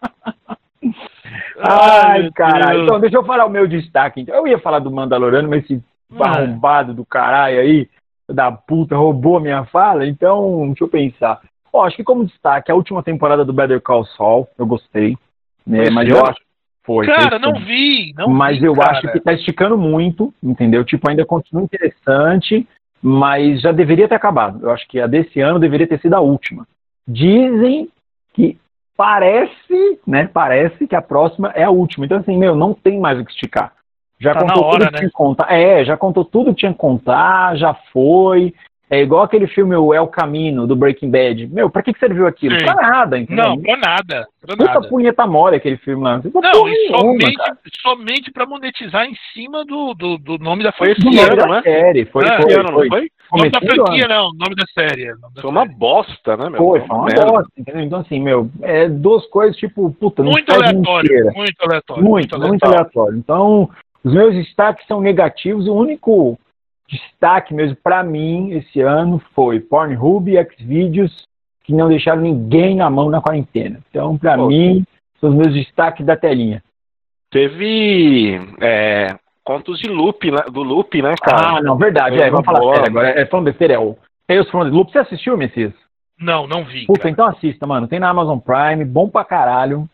Ai, 1.58 2.30
caralho. 2.32 2.84
Então, 2.84 3.00
deixa 3.00 3.16
eu 3.16 3.24
falar 3.24 3.46
o 3.46 3.50
meu 3.50 3.66
destaque. 3.66 4.20
Então. 4.20 4.34
Eu 4.34 4.46
ia 4.46 4.58
falar 4.58 4.80
do 4.80 4.90
Mandaloriano, 4.90 5.48
mas 5.48 5.64
esse 5.64 5.82
arrombado 6.18 6.92
do 6.92 7.04
caralho 7.04 7.60
aí, 7.60 7.88
da 8.28 8.50
puta, 8.52 8.96
roubou 8.96 9.40
minha 9.40 9.64
fala. 9.66 10.06
Então, 10.06 10.66
deixa 10.66 10.84
eu 10.84 10.88
pensar. 10.88 11.40
Ó, 11.72 11.84
acho 11.84 11.96
que 11.96 12.04
como 12.04 12.26
destaque, 12.26 12.70
a 12.70 12.74
última 12.74 13.02
temporada 13.02 13.44
do 13.44 13.52
Better 13.52 13.80
Call 13.80 14.04
Saul, 14.04 14.48
eu 14.58 14.66
gostei. 14.66 15.16
Né, 15.66 15.88
mas 15.90 16.08
eu 16.08 16.24
acho. 16.24 16.40
Foi. 16.84 17.06
Cara, 17.06 17.38
não 17.38 17.54
vi. 17.54 18.12
Não 18.16 18.28
mas 18.28 18.58
vi, 18.58 18.66
eu 18.66 18.74
cara. 18.74 18.90
acho 18.90 19.12
que 19.12 19.20
tá 19.20 19.32
esticando 19.32 19.78
muito, 19.78 20.34
entendeu? 20.42 20.84
Tipo, 20.84 21.08
ainda 21.08 21.24
continua 21.24 21.62
interessante 21.62 22.66
mas 23.02 23.60
já 23.60 23.72
deveria 23.72 24.06
ter 24.06 24.14
acabado. 24.14 24.60
Eu 24.62 24.70
acho 24.70 24.86
que 24.86 25.00
a 25.00 25.06
desse 25.06 25.40
ano 25.40 25.58
deveria 25.58 25.86
ter 25.86 26.00
sido 26.00 26.14
a 26.14 26.20
última. 26.20 26.66
Dizem 27.06 27.88
que 28.32 28.56
parece, 28.96 29.98
né? 30.06 30.30
Parece 30.32 30.86
que 30.86 30.94
a 30.94 31.02
próxima 31.02 31.50
é 31.56 31.64
a 31.64 31.70
última. 31.70 32.06
Então, 32.06 32.18
assim, 32.18 32.36
meu, 32.36 32.54
não 32.54 32.72
tem 32.72 33.00
mais 33.00 33.18
o 33.18 33.24
que 33.24 33.32
esticar. 33.32 33.72
Já 34.20 34.34
tá 34.34 34.40
contou 34.40 34.64
hora, 34.64 34.78
tudo 34.78 34.86
que 34.86 34.92
né? 34.92 34.98
tinha 34.98 35.10
que 35.10 35.16
contar. 35.16 35.52
É, 35.52 35.84
já 35.84 35.96
contou 35.96 36.24
tudo 36.24 36.54
que 36.54 36.60
tinha 36.60 36.72
que 36.72 36.78
contar, 36.78 37.56
já 37.56 37.74
foi. 37.92 38.54
É 38.92 39.00
igual 39.00 39.22
aquele 39.22 39.46
filme 39.46 39.74
O 39.74 39.94
El 39.94 40.06
Camino, 40.06 40.66
do 40.66 40.76
Breaking 40.76 41.10
Bad. 41.10 41.46
Meu, 41.46 41.70
pra 41.70 41.82
que, 41.82 41.94
que 41.94 41.98
serviu 41.98 42.26
aquilo? 42.26 42.58
Sim. 42.58 42.66
Pra 42.66 42.74
nada, 42.74 43.18
entendeu? 43.18 43.42
Não, 43.42 43.62
pra 43.62 43.76
nada. 43.78 44.28
Pra 44.42 44.54
Puta 44.54 44.64
nada. 44.74 44.86
punheta 44.86 45.26
mole 45.26 45.56
aquele 45.56 45.78
filme 45.78 46.04
lá. 46.04 46.20
Não, 46.22 46.42
não 46.42 46.68
e 46.68 46.88
somente, 46.88 47.42
somente 47.80 48.30
pra 48.30 48.44
monetizar 48.44 49.06
em 49.06 49.14
cima 49.32 49.64
do, 49.64 49.94
do, 49.94 50.18
do 50.18 50.36
nome 50.36 50.62
da 50.62 50.72
franquia. 50.72 51.26
Foi 51.26 51.40
ano, 51.40 51.54
né? 51.54 51.62
Série. 51.62 52.04
Foi, 52.04 52.22
é, 52.22 52.42
foi, 52.42 52.52
ano, 52.52 52.72
foi. 52.74 52.88
foi? 52.88 53.10
Nome 53.32 53.50
da 53.50 53.60
franquia, 53.60 54.08
não. 54.08 54.30
Nome 54.34 54.54
da 54.54 54.66
série. 54.74 55.06
Nome 55.06 55.34
da 55.36 55.40
foi 55.40 55.50
uma 55.50 55.64
bosta, 55.64 56.36
né, 56.36 56.50
meu? 56.50 56.58
Foi, 56.58 56.80
foi 56.80 56.94
uma 56.94 57.06
merda. 57.06 57.26
bosta, 57.26 57.50
entendeu? 57.56 57.80
Então, 57.80 58.00
assim, 58.00 58.20
meu, 58.20 58.50
é 58.60 58.90
duas 58.90 59.24
coisas, 59.28 59.56
tipo, 59.56 59.90
puta, 59.98 60.22
não 60.22 60.32
Muito 60.32 60.52
aleatório, 60.52 61.32
muito 61.34 61.62
aleatório. 61.62 62.04
Muito, 62.04 62.36
muito, 62.36 62.46
muito 62.46 62.64
aleatório. 62.66 63.16
Então, 63.16 63.70
os 64.04 64.12
meus 64.12 64.34
destaques 64.34 64.86
são 64.86 65.00
negativos. 65.00 65.66
O 65.66 65.72
único 65.74 66.38
destaque 66.92 67.54
mesmo 67.54 67.76
para 67.82 68.02
mim 68.02 68.52
esse 68.52 68.80
ano 68.80 69.20
foi 69.34 69.58
Pornhub 69.58 70.30
e 70.30 70.44
Xvideos, 70.44 71.24
que 71.64 71.72
não 71.72 71.88
deixaram 71.88 72.20
ninguém 72.20 72.76
na 72.76 72.90
mão 72.90 73.08
na 73.08 73.20
quarentena. 73.20 73.80
Então, 73.88 74.18
para 74.18 74.36
mim, 74.36 74.84
são 75.18 75.30
os 75.30 75.36
meus 75.36 75.54
destaques 75.54 76.04
da 76.04 76.16
telinha. 76.16 76.62
Teve 77.30 78.38
é, 78.60 79.16
contos 79.42 79.78
de 79.78 79.88
loop, 79.88 80.30
né, 80.30 80.42
do 80.52 80.62
loop, 80.62 81.00
né, 81.00 81.14
cara? 81.20 81.56
Ah, 81.56 81.62
não, 81.62 81.76
verdade. 81.78 82.20
É, 82.20 82.30
vamos 82.30 82.44
falar 82.44 82.60
boa. 82.60 82.74
sério 82.74 82.90
agora. 82.90 83.08
É, 83.08 83.26
falando 83.26 83.46
besteira, 83.46 83.74
é 83.74 83.78
o 83.78 83.96
Tales 84.26 84.50
from 84.50 84.64
the 84.64 84.70
Loop. 84.70 84.92
Você 84.92 84.98
assistiu, 84.98 85.36
Messias? 85.36 85.72
Não, 86.18 86.46
não 86.46 86.64
vi. 86.64 86.84
Puta, 86.84 87.00
cara. 87.00 87.10
então 87.10 87.26
assista, 87.26 87.66
mano. 87.66 87.88
Tem 87.88 87.98
na 87.98 88.10
Amazon 88.10 88.38
Prime, 88.38 88.84
bom 88.84 89.08
pra 89.08 89.24
caralho. 89.24 89.88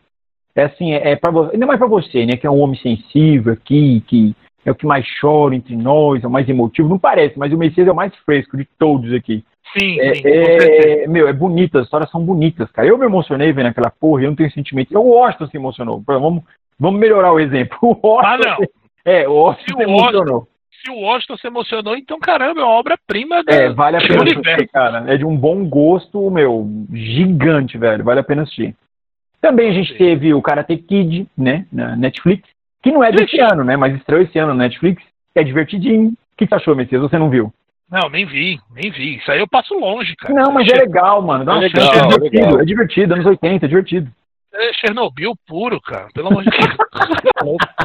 É 0.55 0.63
assim, 0.63 0.93
é, 0.93 1.11
é 1.11 1.15
pra 1.15 1.31
você, 1.31 1.53
ainda 1.53 1.65
mais 1.65 1.79
pra 1.79 1.87
você, 1.87 2.25
né, 2.25 2.35
que 2.35 2.45
é 2.45 2.51
um 2.51 2.59
homem 2.59 2.77
sensível 2.79 3.53
aqui, 3.53 4.03
que 4.07 4.35
é 4.65 4.71
o 4.71 4.75
que 4.75 4.85
mais 4.85 5.05
chora 5.19 5.55
entre 5.55 5.75
nós, 5.75 6.23
é 6.23 6.27
o 6.27 6.31
mais 6.31 6.47
emotivo. 6.47 6.89
Não 6.89 6.99
parece, 6.99 7.37
mas 7.37 7.51
o 7.53 7.57
Messias 7.57 7.87
é 7.87 7.91
o 7.91 7.95
mais 7.95 8.13
fresco 8.25 8.57
de 8.57 8.65
todos 8.77 9.13
aqui. 9.13 9.43
Sim, 9.77 9.99
É, 9.99 10.15
sim, 10.15 10.21
é, 10.25 11.07
meu, 11.07 11.27
é 11.27 11.33
bonito, 11.33 11.77
as 11.77 11.85
histórias 11.85 12.09
são 12.09 12.23
bonitas, 12.23 12.71
cara. 12.71 12.87
Eu 12.87 12.97
me 12.97 13.05
emocionei 13.05 13.51
vendo 13.53 13.67
aquela 13.67 13.91
porra, 13.91 14.23
eu 14.23 14.29
não 14.29 14.35
tenho 14.35 14.51
sentimento. 14.51 14.97
O 14.97 15.11
Washington 15.11 15.47
se 15.47 15.57
emocionou. 15.57 16.03
Vamos, 16.05 16.43
vamos 16.79 16.99
melhorar 16.99 17.31
o 17.31 17.39
exemplo. 17.39 17.77
O 18.01 18.19
Ah, 18.19 18.37
não. 18.37 18.57
É, 19.05 19.27
o 19.27 19.33
Washington 19.33 19.77
Se 19.77 19.83
se 19.83 19.85
o 19.85 19.89
emocionou. 19.89 20.47
Se 20.83 20.91
o 20.91 21.01
Washington 21.01 21.37
se 21.37 21.47
emocionou, 21.47 21.95
então, 21.97 22.19
caramba, 22.19 22.61
é 22.61 22.63
uma 22.63 22.73
obra-prima 22.73 23.43
É, 23.47 23.69
vale 23.69 23.97
a 23.97 23.99
pena 23.99 24.23
assistir, 24.23 24.67
cara. 24.69 25.03
É 25.11 25.17
de 25.17 25.25
um 25.25 25.35
bom 25.35 25.65
gosto, 25.67 26.31
meu, 26.31 26.67
gigante, 26.93 27.77
velho. 27.77 28.03
Vale 28.03 28.21
a 28.21 28.23
pena 28.23 28.43
assistir. 28.43 28.75
Também 29.41 29.69
a 29.69 29.73
gente 29.73 29.91
Sim. 29.91 29.97
teve 29.97 30.33
o 30.33 30.41
Karate 30.41 30.77
Kid, 30.77 31.27
né, 31.37 31.65
na 31.71 31.95
Netflix, 31.95 32.48
que 32.81 32.91
não 32.91 33.03
é 33.03 33.11
desse 33.11 33.39
ano, 33.39 33.63
né, 33.63 33.75
mas 33.77 33.95
estreou 33.95 34.21
esse 34.21 34.37
ano 34.39 34.53
na 34.53 34.63
Netflix. 34.63 35.03
É 35.35 35.43
divertidinho. 35.43 36.09
O 36.09 36.13
que 36.37 36.47
você 36.47 36.55
achou, 36.55 36.75
Messias? 36.75 37.01
Você 37.01 37.17
não 37.17 37.29
viu? 37.29 37.53
Não, 37.91 38.09
nem 38.09 38.25
vi, 38.25 38.59
nem 38.73 38.91
vi. 38.91 39.17
Isso 39.17 39.31
aí 39.31 39.39
eu 39.39 39.47
passo 39.47 39.73
longe, 39.73 40.15
cara. 40.15 40.33
Não, 40.33 40.51
mas 40.53 40.67
é 40.71 40.77
legal, 40.77 41.21
mano. 41.21 41.43
Dá 41.43 41.53
uma 41.53 41.65
É 41.65 41.69
chance, 41.69 41.87
legal, 41.87 41.95
é 41.95 42.05
é 42.05 42.09
divertido. 42.17 42.45
legal. 42.45 42.61
É 42.61 42.65
divertido, 42.65 43.13
anos 43.15 43.25
80, 43.25 43.65
é 43.65 43.69
divertido. 43.69 44.11
É 44.53 44.73
Chernobyl 44.73 45.33
puro, 45.47 45.79
cara. 45.81 46.07
Pelo 46.13 46.27
amor 46.29 46.43
de 46.43 46.49
Deus. 46.49 46.59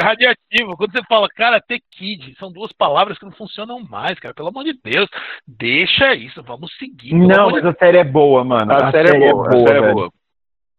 é 0.00 0.02
radiativo. 0.02 0.76
Quando 0.76 0.92
você 0.92 1.02
fala 1.08 1.28
Karate 1.34 1.80
Kid, 1.92 2.34
são 2.38 2.52
duas 2.52 2.72
palavras 2.72 3.18
que 3.18 3.24
não 3.24 3.32
funcionam 3.32 3.80
mais, 3.88 4.18
cara. 4.18 4.34
Pelo 4.34 4.48
amor 4.48 4.64
de 4.64 4.74
Deus. 4.82 5.08
Deixa 5.46 6.14
isso, 6.14 6.42
vamos 6.42 6.70
seguir. 6.78 7.14
Não, 7.14 7.50
mas 7.50 7.62
de 7.62 7.68
a 7.68 7.74
série 7.74 7.98
é 7.98 8.04
boa, 8.04 8.44
mano. 8.44 8.72
A, 8.72 8.90
série 8.90 9.24
é 9.24 9.30
boa, 9.32 9.48
a 9.48 9.52
série 9.52 9.78
é 9.78 9.80
velho. 9.80 9.94
boa. 9.94 10.10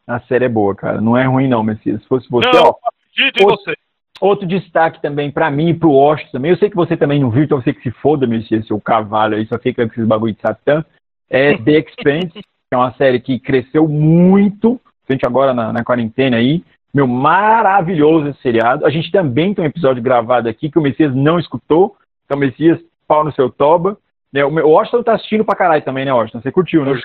A 0.10 0.20
série 0.22 0.46
é 0.46 0.50
boa, 0.50 0.74
cara. 0.76 1.00
Não 1.00 1.16
é 1.16 1.24
ruim, 1.26 1.48
não, 1.48 1.62
Messias. 1.64 2.02
Se 2.02 2.08
fosse 2.08 2.28
você, 2.30 2.50
Não, 2.52 2.70
ó. 2.70 2.74
acredito 3.12 3.42
em 3.42 3.46
outro- 3.46 3.64
você. 3.66 3.76
Outro 4.22 4.46
destaque 4.48 5.02
também 5.02 5.32
pra 5.32 5.50
mim 5.50 5.70
e 5.70 5.74
pro 5.74 5.92
Washington 5.92 6.32
também. 6.34 6.52
Eu 6.52 6.58
sei 6.58 6.70
que 6.70 6.76
você 6.76 6.98
também 6.98 7.20
não 7.22 7.30
viu, 7.30 7.44
então 7.44 7.62
você 7.62 7.72
que 7.72 7.82
se 7.82 7.92
foda, 7.92 8.28
Messias, 8.28 8.68
seu 8.68 8.80
cavalo 8.82 9.36
aí, 9.36 9.46
só 9.46 9.58
fica 9.58 9.86
com 9.86 9.94
esses 9.94 10.06
bagulho 10.08 10.34
de 10.34 10.42
Satã. 10.42 10.84
É 11.30 11.56
The 11.64 11.72
Expanse, 11.80 12.34
que 12.34 12.74
é 12.74 12.76
uma 12.78 12.92
série 12.96 13.20
que 13.22 13.40
cresceu 13.40 13.88
muito, 13.88 14.78
frente 15.06 15.26
agora 15.26 15.54
na, 15.54 15.72
na 15.72 15.84
quarentena 15.86 16.36
aí. 16.38 16.64
Meu, 16.94 17.08
maravilhoso 17.08 18.28
esse 18.30 18.42
seriado. 18.42 18.86
A 18.86 18.90
gente 18.90 19.12
também 19.12 19.54
tem 19.54 19.64
um 19.64 19.68
episódio 19.68 20.02
gravado 20.04 20.50
aqui 20.50 20.70
que 20.70 20.80
o 20.80 20.82
Messias 20.82 21.14
não 21.16 21.40
escutou. 21.40 21.96
Então, 22.26 22.38
Messias, 22.38 22.80
pau 23.08 23.24
no 23.24 23.32
seu 23.32 23.50
toba. 23.50 23.98
Né, 24.34 24.44
o 24.44 24.52
meu- 24.52 24.66
o 24.68 24.72
Washington 24.72 25.04
tá 25.04 25.14
assistindo 25.14 25.46
pra 25.46 25.56
caralho 25.56 25.84
também, 25.84 26.04
né, 26.06 26.12
Washington? 26.14 26.42
Você 26.42 26.52
curtiu, 26.52 26.84
né? 26.84 27.00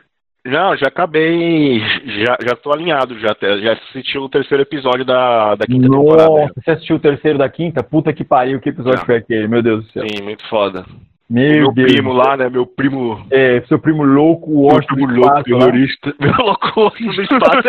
Não, 0.47 0.77
já 0.77 0.89
acabei, 0.89 1.81
já, 2.05 2.37
já 2.47 2.55
tô 2.55 2.71
alinhado, 2.71 3.19
já, 3.19 3.35
já 3.41 3.73
assisti 3.73 4.19
o 4.19 4.29
terceiro 4.29 4.63
episódio 4.63 5.03
da, 5.03 5.55
da 5.55 5.65
quinta 5.65 5.89
temporada. 5.89 6.29
Nossa, 6.29 6.53
você 6.55 6.71
assistiu 6.73 6.97
o 6.97 7.01
terceiro 7.01 7.39
da 7.39 7.49
quinta? 7.49 7.83
Puta 7.83 8.13
que 8.13 8.23
pariu, 8.23 8.61
que 8.61 8.69
episódio 8.69 9.07
foi 9.07 9.17
aquele? 9.17 9.49
Meu 9.49 9.63
Deus 9.63 9.87
do 9.87 9.93
céu. 9.93 10.03
Sim, 10.07 10.23
muito 10.23 10.47
foda. 10.49 10.85
Meu, 11.31 11.63
meu 11.63 11.73
Deus. 11.73 11.91
primo 11.91 12.13
lá, 12.13 12.37
né, 12.37 12.51
meu 12.51 12.67
primo... 12.67 13.27
É, 13.31 13.63
seu 13.63 13.79
primo 13.79 14.03
louco, 14.05 14.51
o 14.51 14.67
Meu 14.67 14.75
Washington 14.75 14.95
primo 14.95 15.09
do 15.09 15.15
louco, 15.15 15.35
lá. 15.35 15.43
terrorista. 15.43 16.15
Meu 16.21 16.37
louco 16.37 16.91
do 16.91 17.23
espaço. 17.23 17.69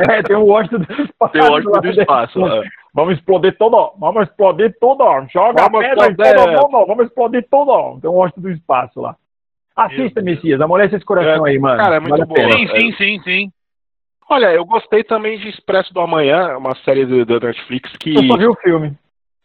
é, 0.10 0.22
tem 0.22 0.36
o 0.36 0.46
Washington 0.46 0.78
do 0.78 1.02
espaço. 1.02 1.32
Tem 1.32 1.42
o 1.42 1.70
lá 1.70 1.80
do 1.80 1.88
espaço. 1.90 2.40
ó. 2.40 2.62
Vamos 2.94 3.18
explodir 3.18 3.56
tudo, 3.58 3.92
vamos 4.00 4.22
explodir 4.22 4.74
tudo. 4.80 5.04
Joga 5.30 5.62
Vamos 5.62 5.84
a 5.84 5.88
pedra 5.88 6.06
em 6.06 6.10
explodir. 6.10 6.36
todo 6.36 6.72
mundo, 6.72 6.86
vamos 6.86 7.06
explodir 7.06 7.46
tudo. 7.50 8.00
Tem 8.00 8.10
um 8.10 8.14
Washington 8.14 8.40
do 8.40 8.50
espaço 8.50 9.00
lá. 9.02 9.14
Assista. 9.76 10.20
Messias, 10.20 10.60
amolece 10.60 10.96
esse 10.96 11.04
coração 11.04 11.46
É, 11.46 11.50
aí, 11.50 11.58
mano. 11.58 11.76
cara, 11.78 11.96
é 11.96 12.00
muito 12.00 12.26
Vale 12.26 12.26
pena. 12.26 12.52
Sim, 12.52 12.68
sim, 12.68 12.92
sim, 12.96 13.22
sim. 13.22 13.52
Olha, 14.28 14.52
eu 14.52 14.64
gostei 14.64 15.02
também 15.02 15.38
de 15.38 15.48
Expresso 15.48 15.92
do 15.92 16.00
Amanhã, 16.00 16.56
uma 16.56 16.74
série 16.84 17.04
do, 17.04 17.24
da 17.24 17.40
Netflix 17.48 17.90
que 17.98 18.16
Eu 18.16 18.24
só 18.24 18.36
vi 18.36 18.46
o 18.46 18.54
filme. 18.54 18.96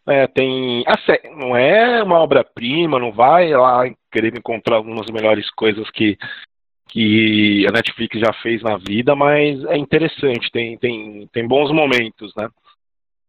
é, 0.06 0.26
tem. 0.28 0.84
A 0.86 0.96
sé- 0.98 1.22
não 1.36 1.56
é 1.56 2.02
uma 2.02 2.20
obra-prima, 2.20 2.98
não 2.98 3.10
vai 3.10 3.48
lá 3.50 3.82
querer 4.12 4.36
encontrar 4.36 4.76
algumas 4.76 5.10
melhores 5.10 5.50
coisas 5.50 5.90
que, 5.90 6.16
que 6.88 7.66
a 7.68 7.72
Netflix 7.72 8.20
já 8.20 8.32
fez 8.34 8.62
na 8.62 8.76
vida, 8.76 9.16
mas 9.16 9.64
é 9.64 9.76
interessante, 9.76 10.50
tem, 10.52 10.78
tem, 10.78 11.26
tem 11.32 11.48
bons 11.48 11.72
momentos, 11.72 12.32
né? 12.36 12.48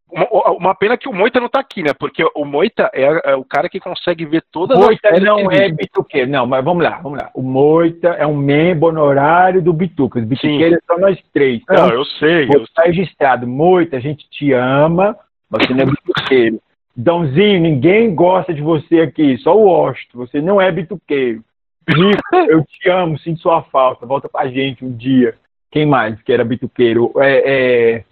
Uma, 0.09 0.25
uma 0.51 0.75
pena 0.75 0.97
que 0.97 1.09
o 1.09 1.13
Moita 1.13 1.39
não 1.39 1.49
tá 1.49 1.59
aqui, 1.59 1.83
né? 1.83 1.93
Porque 1.93 2.23
o 2.33 2.45
Moita 2.45 2.89
é, 2.93 3.31
é 3.31 3.35
o 3.35 3.43
cara 3.43 3.67
que 3.67 3.79
consegue 3.79 4.25
ver 4.25 4.43
todas 4.51 4.79
Moita 4.79 5.09
as 5.09 5.21
não 5.21 5.51
é 5.51 5.69
bituqueiro. 5.69 6.31
Não, 6.31 6.47
mas 6.47 6.63
vamos 6.63 6.83
lá, 6.83 6.99
vamos 7.01 7.19
lá. 7.19 7.29
O 7.33 7.41
Moita 7.41 8.09
é 8.09 8.25
um 8.25 8.35
membro 8.35 8.87
honorário 8.87 9.61
do 9.61 9.73
Bituca. 9.73 10.19
Os 10.19 10.25
bituqueiros 10.25 10.79
são 10.87 10.97
nós 10.97 11.19
três. 11.33 11.61
Então, 11.61 11.87
Não, 11.87 11.93
eu 11.93 12.05
sei, 12.05 12.47
eu 12.53 12.63
estar 12.63 12.83
registrado. 12.83 13.45
Moita, 13.45 13.97
a 13.97 13.99
gente 13.99 14.29
te 14.29 14.53
ama, 14.53 15.17
você 15.49 15.73
não 15.73 15.81
é 15.81 15.85
bituqueiro. 15.85 16.61
Dãozinho, 16.95 17.59
ninguém 17.59 18.15
gosta 18.15 18.53
de 18.53 18.61
você 18.61 19.01
aqui, 19.01 19.37
só 19.37 19.55
o 19.55 19.65
Washington. 19.65 20.17
Você 20.19 20.41
não 20.41 20.59
é 20.59 20.71
bituqueiro. 20.71 21.43
Rico, 21.87 22.21
eu 22.49 22.63
te 22.63 22.89
amo, 22.89 23.19
sinto 23.19 23.41
sua 23.41 23.61
falta. 23.63 24.05
Volta 24.05 24.29
pra 24.29 24.47
gente 24.47 24.85
um 24.85 24.91
dia. 24.91 25.35
Quem 25.69 25.85
mais 25.85 26.19
que 26.21 26.31
era 26.31 26.45
bituqueiro? 26.45 27.11
É, 27.17 27.43
é, 27.45 28.03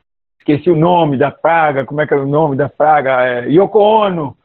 esqueci 0.45 0.69
o 0.69 0.75
nome 0.75 1.17
da 1.17 1.31
praga. 1.31 1.84
Como 1.86 1.99
é 2.01 2.08
que 2.08 2.13
era 2.13 2.23
o 2.23 2.27
nome 2.27 2.55
da 2.55 2.69
praga? 2.69 3.25
É, 3.25 3.49
Yoko 3.49 3.79
Ono. 3.79 4.38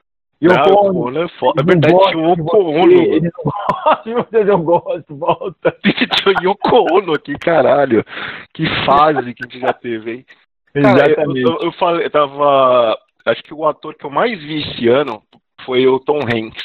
Yoko 0.42 0.70
Não, 0.70 0.80
Ono. 0.86 1.00
Ono 1.06 1.22
é 1.22 1.28
foda. 1.28 1.60
É 1.60 1.64
não 1.64 1.66
verdade, 1.66 1.94
gostam 1.94 2.12
tinha 2.12 2.28
o 2.28 2.34
de 2.34 2.40
Yoko 2.40 2.56
Ono. 2.56 4.24
Vocês, 4.24 4.48
eu 4.48 4.58
gosto. 4.58 5.16
Volta. 5.16 5.76
Yoko 6.42 6.94
Ono 6.94 7.12
aqui, 7.12 7.34
caralho. 7.34 8.02
Que 8.54 8.66
fase 8.86 9.34
que 9.34 9.44
a 9.44 9.48
gente 9.48 9.60
já 9.60 9.72
teve, 9.72 10.12
hein? 10.12 10.26
Cara, 10.72 10.88
eu, 10.88 11.06
Exatamente. 11.06 11.40
eu, 11.42 11.58
eu 11.62 11.72
falei, 11.72 12.06
eu 12.06 12.10
tava. 12.10 12.98
Acho 13.26 13.42
que 13.42 13.52
o 13.52 13.66
ator 13.66 13.94
que 13.94 14.06
eu 14.06 14.10
mais 14.10 14.38
vi 14.40 14.62
esse 14.62 14.88
ano 14.88 15.22
foi 15.66 15.86
o 15.86 16.00
Tom 16.00 16.20
Hanks. 16.20 16.64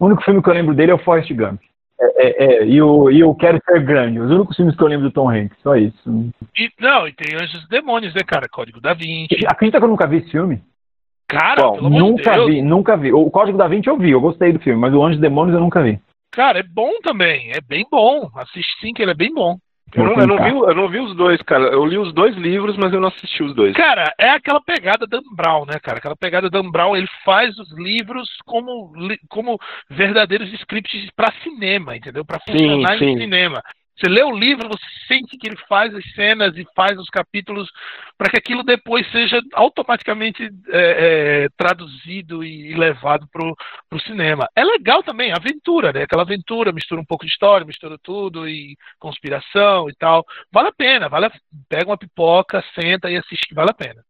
O 0.00 0.06
único 0.06 0.22
filme 0.22 0.42
que 0.42 0.48
eu 0.48 0.54
lembro 0.54 0.74
dele 0.74 0.90
é 0.90 0.94
o 0.94 0.98
Forrest 0.98 1.32
Gump. 1.32 1.60
É, 2.02 2.26
é, 2.26 2.44
é, 2.44 2.66
e, 2.66 2.82
o, 2.82 3.10
e 3.10 3.20
eu 3.20 3.32
Quero 3.34 3.60
Ser 3.64 3.80
Grande. 3.84 4.18
Os 4.18 4.30
únicos 4.30 4.56
filmes 4.56 4.74
que 4.74 4.82
eu 4.82 4.88
lembro 4.88 5.08
do 5.08 5.12
Tom 5.12 5.30
Hanks, 5.30 5.56
só 5.62 5.76
isso. 5.76 6.32
E, 6.56 6.68
não, 6.80 7.06
e 7.06 7.12
tem 7.12 7.36
Anjos 7.36 7.62
e 7.62 7.68
Demônios, 7.68 8.12
né, 8.12 8.22
cara? 8.26 8.48
Código 8.48 8.80
da 8.80 8.92
Vinci. 8.92 9.36
Acredita 9.46 9.78
que 9.78 9.84
eu 9.84 9.88
nunca 9.88 10.06
vi 10.08 10.16
esse 10.16 10.30
filme? 10.30 10.60
Cara, 11.28 11.62
Bom, 11.62 11.88
de 11.90 11.98
Nunca 11.98 12.32
Deus. 12.32 12.46
vi, 12.46 12.60
nunca 12.60 12.96
vi. 12.96 13.12
O 13.12 13.30
Código 13.30 13.56
da 13.56 13.68
Vinci 13.68 13.88
eu 13.88 13.96
vi, 13.96 14.10
eu 14.10 14.20
gostei 14.20 14.52
do 14.52 14.58
filme, 14.58 14.78
mas 14.78 14.92
o 14.92 15.02
Anjos 15.02 15.18
e 15.18 15.22
Demônios 15.22 15.54
eu 15.54 15.60
nunca 15.60 15.82
vi. 15.82 15.98
Cara, 16.30 16.58
é 16.58 16.62
bom 16.62 16.90
também. 17.02 17.52
É 17.52 17.60
bem 17.60 17.86
bom. 17.90 18.28
Assiste 18.34 18.80
sim, 18.80 18.92
que 18.92 19.02
ele 19.02 19.12
é 19.12 19.14
bem 19.14 19.32
bom. 19.32 19.56
Eu 19.94 20.04
não, 20.04 20.20
eu, 20.20 20.26
não 20.26 20.36
vi, 20.36 20.50
eu 20.50 20.74
não 20.74 20.88
vi 20.88 20.98
os 21.00 21.14
dois, 21.14 21.40
cara. 21.42 21.64
Eu 21.64 21.84
li 21.84 21.98
os 21.98 22.12
dois 22.14 22.34
livros, 22.36 22.76
mas 22.76 22.92
eu 22.92 23.00
não 23.00 23.08
assisti 23.08 23.42
os 23.42 23.54
dois. 23.54 23.76
Cara, 23.76 24.12
é 24.18 24.30
aquela 24.30 24.60
pegada 24.60 25.06
Dan 25.06 25.20
Brown, 25.34 25.66
né, 25.66 25.78
cara? 25.78 25.98
Aquela 25.98 26.16
pegada 26.16 26.48
Dan 26.48 26.70
Brown, 26.70 26.96
ele 26.96 27.08
faz 27.24 27.56
os 27.58 27.70
livros 27.72 28.28
como, 28.46 28.92
li- 28.96 29.20
como 29.28 29.58
verdadeiros 29.90 30.52
scripts 30.54 31.10
para 31.14 31.32
cinema, 31.42 31.96
entendeu? 31.96 32.24
Para 32.24 32.40
funcionar 32.40 32.98
sim. 32.98 33.04
em 33.04 33.18
cinema. 33.18 33.62
Você 33.96 34.08
lê 34.08 34.22
o 34.22 34.34
livro, 34.36 34.68
você 34.68 34.84
sente 35.06 35.36
que 35.36 35.46
ele 35.46 35.56
faz 35.68 35.94
as 35.94 36.04
cenas 36.14 36.56
e 36.56 36.66
faz 36.74 36.98
os 36.98 37.08
capítulos 37.08 37.70
para 38.16 38.30
que 38.30 38.36
aquilo 38.38 38.62
depois 38.62 39.10
seja 39.10 39.40
automaticamente 39.54 40.42
é, 40.68 41.44
é, 41.44 41.48
traduzido 41.56 42.42
e 42.42 42.74
levado 42.74 43.26
pro, 43.30 43.54
pro 43.88 44.00
cinema. 44.00 44.48
É 44.56 44.64
legal 44.64 45.02
também, 45.02 45.32
aventura, 45.32 45.92
né? 45.92 46.02
Aquela 46.02 46.22
aventura, 46.22 46.72
mistura 46.72 47.00
um 47.00 47.04
pouco 47.04 47.24
de 47.24 47.30
história, 47.32 47.66
mistura 47.66 47.98
tudo 48.02 48.48
e 48.48 48.76
conspiração 48.98 49.88
e 49.88 49.94
tal. 49.94 50.24
Vale 50.50 50.68
a 50.68 50.72
pena, 50.72 51.08
vale 51.08 51.26
a- 51.26 51.32
pega 51.68 51.86
uma 51.90 51.98
pipoca, 51.98 52.64
senta 52.74 53.10
e 53.10 53.16
assiste 53.16 53.54
vale 53.54 53.70
a 53.70 53.74
pena. 53.74 54.02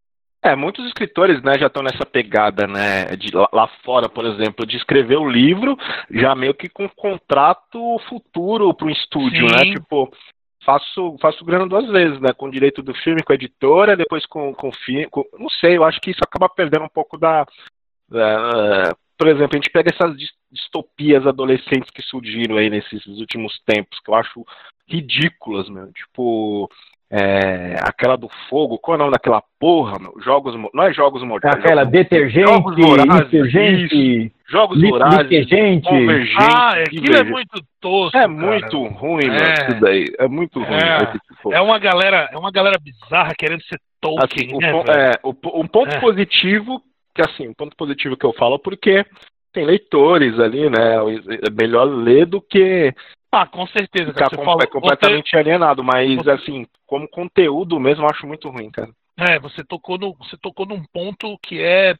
É, 0.45 0.57
muitos 0.57 0.85
escritores, 0.87 1.41
né, 1.43 1.57
já 1.57 1.69
estão 1.69 1.85
nessa 1.85 2.05
pegada, 2.05 2.67
né, 2.67 3.15
de 3.17 3.33
lá, 3.33 3.49
lá 3.53 3.69
fora, 3.85 4.09
por 4.09 4.25
exemplo, 4.25 4.67
de 4.67 4.77
escrever 4.77 5.17
o 5.17 5.29
livro 5.31 5.79
já 6.11 6.35
meio 6.35 6.53
que 6.53 6.69
com 6.69 6.89
contrato 6.89 7.79
futuro 8.09 8.75
para 8.75 8.89
um 8.89 8.91
estúdio, 8.91 9.49
Sim. 9.49 9.55
né? 9.55 9.73
Tipo, 9.73 10.13
faço 10.65 11.17
faço 11.21 11.45
grana 11.45 11.67
duas 11.67 11.89
vezes, 11.89 12.21
né, 12.21 12.33
com 12.33 12.47
o 12.47 12.51
direito 12.51 12.83
do 12.83 12.93
filme, 12.93 13.23
com 13.23 13.33
a 13.33 13.37
editora, 13.37 13.97
depois 13.97 14.27
com 14.27 14.53
com 14.53 14.73
filme, 14.73 15.09
não 15.39 15.49
sei, 15.49 15.77
eu 15.77 15.85
acho 15.85 16.01
que 16.01 16.11
isso 16.11 16.21
acaba 16.25 16.49
perdendo 16.49 16.85
um 16.85 16.93
pouco 16.93 17.17
da, 17.17 17.47
da- 18.09 18.97
por 19.17 19.29
exemplo, 19.29 19.51
a 19.53 19.57
gente 19.59 19.71
pega 19.71 19.93
essas 19.95 20.17
dis- 20.17 20.33
distopias 20.51 21.25
adolescentes 21.25 21.91
que 21.91 22.03
surgiram 22.03 22.57
aí 22.57 22.69
nesses 22.69 23.07
últimos 23.07 23.61
tempos, 23.65 24.01
que 24.01 24.11
eu 24.11 24.15
acho 24.17 24.45
ridículas, 24.89 25.69
meu. 25.69 25.93
Tipo, 25.93 26.69
é, 27.15 27.77
aquela 27.83 28.17
do 28.17 28.27
fogo, 28.49 28.79
qual 28.79 28.95
é 28.95 28.97
o 28.97 28.99
nome 29.01 29.13
daquela 29.13 29.43
porra, 29.61 29.99
meu? 29.99 30.15
Jogos, 30.25 30.55
não 30.73 30.83
é 30.83 30.95
Jogos 30.95 31.23
Mortais. 31.23 31.55
Aquela 31.57 31.83
Jogos- 31.83 31.93
detergente, 31.93 32.41
Jogos 32.51 32.77
Vorazes, 32.77 33.35
insurgente, 33.35 34.33
Jogos 34.49 34.79
li- 34.79 34.89
Vorazes, 34.89 35.19
liquegente. 35.19 35.89
Convergente, 35.89 36.37
ah, 36.41 36.71
aquilo 36.71 37.15
é 37.17 37.23
muito 37.25 37.63
tosco. 37.83 38.17
É 38.17 38.21
cara. 38.21 38.29
muito 38.29 38.83
ruim, 38.87 39.27
É. 39.27 39.29
meu, 39.29 39.69
isso 39.69 39.81
daí. 39.81 40.15
É 40.19 40.27
muito 40.27 40.59
ruim. 40.59 40.75
É. 40.75 40.97
esse 41.05 41.19
tipo. 41.19 41.53
É 41.53 41.61
uma 41.61 41.79
galera, 41.79 42.31
é 42.33 42.39
uma 42.39 42.51
galera 42.51 42.79
bizarra 42.83 43.35
querendo 43.39 43.63
ser 43.65 43.79
Tolkien, 44.01 44.47
Assim, 44.47 44.57
o, 44.57 44.59
né, 44.59 44.73
velho? 44.73 44.91
é, 44.91 45.13
o 45.23 45.61
um 45.61 45.67
ponto 45.67 45.95
É. 45.95 46.01
positivo, 46.01 46.81
que 47.15 47.21
assim, 47.21 47.47
um 47.47 47.55
ponto 47.55 47.77
positivo 47.77 48.17
que 48.17 48.25
eu 48.25 48.33
falo, 48.33 48.59
porque 48.59 49.05
tem 49.53 49.65
leitores 49.65 50.39
ali, 50.39 50.69
né? 50.71 50.95
É 51.47 51.51
melhor 51.51 51.85
ler 51.85 52.27
do 52.27 52.41
que 52.41 52.93
Ah, 53.31 53.47
com 53.47 53.67
certeza. 53.67 54.09
ficar 54.09 54.21
Cara, 54.21 54.31
você 54.31 54.37
com- 54.37 54.45
falou, 54.45 54.63
é 54.63 54.67
completamente 54.67 55.37
alienado. 55.37 55.83
Mas, 55.83 56.27
assim, 56.29 56.67
como 56.87 57.09
conteúdo 57.09 57.81
mesmo, 57.81 58.05
eu 58.05 58.09
acho 58.11 58.27
muito 58.27 58.49
ruim, 58.51 58.71
cara. 58.71 58.89
você- 58.89 59.33
É, 59.33 59.39
você 59.39 59.63
tocou, 59.65 59.99
no, 59.99 60.15
você 60.15 60.37
tocou 60.39 60.67
num 60.67 60.83
ponto 60.93 61.39
que 61.43 61.61
é 61.61 61.95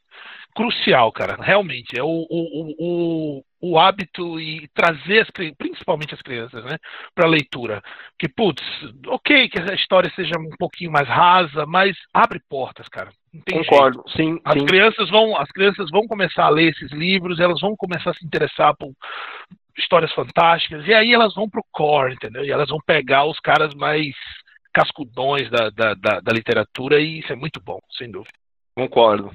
crucial, 0.55 1.11
cara. 1.11 1.37
Realmente, 1.39 1.97
é 1.97 2.03
o, 2.03 2.07
o, 2.07 2.75
o, 2.79 3.43
o 3.61 3.79
hábito 3.79 4.39
e 4.39 4.67
trazer, 4.73 5.21
as, 5.21 5.29
principalmente 5.57 6.13
as 6.13 6.21
crianças, 6.21 6.63
né, 6.65 6.77
para 7.15 7.27
leitura. 7.27 7.81
Que, 8.19 8.27
putz, 8.27 8.63
ok 9.07 9.47
que 9.49 9.59
a 9.59 9.73
história 9.75 10.11
seja 10.15 10.33
um 10.39 10.55
pouquinho 10.57 10.91
mais 10.91 11.07
rasa, 11.07 11.65
mas 11.65 11.95
abre 12.13 12.39
portas, 12.49 12.87
cara. 12.89 13.11
Concordo, 13.51 14.03
sim. 14.15 14.39
As 14.45 14.59
sim. 14.59 14.65
crianças 14.65 15.09
vão, 15.09 15.35
as 15.37 15.49
crianças 15.51 15.89
vão 15.89 16.07
começar 16.07 16.45
a 16.45 16.49
ler 16.49 16.69
esses 16.69 16.91
livros, 16.91 17.39
elas 17.39 17.59
vão 17.59 17.75
começar 17.75 18.11
a 18.11 18.13
se 18.13 18.25
interessar 18.25 18.75
por 18.77 18.91
histórias 19.77 20.13
fantásticas 20.13 20.85
e 20.87 20.93
aí 20.93 21.13
elas 21.13 21.33
vão 21.33 21.49
pro 21.49 21.65
core, 21.71 22.13
entendeu? 22.13 22.45
E 22.45 22.51
elas 22.51 22.69
vão 22.69 22.79
pegar 22.85 23.25
os 23.25 23.39
caras 23.39 23.73
mais 23.73 24.13
cascudões 24.71 25.49
da, 25.49 25.69
da, 25.69 25.93
da, 25.93 26.19
da 26.19 26.31
literatura 26.31 26.99
e 26.99 27.19
isso 27.19 27.33
é 27.33 27.35
muito 27.35 27.59
bom, 27.59 27.79
sem 27.97 28.09
dúvida. 28.09 28.33
Concordo. 28.75 29.31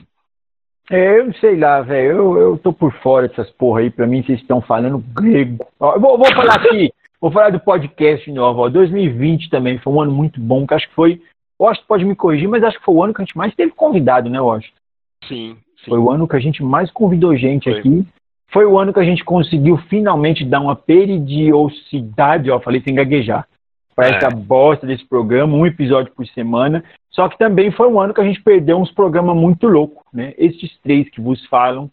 É, 0.90 1.20
eu 1.20 1.32
sei 1.34 1.56
lá, 1.56 1.82
velho. 1.82 2.10
Eu, 2.10 2.38
eu 2.38 2.58
tô 2.58 2.72
por 2.72 2.92
fora 3.00 3.28
dessas 3.28 3.50
porra 3.50 3.80
aí. 3.80 3.90
Pra 3.90 4.06
mim, 4.06 4.22
vocês 4.22 4.40
estão 4.40 4.60
falando 4.60 4.98
grego. 4.98 5.66
Ó, 5.78 5.94
eu 5.94 6.00
vou, 6.00 6.16
vou 6.16 6.26
falar 6.32 6.54
aqui. 6.54 6.90
vou 7.20 7.30
falar 7.30 7.50
do 7.50 7.60
podcast 7.60 8.30
novo. 8.32 8.62
Ó. 8.62 8.68
2020 8.68 9.50
também 9.50 9.78
foi 9.78 9.92
um 9.92 10.00
ano 10.00 10.12
muito 10.12 10.40
bom. 10.40 10.66
Que 10.66 10.74
acho 10.74 10.88
que 10.88 10.94
foi. 10.94 11.20
Washington 11.60 11.86
pode 11.88 12.04
me 12.04 12.14
corrigir, 12.14 12.48
mas 12.48 12.62
acho 12.62 12.78
que 12.78 12.84
foi 12.84 12.94
o 12.94 13.02
ano 13.02 13.12
que 13.12 13.20
a 13.20 13.24
gente 13.24 13.36
mais 13.36 13.54
teve 13.54 13.72
convidado, 13.72 14.30
né, 14.30 14.40
Washington? 14.40 14.76
Sim, 15.24 15.56
sim. 15.84 15.90
Foi 15.90 15.98
o 15.98 16.10
ano 16.10 16.28
que 16.28 16.36
a 16.36 16.40
gente 16.40 16.62
mais 16.62 16.90
convidou 16.90 17.36
gente 17.36 17.70
foi. 17.70 17.78
aqui. 17.78 18.06
Foi 18.50 18.64
o 18.64 18.78
ano 18.78 18.92
que 18.92 19.00
a 19.00 19.04
gente 19.04 19.24
conseguiu 19.24 19.76
finalmente 19.88 20.44
dar 20.44 20.60
uma 20.60 20.74
peridiosidade, 20.74 22.50
ó, 22.50 22.58
falei 22.58 22.80
sem 22.80 22.94
gaguejar, 22.94 23.46
para 23.94 24.08
é. 24.08 24.16
essa 24.16 24.30
bosta 24.30 24.86
desse 24.86 25.04
programa, 25.04 25.54
um 25.54 25.66
episódio 25.66 26.12
por 26.12 26.26
semana. 26.28 26.82
Só 27.10 27.28
que 27.28 27.36
também 27.36 27.70
foi 27.70 27.88
um 27.88 28.00
ano 28.00 28.14
que 28.14 28.20
a 28.20 28.24
gente 28.24 28.42
perdeu 28.42 28.78
uns 28.78 28.90
programas 28.90 29.36
muito 29.36 29.66
loucos, 29.66 30.04
né? 30.12 30.32
Estes 30.38 30.78
três 30.82 31.10
que 31.10 31.20
vos 31.20 31.44
falam, 31.46 31.90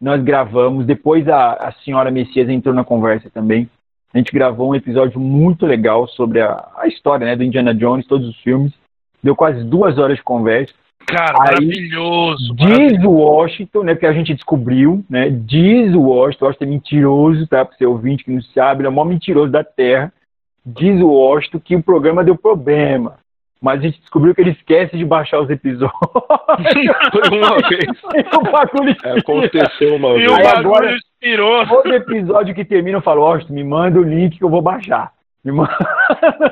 nós 0.00 0.22
gravamos. 0.22 0.86
Depois 0.86 1.26
a, 1.28 1.54
a 1.54 1.72
senhora 1.72 2.10
Messias 2.10 2.48
entrou 2.48 2.74
na 2.74 2.84
conversa 2.84 3.28
também. 3.30 3.68
A 4.14 4.18
gente 4.18 4.32
gravou 4.32 4.70
um 4.70 4.74
episódio 4.74 5.18
muito 5.18 5.66
legal 5.66 6.06
sobre 6.08 6.40
a, 6.40 6.68
a 6.76 6.86
história 6.86 7.26
né, 7.26 7.34
do 7.34 7.42
Indiana 7.42 7.74
Jones, 7.74 8.06
todos 8.06 8.28
os 8.28 8.36
filmes. 8.40 8.72
Deu 9.26 9.34
quase 9.34 9.64
duas 9.64 9.98
horas 9.98 10.18
de 10.18 10.22
conversa. 10.22 10.72
Cara, 11.04 11.36
Aí, 11.40 11.66
maravilhoso. 11.66 12.54
Diz 12.54 12.68
maravilhoso. 12.68 13.08
o 13.08 13.12
Washington, 13.14 13.82
né? 13.82 13.94
Porque 13.94 14.06
a 14.06 14.12
gente 14.12 14.32
descobriu, 14.32 15.04
né? 15.10 15.30
Diz 15.30 15.92
o 15.96 16.00
Washington, 16.00 16.44
o 16.44 16.46
Washington 16.46 16.64
é 16.64 16.68
mentiroso, 16.68 17.46
tá? 17.48 17.64
Para 17.64 17.76
você 17.76 17.84
ouvinte 17.84 18.22
que 18.22 18.30
não 18.30 18.40
sabe, 18.40 18.82
ele 18.82 18.86
é 18.86 18.90
o 18.90 18.92
maior 18.92 19.06
mentiroso 19.06 19.50
da 19.50 19.64
Terra. 19.64 20.12
Diz 20.64 21.00
o 21.00 21.08
Washington 21.08 21.58
que 21.58 21.74
o 21.74 21.82
programa 21.82 22.22
deu 22.22 22.36
problema. 22.36 23.14
Mas 23.60 23.80
a 23.80 23.82
gente 23.82 23.98
descobriu 23.98 24.32
que 24.32 24.42
ele 24.42 24.50
esquece 24.50 24.96
de 24.96 25.04
baixar 25.04 25.40
os 25.40 25.50
episódios. 25.50 25.90
Foi 26.00 27.26
uma 27.36 27.68
vez. 27.68 27.84
o 28.32 28.52
bagulho 28.52 28.96
é, 29.02 29.18
aconteceu 29.18 29.96
uma 29.96 30.14
vez. 30.14 30.22
E 30.22 30.28
o 30.28 30.36
bagulho 30.36 30.56
agora, 30.56 30.94
inspirou. 30.94 31.66
Todo 31.66 31.92
episódio 31.92 32.54
que 32.54 32.64
termina 32.64 32.98
eu 32.98 33.02
falo, 33.02 33.22
Washington, 33.22 33.54
me 33.54 33.64
manda 33.64 33.98
o 33.98 34.04
link 34.04 34.38
que 34.38 34.44
eu 34.44 34.50
vou 34.50 34.62
baixar. 34.62 35.15
Me 35.46 35.52
manda 35.52 35.78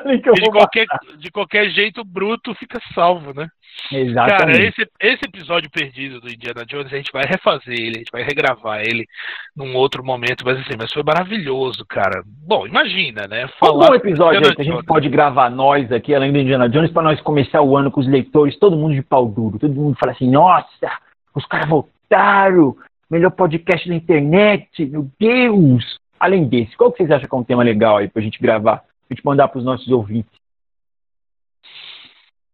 de 0.05 0.21
qualquer. 0.49 0.85
De 1.17 1.29
qualquer 1.29 1.69
jeito, 1.69 1.99
o 1.99 2.05
bruto 2.05 2.55
fica 2.55 2.79
salvo, 2.93 3.33
né? 3.33 3.49
Exatamente. 3.91 4.37
Cara, 4.37 4.63
esse, 4.63 4.89
esse 5.01 5.25
episódio 5.25 5.69
perdido 5.69 6.21
do 6.21 6.29
Indiana 6.29 6.65
Jones, 6.65 6.93
a 6.93 6.95
gente 6.95 7.11
vai 7.11 7.23
refazer 7.27 7.77
ele, 7.77 7.95
a 7.95 7.99
gente 7.99 8.11
vai 8.11 8.23
regravar 8.23 8.79
ele 8.79 9.05
num 9.53 9.75
outro 9.75 10.01
momento, 10.01 10.45
mas 10.45 10.57
assim, 10.59 10.77
mas 10.79 10.93
foi 10.93 11.03
maravilhoso, 11.03 11.85
cara. 11.85 12.23
Bom, 12.25 12.65
imagina, 12.65 13.27
né? 13.27 13.49
Falar 13.59 13.91
um 13.91 13.95
episódio 13.95 14.47
aí 14.47 14.55
que 14.55 14.61
a 14.61 14.65
gente 14.65 14.85
pode 14.85 15.09
gravar 15.09 15.49
nós 15.49 15.91
aqui, 15.91 16.15
além 16.15 16.31
do 16.31 16.39
Indiana 16.39 16.69
Jones, 16.69 16.91
para 16.91 17.03
nós 17.03 17.19
começar 17.19 17.61
o 17.61 17.75
ano 17.75 17.91
com 17.91 17.99
os 17.99 18.07
leitores, 18.07 18.57
todo 18.57 18.77
mundo 18.77 18.95
de 18.95 19.01
pau 19.01 19.27
duro, 19.27 19.59
todo 19.59 19.73
mundo 19.73 19.97
fala 19.99 20.13
assim, 20.13 20.31
nossa, 20.31 20.89
os 21.35 21.45
caras 21.47 21.67
voltaram, 21.67 22.77
melhor 23.11 23.31
podcast 23.31 23.89
da 23.89 23.95
internet, 23.95 24.85
meu 24.85 25.05
Deus! 25.19 25.99
Além 26.25 26.47
desse, 26.47 26.75
qual 26.75 26.91
que 26.91 26.97
vocês 26.97 27.11
acham 27.11 27.29
que 27.29 27.35
é 27.35 27.37
um 27.37 27.43
tema 27.43 27.61
legal 27.61 27.97
aí 27.97 28.07
pra 28.07 28.19
gente 28.19 28.41
gravar, 28.41 28.77
pra 28.77 29.15
gente 29.15 29.23
mandar 29.23 29.47
pros 29.47 29.63
nossos 29.63 29.87
ouvintes? 29.89 30.31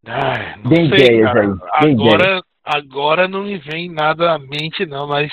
Ai, 0.06 0.56
não 0.64 0.74
ideias 0.74 1.32
cara. 1.32 1.42
aí. 1.42 1.92
Agora, 1.94 2.24
ideias. 2.26 2.42
agora 2.66 3.28
não 3.30 3.44
me 3.44 3.58
vem 3.60 3.90
nada 3.90 4.34
à 4.34 4.38
mente, 4.40 4.86
não, 4.86 5.08
mas 5.08 5.32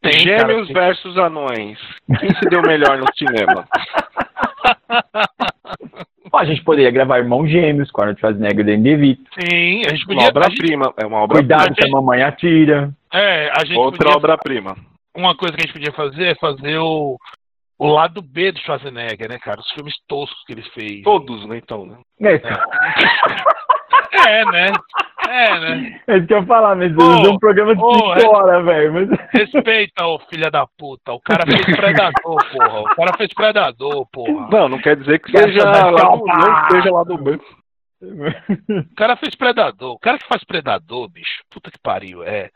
tem, 0.00 0.12
Gêmeos 0.20 0.68
cara, 0.68 0.86
versus 0.86 1.18
anões. 1.18 1.78
Quem 2.20 2.28
se 2.36 2.48
deu 2.48 2.62
melhor 2.62 2.96
no 2.98 3.06
cinema? 3.16 3.66
A 6.32 6.44
gente 6.44 6.64
poderia 6.64 6.90
gravar 6.90 7.18
Irmãos 7.18 7.48
Gêmeos, 7.48 7.90
com 7.92 8.00
Arnold 8.02 8.18
Schwarzenegger 8.20 8.60
e 8.60 8.64
Danny 8.64 8.82
DeVito. 8.82 9.22
Sim, 9.38 9.82
a 9.86 9.90
gente 9.90 10.04
Uma 10.04 10.06
podia. 10.06 10.18
a 10.18 10.24
gente- 10.24 10.30
obra-prima. 10.36 10.94
É 10.96 11.06
uma 11.06 11.18
obra-prima. 11.18 11.56
Cuidado 11.58 11.74
que 11.76 11.86
a 11.86 11.90
mamãe 11.90 12.22
atira. 12.24 12.92
é, 13.12 13.50
a 13.50 13.64
gente 13.64 13.76
Outra 13.78 13.98
podia, 14.06 14.16
obra-prima. 14.16 14.76
Uma 15.16 15.36
coisa 15.36 15.54
que 15.54 15.60
a 15.62 15.64
gente 15.66 15.72
podia 15.74 15.92
fazer 15.92 16.24
é 16.24 16.34
fazer 16.34 16.76
o, 16.78 17.16
o 17.78 17.88
lado 17.88 18.22
B 18.22 18.52
do 18.52 18.60
Schwarzenegger, 18.60 19.28
né, 19.28 19.38
cara? 19.38 19.60
Os 19.60 19.70
filmes 19.72 19.94
toscos 20.08 20.42
que 20.46 20.52
ele 20.52 20.62
fez. 20.70 21.02
Todos, 21.02 21.46
né, 21.46 21.58
então, 21.58 21.86
né? 21.86 21.98
É, 22.20 22.40
É, 24.26 24.44
né? 24.50 24.72
É, 25.28 25.58
né? 25.58 26.00
é 26.06 26.18
isso 26.18 26.26
que 26.26 26.34
eu 26.34 26.40
ia 26.40 26.46
falar, 26.46 26.76
mas 26.76 26.92
Ô, 26.96 27.26
é 27.26 27.30
um 27.30 27.38
programa 27.38 27.74
de 27.74 27.80
5 27.80 28.14
é- 28.14 28.28
horas, 28.28 28.64
velho. 28.64 28.92
Mas... 28.92 29.08
Respeita, 29.32 30.06
ô 30.06 30.18
filha 30.30 30.50
da 30.50 30.66
puta. 30.78 31.12
O 31.12 31.20
cara 31.20 31.44
fez 31.46 31.64
predador, 31.76 32.36
porra. 32.52 32.80
O 32.80 32.94
cara 32.94 33.16
fez 33.16 33.34
predador, 33.34 34.06
porra. 34.12 34.48
Não, 34.50 34.68
não 34.68 34.78
quer 34.78 34.96
dizer 34.96 35.18
que 35.20 35.36
seja 35.36 35.64
lá 35.64 35.90
não 35.90 36.70
seja 36.70 36.92
lá 36.92 37.04
do 37.04 37.16
banco. 37.16 37.44
O 38.90 38.94
cara 38.96 39.16
fez 39.16 39.34
predador. 39.34 39.92
O 39.94 39.98
cara 39.98 40.18
que 40.18 40.26
faz 40.26 40.44
predador, 40.44 41.08
bicho. 41.08 41.42
Puta 41.50 41.70
que 41.70 41.78
pariu. 41.78 42.22
É. 42.22 42.50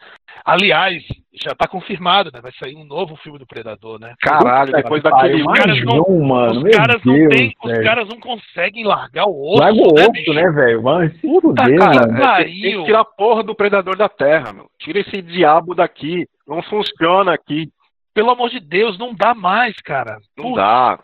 Aliás, 0.44 1.02
já 1.32 1.54
tá 1.54 1.66
confirmado, 1.66 2.30
né? 2.32 2.40
Vai 2.40 2.52
sair 2.52 2.74
um 2.76 2.84
novo 2.84 3.16
filme 3.16 3.38
do 3.38 3.46
Predador, 3.46 3.98
né? 4.00 4.14
Caralho, 4.20 4.72
depois 4.72 5.02
que 5.02 5.08
daquele 5.10 5.44
pariu, 5.44 5.46
Os 5.46 5.58
caras 5.58 5.84
mais 5.84 5.84
não- 5.84 6.04
um, 6.08 6.26
mano. 6.26 6.66
os 6.68 6.76
caras 6.76 7.04
não 7.04 7.14
Deus, 7.14 7.36
têm, 7.36 7.54
os 7.62 7.70
velho. 7.70 7.84
caras 7.84 8.08
não 8.08 8.20
conseguem 8.20 8.84
largar 8.84 9.26
o 9.26 9.52
osso, 9.52 9.60
Larga 9.62 9.78
o 9.80 9.94
né, 9.94 10.06
osso, 10.06 10.32
né, 10.34 10.50
velho? 10.50 10.82
Mano, 10.82 11.10
Puta 11.20 11.62
fuder, 11.64 11.78
cara, 11.78 11.94
mano. 12.06 12.20
cara. 12.22 12.44
Tem, 12.44 12.52
tem 12.54 12.62
Pariu. 12.62 12.80
que 12.80 12.86
tirar 12.86 13.00
a 13.00 13.04
porra 13.04 13.42
do 13.42 13.54
predador 13.54 13.96
da 13.96 14.08
terra, 14.08 14.52
meu. 14.52 14.66
Tira 14.78 15.00
esse 15.00 15.20
diabo 15.22 15.74
daqui. 15.74 16.26
Não 16.46 16.62
funciona 16.62 17.32
aqui. 17.34 17.68
Pelo 18.14 18.30
amor 18.30 18.48
de 18.50 18.58
Deus, 18.60 18.98
não 18.98 19.14
dá 19.14 19.34
mais, 19.34 19.76
cara. 19.80 20.18
Não 20.36 20.52
dá. 20.52 20.98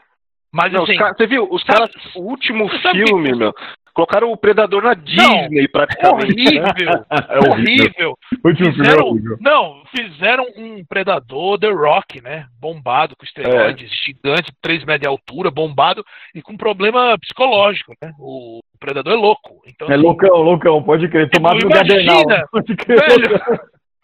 Mas 0.52 0.72
Não, 0.72 0.84
os 0.84 0.88
assim, 0.90 0.98
cara- 0.98 1.14
você 1.16 1.26
viu? 1.26 1.48
Os 1.50 1.62
sabe- 1.62 1.78
caras, 1.90 2.14
o 2.14 2.20
último 2.22 2.68
filme, 2.68 3.30
que- 3.32 3.36
meu, 3.38 3.52
colocaram 3.94 4.30
o 4.32 4.36
predador 4.36 4.82
na 4.82 4.92
Disney, 4.94 5.68
praticamente. 5.68 6.34
né? 6.60 6.60
horrível, 6.60 7.06
É 7.10 7.38
horrível. 7.48 8.18
Último 8.44 8.68
é 8.68 8.72
Fizeram, 8.72 9.06
horrível. 9.06 9.36
não, 9.40 9.82
fizeram 9.96 10.44
um 10.56 10.84
predador 10.84 11.58
The 11.58 11.70
Rock, 11.70 12.20
né? 12.20 12.46
Bombado, 12.60 13.14
com 13.16 13.24
esteroides, 13.24 13.90
gigante, 14.04 14.52
3 14.60 14.84
metros 14.84 15.02
de 15.02 15.08
altura, 15.08 15.50
bombado 15.50 16.04
e 16.34 16.42
com 16.42 16.56
problema 16.56 17.16
psicológico, 17.18 17.94
né? 18.02 18.12
O 18.18 18.60
predador 18.80 19.12
é 19.12 19.16
louco. 19.16 19.62
Então, 19.66 19.88
É 19.88 19.94
assim, 19.94 20.02
loucão, 20.02 20.36
loucão, 20.42 20.82
pode 20.82 21.08
crer. 21.08 21.30
Tomado 21.30 21.58
no 21.60 21.68
Gardenal. 21.70 22.24
Pode 22.50 22.76
crer. 22.76 22.98
velho. 22.98 23.40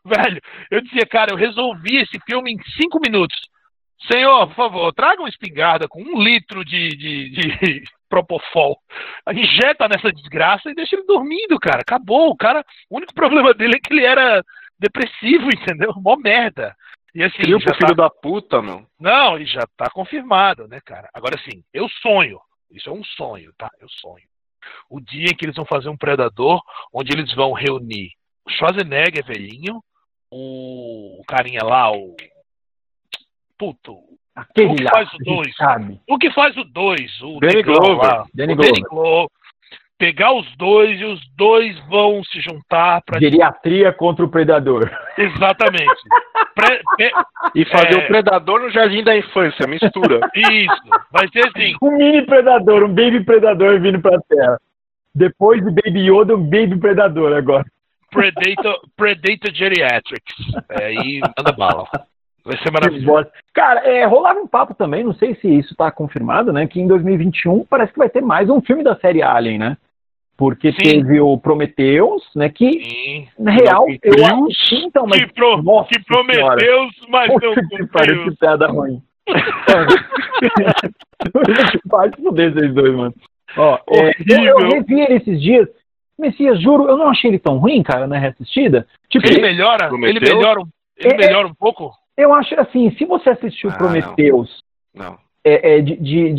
Velho, 0.02 0.40
eu 0.70 0.80
dizia, 0.80 1.04
cara, 1.04 1.30
eu 1.32 1.36
resolvi 1.36 1.96
esse 1.98 2.18
filme 2.26 2.52
em 2.52 2.56
cinco 2.80 2.98
minutos. 3.04 3.36
Senhor, 4.10 4.46
por 4.46 4.54
favor, 4.56 4.92
traga 4.94 5.20
uma 5.20 5.28
espingarda 5.28 5.86
com 5.86 6.00
um 6.02 6.22
litro 6.22 6.64
de, 6.64 6.88
de, 6.88 7.28
de 7.30 7.82
Propofol. 8.10 8.76
Injeta 9.32 9.88
nessa 9.88 10.12
desgraça 10.12 10.68
e 10.68 10.74
deixa 10.74 10.96
ele 10.96 11.06
dormindo, 11.06 11.58
cara. 11.58 11.80
Acabou. 11.80 12.30
O 12.30 12.36
cara, 12.36 12.62
o 12.90 12.96
único 12.96 13.14
problema 13.14 13.54
dele 13.54 13.76
é 13.76 13.80
que 13.80 13.94
ele 13.94 14.04
era 14.04 14.44
depressivo, 14.78 15.48
entendeu? 15.54 15.94
Mó 15.96 16.16
merda. 16.16 16.76
E 17.14 17.22
assim, 17.24 17.42
pro 17.42 17.60
filho 17.60 17.96
tá- 17.96 18.02
da 18.04 18.10
puta, 18.10 18.60
meu. 18.60 18.86
não, 18.98 19.38
e 19.38 19.46
já 19.46 19.62
tá 19.76 19.88
confirmado, 19.90 20.68
né, 20.68 20.80
cara? 20.84 21.08
Agora 21.14 21.38
sim, 21.38 21.64
eu 21.72 21.88
sonho. 21.88 22.38
Isso 22.70 22.88
é 22.88 22.92
um 22.92 23.02
sonho, 23.02 23.52
tá? 23.56 23.68
Eu 23.80 23.88
sonho. 23.88 24.28
O 24.88 25.00
dia 25.00 25.30
em 25.30 25.34
que 25.34 25.44
eles 25.44 25.56
vão 25.56 25.64
fazer 25.64 25.88
um 25.88 25.96
predador, 25.96 26.60
onde 26.92 27.12
eles 27.12 27.34
vão 27.34 27.52
reunir 27.52 28.10
o 28.44 28.50
Schwarzenegger 28.50 29.24
velhinho, 29.24 29.82
o, 30.30 31.20
o 31.20 31.24
carinha 31.24 31.62
lá, 31.64 31.90
o. 31.90 32.16
Puto. 33.58 33.98
Aquele 34.50 34.72
O 34.72 34.76
que 34.76 34.84
lá, 34.84 34.90
faz 34.90 35.08
o 35.14 35.18
dois? 35.24 35.56
sabe. 35.56 36.00
O 36.08 36.18
que 36.18 36.30
faz 36.32 36.56
o 36.56 36.64
dois? 36.64 37.20
O 37.22 37.38
Danny 37.40 37.62
Glover. 37.62 38.22
Danny 38.34 38.52
o 38.54 38.56
Danny 38.56 38.80
Glover. 38.82 39.28
Pegar 39.98 40.32
os 40.32 40.46
dois 40.56 40.98
e 40.98 41.04
os 41.04 41.20
dois 41.36 41.78
vão 41.88 42.24
se 42.24 42.40
juntar 42.40 43.02
pra. 43.04 43.20
Geriatria 43.20 43.92
contra 43.92 44.24
o 44.24 44.30
predador. 44.30 44.90
Exatamente. 45.18 46.00
Pre- 46.54 46.80
pe- 46.96 47.12
E 47.54 47.64
fazer 47.66 48.00
É. 48.00 48.04
o 48.04 48.06
predador 48.06 48.60
no 48.60 48.70
jardim 48.70 49.04
da 49.04 49.14
infância, 49.16 49.66
mistura. 49.68 50.20
Isso. 50.34 50.82
Vai 51.12 51.28
ser 51.28 51.46
assim. 51.48 51.74
Um 51.82 51.96
mini 51.98 52.22
predador, 52.24 52.82
um 52.84 52.88
baby 52.94 53.22
predador 53.22 53.78
vindo 53.80 54.00
pra 54.00 54.18
terra. 54.22 54.58
Depois 55.14 55.62
do 55.62 55.70
Baby 55.72 56.08
Yoda, 56.08 56.34
um 56.36 56.42
baby 56.44 56.78
predador 56.78 57.36
agora. 57.36 57.64
Predator, 58.10 58.80
Predator 58.96 59.52
Geriatrics. 59.52 60.34
É, 60.70 60.86
aí 60.86 61.20
manda 61.36 61.52
bala. 61.52 61.86
Vai 62.44 62.56
ser 62.58 62.70
maravilhoso. 62.72 63.26
Cara, 63.52 63.80
é, 63.80 64.04
rolava 64.06 64.40
um 64.40 64.46
papo 64.46 64.74
também, 64.74 65.04
não 65.04 65.14
sei 65.14 65.34
se 65.36 65.48
isso 65.48 65.74
tá 65.76 65.90
confirmado, 65.90 66.52
né? 66.52 66.66
Que 66.66 66.80
em 66.80 66.86
2021 66.86 67.64
parece 67.68 67.92
que 67.92 67.98
vai 67.98 68.08
ter 68.08 68.22
mais 68.22 68.48
um 68.48 68.60
filme 68.60 68.82
da 68.82 68.96
série 68.96 69.22
Alien, 69.22 69.58
né? 69.58 69.76
Porque 70.36 70.72
Sim. 70.72 70.78
teve 71.02 71.20
o 71.20 71.36
Prometheus, 71.36 72.22
né? 72.34 72.48
Que, 72.48 72.72
Sim. 72.82 73.28
na 73.38 73.50
real, 73.50 73.86
Não 73.86 73.94
eu 74.02 74.46
acho 74.48 74.68
que 74.70 74.76
então, 74.86 75.06
mas. 75.06 75.20
que, 75.20 75.32
pro, 75.34 75.62
nossa 75.62 75.90
que 75.90 76.02
senhora. 76.02 76.56
prometeu, 76.56 76.88
mas 77.10 77.28
não 77.28 77.34
Puta 77.38 77.60
que 77.68 77.86
pariu, 77.88 78.14
cumpriu. 78.16 78.32
que 78.32 78.38
piada 78.38 78.66
ruim. 78.68 79.02
parte 81.90 82.22
fuder 82.22 82.56
esses 82.56 82.74
dois, 82.74 82.94
mano. 82.94 83.14
Ó, 83.56 83.78
é, 83.90 84.10
eu, 84.28 84.60
eu 84.60 84.68
revi 84.70 85.00
ele 85.00 85.14
esses 85.16 85.40
dias. 85.40 85.68
Messias, 86.18 86.60
juro, 86.60 86.86
eu 86.88 86.98
não 86.98 87.08
achei 87.08 87.30
ele 87.30 87.38
tão 87.38 87.56
ruim, 87.58 87.82
cara, 87.82 88.06
na 88.06 88.18
reassistida. 88.18 88.86
Tipo, 89.08 89.26
Ele 89.26 89.40
melhora, 89.40 89.86
ele 89.86 89.88
Prometeu? 89.88 90.36
melhora, 90.36 90.60
um- 90.60 90.68
ele 90.98 91.14
É, 91.14 91.16
melhora 91.16 91.46
um 91.48 91.54
pouco? 91.54 91.92
Eu 92.22 92.34
acho 92.34 92.58
assim, 92.60 92.90
se 92.96 93.04
você 93.04 93.30
assistiu 93.30 93.70
Ah, 93.70 93.76
Prometheus 93.76 94.60
Não. 94.94 95.16
é, 95.44 95.76
é, 95.76 95.80
de, 95.80 95.96
de, 95.96 96.32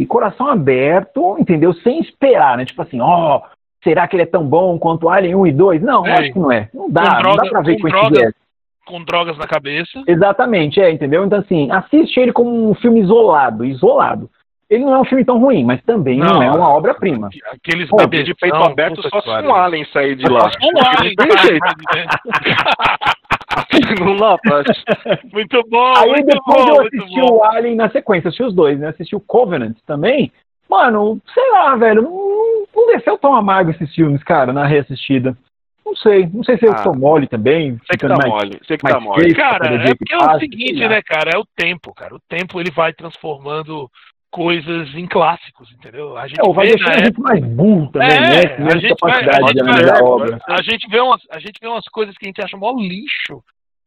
de 0.00 0.06
coração 0.06 0.46
aberto, 0.48 1.36
entendeu? 1.38 1.72
Sem 1.74 2.00
esperar, 2.00 2.56
né? 2.56 2.64
Tipo 2.64 2.82
assim, 2.82 3.00
ó, 3.00 3.40
será 3.82 4.06
que 4.08 4.16
ele 4.16 4.22
é 4.24 4.26
tão 4.26 4.44
bom 4.46 4.78
quanto 4.78 5.08
Alien 5.08 5.34
1 5.36 5.46
e 5.46 5.52
2? 5.52 5.82
Não, 5.82 6.06
Ei, 6.06 6.12
acho 6.12 6.32
que 6.32 6.38
não 6.38 6.50
é. 6.52 6.68
Não 6.74 6.90
dá, 6.90 7.02
com 7.02 7.10
não 7.10 7.22
droga- 7.22 7.42
dá 7.44 7.50
pra 7.50 7.60
ver 7.62 7.74
com 7.76 7.80
com 7.82 7.88
esse 7.88 7.96
droga-. 8.10 8.34
Com 8.84 9.04
drogas 9.04 9.38
na 9.38 9.46
cabeça. 9.46 10.02
Exatamente, 10.08 10.80
é, 10.80 10.90
entendeu? 10.90 11.24
Então, 11.24 11.38
assim, 11.38 11.70
assiste 11.70 12.18
ele 12.18 12.32
como 12.32 12.70
um 12.70 12.74
filme 12.74 13.00
isolado, 13.00 13.64
isolado. 13.64 14.28
Ele 14.68 14.84
não 14.84 14.94
é 14.94 14.98
um 14.98 15.04
filme 15.04 15.22
tão 15.24 15.38
ruim, 15.38 15.64
mas 15.64 15.82
também 15.82 16.18
não, 16.18 16.34
Não, 16.34 16.42
é 16.42 16.50
uma 16.50 16.68
obra-prima. 16.70 17.28
Aqueles 17.52 17.90
bebês 17.90 18.24
De 18.24 18.34
peito 18.34 18.56
aberto, 18.56 19.02
só 19.08 19.20
se 19.20 19.28
um 19.28 19.54
alien 19.54 19.84
sair 19.92 20.16
de 20.16 20.26
lá. 20.26 20.50
Um 20.62 20.98
alien, 20.98 21.14
Dá 24.18 24.38
pra... 24.38 24.62
Muito 25.32 25.62
bom, 25.68 25.92
Aí 25.96 26.08
muito 26.10 26.26
depois 26.26 26.64
bom, 26.64 26.70
eu 26.76 26.80
assisti 26.86 27.20
o 27.20 27.44
Alien 27.44 27.76
na 27.76 27.90
sequência, 27.90 28.28
assisti 28.28 28.42
os 28.42 28.54
dois, 28.54 28.78
né? 28.78 28.88
Assisti 28.88 29.14
o 29.16 29.20
Covenant 29.20 29.76
também. 29.86 30.32
Mano, 30.68 31.20
sei 31.34 31.50
lá, 31.50 31.74
velho, 31.76 32.02
não, 32.02 32.64
não 32.74 32.86
desceu 32.88 33.18
tão 33.18 33.34
amargo 33.34 33.70
esses 33.70 33.94
filmes, 33.94 34.22
cara, 34.22 34.52
na 34.52 34.66
reassistida. 34.66 35.36
Não 35.84 35.94
sei, 35.96 36.26
não 36.32 36.42
sei 36.42 36.56
se 36.56 36.64
eu 36.66 36.72
Ah. 36.72 36.92
mole 36.94 37.26
também. 37.26 37.78
Sei 37.86 37.98
que 37.98 38.08
tá 38.08 38.16
mais- 38.16 38.30
mole, 38.30 38.60
sei 38.66 38.78
que 38.78 38.86
tá 38.86 38.98
mole. 39.00 39.20
feio. 39.22 39.36
Cara, 39.36 39.74
é 39.74 39.94
porque 39.94 40.04
que 40.04 40.14
é 40.14 40.16
o 40.18 40.38
seguinte, 40.38 40.88
né, 40.88 41.02
cara? 41.02 41.32
É 41.34 41.38
o 41.38 41.44
tempo, 41.54 41.92
cara. 41.92 42.14
O 42.14 42.20
tempo 42.28 42.58
ele 42.60 42.70
vai 42.70 42.92
transformando 42.94 43.90
coisas 44.32 44.92
em 44.94 45.06
clássicos, 45.06 45.70
entendeu? 45.72 46.16
A 46.16 46.26
gente 46.26 46.40
É, 46.40 46.52
vai 46.52 46.66
deixando 46.66 46.88
na 46.88 46.94
a 46.94 47.04
gente 47.04 47.20
mais 47.20 47.44
burro 47.44 47.92
também, 47.92 48.08
É, 48.08 48.58
né? 48.58 48.66
a 48.72 48.78
gente 48.78 48.94
capacidade 48.96 49.52
de 49.52 49.60
analisar 49.60 49.92
vai- 49.92 50.00
a 50.00 50.04
obra. 50.04 50.38
A 50.48 50.62
gente 50.62 50.88
vê 50.88 51.00
umas, 51.00 51.20
a 51.30 51.38
gente 51.38 51.58
vê 51.60 51.68
umas 51.68 51.84
coisas 51.88 52.16
que 52.16 52.24
a 52.26 52.28
gente 52.28 52.42
acha 52.42 52.56
mó 52.56 52.72
lixo. 52.76 53.44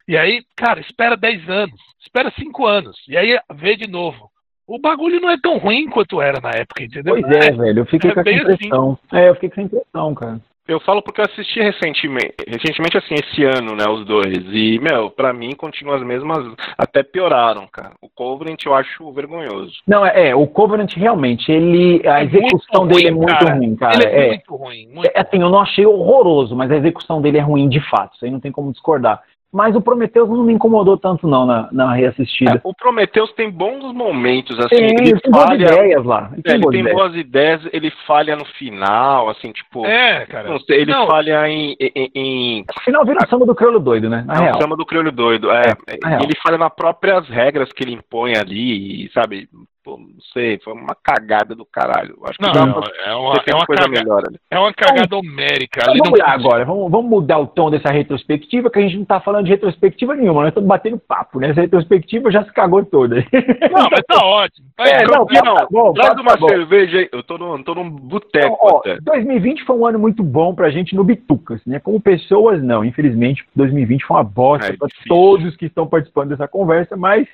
E 0.08 0.16
aí, 0.16 0.42
cara, 0.56 0.78
espera 0.80 1.16
10 1.16 1.48
anos, 1.48 1.78
espera 2.00 2.32
5 2.38 2.64
anos, 2.64 2.96
e 3.08 3.16
aí 3.16 3.36
vê 3.54 3.76
de 3.76 3.90
novo. 3.90 4.30
O 4.68 4.78
bagulho 4.78 5.20
não 5.20 5.30
é 5.30 5.36
tão 5.40 5.58
ruim 5.58 5.88
quanto 5.88 6.20
era 6.22 6.40
na 6.40 6.50
época, 6.50 6.82
entendeu? 6.84 7.14
Pois 7.20 7.36
é, 7.36 7.50
velho, 7.52 7.80
eu 7.80 7.86
fiquei 7.86 8.10
é 8.10 8.14
com 8.14 8.20
essa 8.20 8.30
assim. 8.30 8.40
impressão. 8.40 8.98
É, 9.12 9.28
eu 9.28 9.34
fiquei 9.34 9.48
com 9.50 9.54
essa 9.60 9.62
impressão, 9.62 10.14
cara. 10.14 10.40
Eu 10.68 10.80
falo 10.80 11.00
porque 11.00 11.20
eu 11.20 11.24
assisti 11.24 11.60
recentemente, 11.60 12.34
recentemente 12.46 12.98
assim, 12.98 13.14
esse 13.14 13.44
ano, 13.44 13.76
né, 13.76 13.84
os 13.88 14.04
dois. 14.04 14.36
E, 14.52 14.80
meu, 14.80 15.10
pra 15.10 15.32
mim 15.32 15.54
continuam 15.54 15.96
as 15.96 16.02
mesmas, 16.02 16.44
até 16.76 17.04
pioraram, 17.04 17.68
cara. 17.68 17.92
O 18.02 18.08
Covenant 18.08 18.58
eu 18.64 18.74
acho 18.74 19.12
vergonhoso. 19.12 19.72
Não, 19.86 20.04
é, 20.04 20.30
é, 20.30 20.34
o 20.34 20.46
Covenant 20.46 20.92
realmente, 20.96 21.50
ele, 21.52 22.02
a 22.08 22.20
É 22.20 22.24
execução 22.24 22.84
muito 22.84 22.96
dele 22.96 23.08
é 23.08 23.10
ruim, 23.10 23.18
muito 23.18 23.38
cara. 23.38 23.54
ruim, 23.54 23.76
cara. 23.76 23.94
Ele 23.94 24.06
é, 24.06 24.24
é. 24.24 24.28
muito 24.28 24.56
ruim, 24.56 24.88
muito 24.92 25.10
É, 25.14 25.20
assim, 25.20 25.40
eu 25.40 25.50
não 25.50 25.60
achei 25.60 25.86
horroroso, 25.86 26.56
mas 26.56 26.70
a 26.70 26.76
execução 26.76 27.22
dele 27.22 27.38
é 27.38 27.42
ruim 27.42 27.68
de 27.68 27.80
fato. 27.88 28.14
Isso 28.16 28.24
aí 28.24 28.30
não 28.30 28.40
tem 28.40 28.50
como 28.50 28.72
discordar. 28.72 29.22
Mas 29.52 29.74
o 29.74 29.80
Prometheus 29.80 30.28
não 30.28 30.42
me 30.42 30.52
incomodou 30.52 30.98
tanto, 30.98 31.26
não, 31.26 31.46
na, 31.46 31.68
na 31.72 31.94
reassistida. 31.94 32.56
É, 32.56 32.60
o 32.62 32.74
Prometheus 32.74 33.32
tem 33.32 33.50
bons 33.50 33.90
momentos, 33.94 34.58
assim, 34.58 34.68
tem, 34.76 34.84
ele 34.86 35.18
tem 35.20 35.30
boas 35.30 35.44
falha. 35.46 35.64
ideias 35.64 36.04
lá. 36.04 36.30
é, 36.36 36.42
Tem 36.42 36.54
ele 36.54 36.62
boas 36.62 36.72
tem 36.72 36.80
ideias. 36.80 36.96
boas 36.98 37.14
ideias, 37.16 37.68
ele 37.72 37.90
falha 38.06 38.36
no 38.36 38.44
final, 38.44 39.30
assim, 39.30 39.52
tipo. 39.52 39.86
É, 39.86 40.26
cara. 40.26 40.48
Não 40.50 40.60
sei, 40.60 40.80
ele 40.82 40.92
Não. 40.92 41.06
falha 41.06 41.48
em, 41.48 41.74
em, 41.80 42.10
em 42.14 42.64
No 42.76 42.82
final 42.84 43.04
vira 43.06 43.18
o 43.24 43.28
samba 43.30 43.46
do 43.46 43.54
crioulo 43.54 43.80
doido, 43.80 44.10
né? 44.10 44.24
Na 44.26 44.34
É 44.34 44.38
real. 44.40 44.56
o 44.58 44.60
samba 44.62 44.76
do 44.76 44.84
crioulo 44.84 45.10
doido. 45.12 45.50
É, 45.50 45.62
real. 46.04 46.22
ele 46.22 46.34
falha 46.42 46.58
nas 46.58 46.74
próprias 46.74 47.26
regras 47.28 47.72
que 47.72 47.82
ele 47.84 47.94
impõe 47.94 48.36
ali, 48.36 49.10
sabe? 49.14 49.48
Pô, 49.86 49.96
não 49.96 50.20
sei, 50.32 50.58
foi 50.64 50.72
uma 50.72 50.96
cagada 51.00 51.54
do 51.54 51.64
caralho. 51.64 52.16
Acho 52.24 52.36
que 52.38 52.44
Não, 52.44 52.66
não, 52.66 52.80
pra 52.82 52.90
é 53.04 53.14
uma, 53.14 53.34
é 53.46 53.54
uma, 53.54 53.64
coisa 53.66 53.82
caga- 53.84 53.88
melhor 54.00 54.22
ali. 54.26 54.36
é 54.50 54.58
uma 54.58 54.74
cagada 54.74 55.16
homérica. 55.16 55.78
Então 55.80 55.92
Ali 55.92 56.00
vamos 56.02 56.18
lá 56.18 56.30
agora, 56.32 56.64
vamos, 56.64 56.90
vamos 56.90 57.08
mudar 57.08 57.38
o 57.38 57.46
tom 57.46 57.70
dessa 57.70 57.92
retrospectiva, 57.92 58.68
que 58.68 58.80
a 58.80 58.82
gente 58.82 58.98
não 58.98 59.04
tá 59.04 59.20
falando 59.20 59.44
de 59.44 59.52
retrospectiva 59.52 60.16
nenhuma, 60.16 60.40
nós 60.40 60.48
estamos 60.48 60.66
batendo 60.66 60.98
papo, 60.98 61.38
né? 61.38 61.50
Essa 61.50 61.60
retrospectiva 61.60 62.32
já 62.32 62.42
se 62.44 62.52
cagou 62.52 62.84
toda. 62.84 63.24
Não, 63.70 63.88
mas 63.88 64.00
tá 64.08 64.26
ótimo. 64.26 64.66
É, 64.78 65.04
não, 65.04 65.24
Campeão, 65.24 65.54
tá 65.54 65.66
bom, 65.70 65.92
traz 65.94 66.14
tá 66.14 66.20
uma 66.20 66.36
bom. 66.36 66.48
cerveja 66.48 66.98
aí. 66.98 67.08
Eu 67.10 67.22
tô, 67.22 67.38
no, 67.38 67.62
tô 67.64 67.74
num 67.76 67.88
boteco 67.88 68.56
Então, 68.60 68.78
até. 68.78 68.98
2020 69.00 69.64
foi 69.64 69.74
um 69.76 69.86
ano 69.86 69.98
muito 69.98 70.22
bom 70.22 70.54
pra 70.54 70.68
gente 70.68 70.94
no 70.94 71.02
Bitucas, 71.02 71.64
né? 71.64 71.78
Como 71.80 71.98
pessoas, 71.98 72.62
não. 72.62 72.84
Infelizmente, 72.84 73.42
2020 73.56 74.04
foi 74.04 74.16
uma 74.18 74.22
bosta 74.24 74.66
É 74.72 74.76
pra 74.76 74.86
difícil. 74.88 75.08
todos 75.08 75.56
que 75.56 75.64
estão 75.64 75.86
participando 75.86 76.28
dessa 76.28 76.46
conversa, 76.46 76.94
mas 76.94 77.26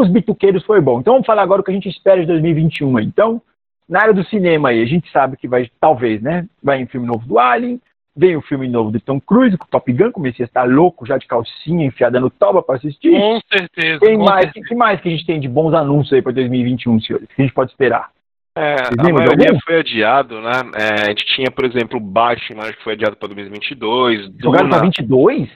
os 0.00 0.08
bituqueiros 0.10 0.64
foi 0.64 0.80
bom. 0.80 1.00
Então 1.00 1.14
vamos 1.14 1.26
falar 1.26 1.42
agora 1.42 1.60
o 1.60 1.64
que 1.64 1.70
a 1.70 1.74
gente 1.74 1.88
espera 1.88 2.20
de 2.20 2.26
2021 2.26 2.96
aí. 2.96 3.04
Então, 3.06 3.40
na 3.88 4.00
área 4.02 4.14
do 4.14 4.24
cinema 4.24 4.68
aí, 4.70 4.82
a 4.82 4.86
gente 4.86 5.10
sabe 5.10 5.36
que 5.36 5.48
vai, 5.48 5.70
talvez, 5.80 6.20
né? 6.22 6.46
Vai 6.62 6.82
um 6.82 6.86
filme 6.86 7.06
novo 7.06 7.26
do 7.26 7.38
Alien, 7.38 7.80
vem 8.16 8.36
o 8.36 8.42
filme 8.42 8.68
novo 8.68 8.90
do 8.90 9.00
Tom 9.00 9.20
Cruise, 9.20 9.56
com 9.56 9.64
o 9.64 9.68
Top 9.68 9.92
Gun, 9.92 10.10
comecei 10.12 10.44
a 10.44 10.46
estar 10.46 10.64
louco 10.68 11.06
já 11.06 11.16
de 11.16 11.26
calcinha 11.26 11.86
enfiada 11.86 12.18
no 12.20 12.28
toba 12.30 12.62
pra 12.62 12.76
assistir. 12.76 13.12
Com 13.12 13.40
certeza. 13.50 14.00
Tem 14.00 14.18
com 14.18 14.24
mais, 14.24 14.44
certeza. 14.46 14.66
que 14.68 14.74
mais 14.74 15.00
que 15.00 15.08
a 15.08 15.12
gente 15.12 15.24
tem 15.26 15.38
de 15.40 15.48
bons 15.48 15.72
anúncios 15.72 16.12
aí 16.12 16.20
pra 16.20 16.32
2021, 16.32 17.00
senhores? 17.00 17.28
Que 17.28 17.40
a 17.42 17.44
gente 17.44 17.54
pode 17.54 17.70
esperar? 17.70 18.10
É, 18.56 18.74
a 18.98 19.02
maioria 19.12 19.50
algum? 19.50 19.60
foi 19.64 19.78
adiado, 19.78 20.40
né? 20.40 20.50
É, 20.74 21.02
a 21.02 21.08
gente 21.10 21.24
tinha, 21.26 21.48
por 21.48 21.64
exemplo, 21.64 21.96
o 21.96 22.02
Batman, 22.02 22.62
acho 22.64 22.76
que 22.76 22.82
foi 22.82 22.94
adiado 22.94 23.16
para 23.16 23.28
2022. 23.28 24.30
Jogaram 24.42 24.68
pra 24.68 24.78
Duna, 24.80 24.90
22?22? 24.90 25.48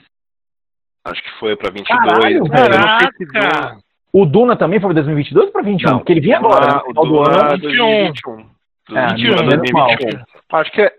acho 1.05 1.21
que 1.21 1.29
foi 1.37 1.55
para 1.57 1.69
22. 1.69 1.85
Caralho, 1.99 2.35
É, 2.35 2.37
eu 2.37 2.39
não 2.79 2.99
sei 2.99 3.09
se 3.17 3.25
Duna- 3.25 3.41
Caraca! 3.41 3.77
O 4.13 4.25
Duna 4.25 4.55
também 4.55 4.79
foi 4.79 4.89
pra 4.93 5.01
2022 5.01 5.47
ou 5.47 5.51
pra 5.51 5.61
21? 5.63 5.89
Não, 5.89 5.97
Porque 5.99 6.11
ele 6.13 6.21
vinha 6.21 6.37
agora, 6.37 6.67
né? 6.67 6.73
No 6.73 7.01
o 7.01 7.03
final 7.03 7.05
do 7.05 7.19
ano. 7.23 7.57
2021. 7.57 8.39
É, 8.95 9.07
21, 9.15 9.29
menos 9.45 9.71
2021. 9.71 10.23
Acho 10.51 10.71
que 10.71 10.81
é, 10.81 10.91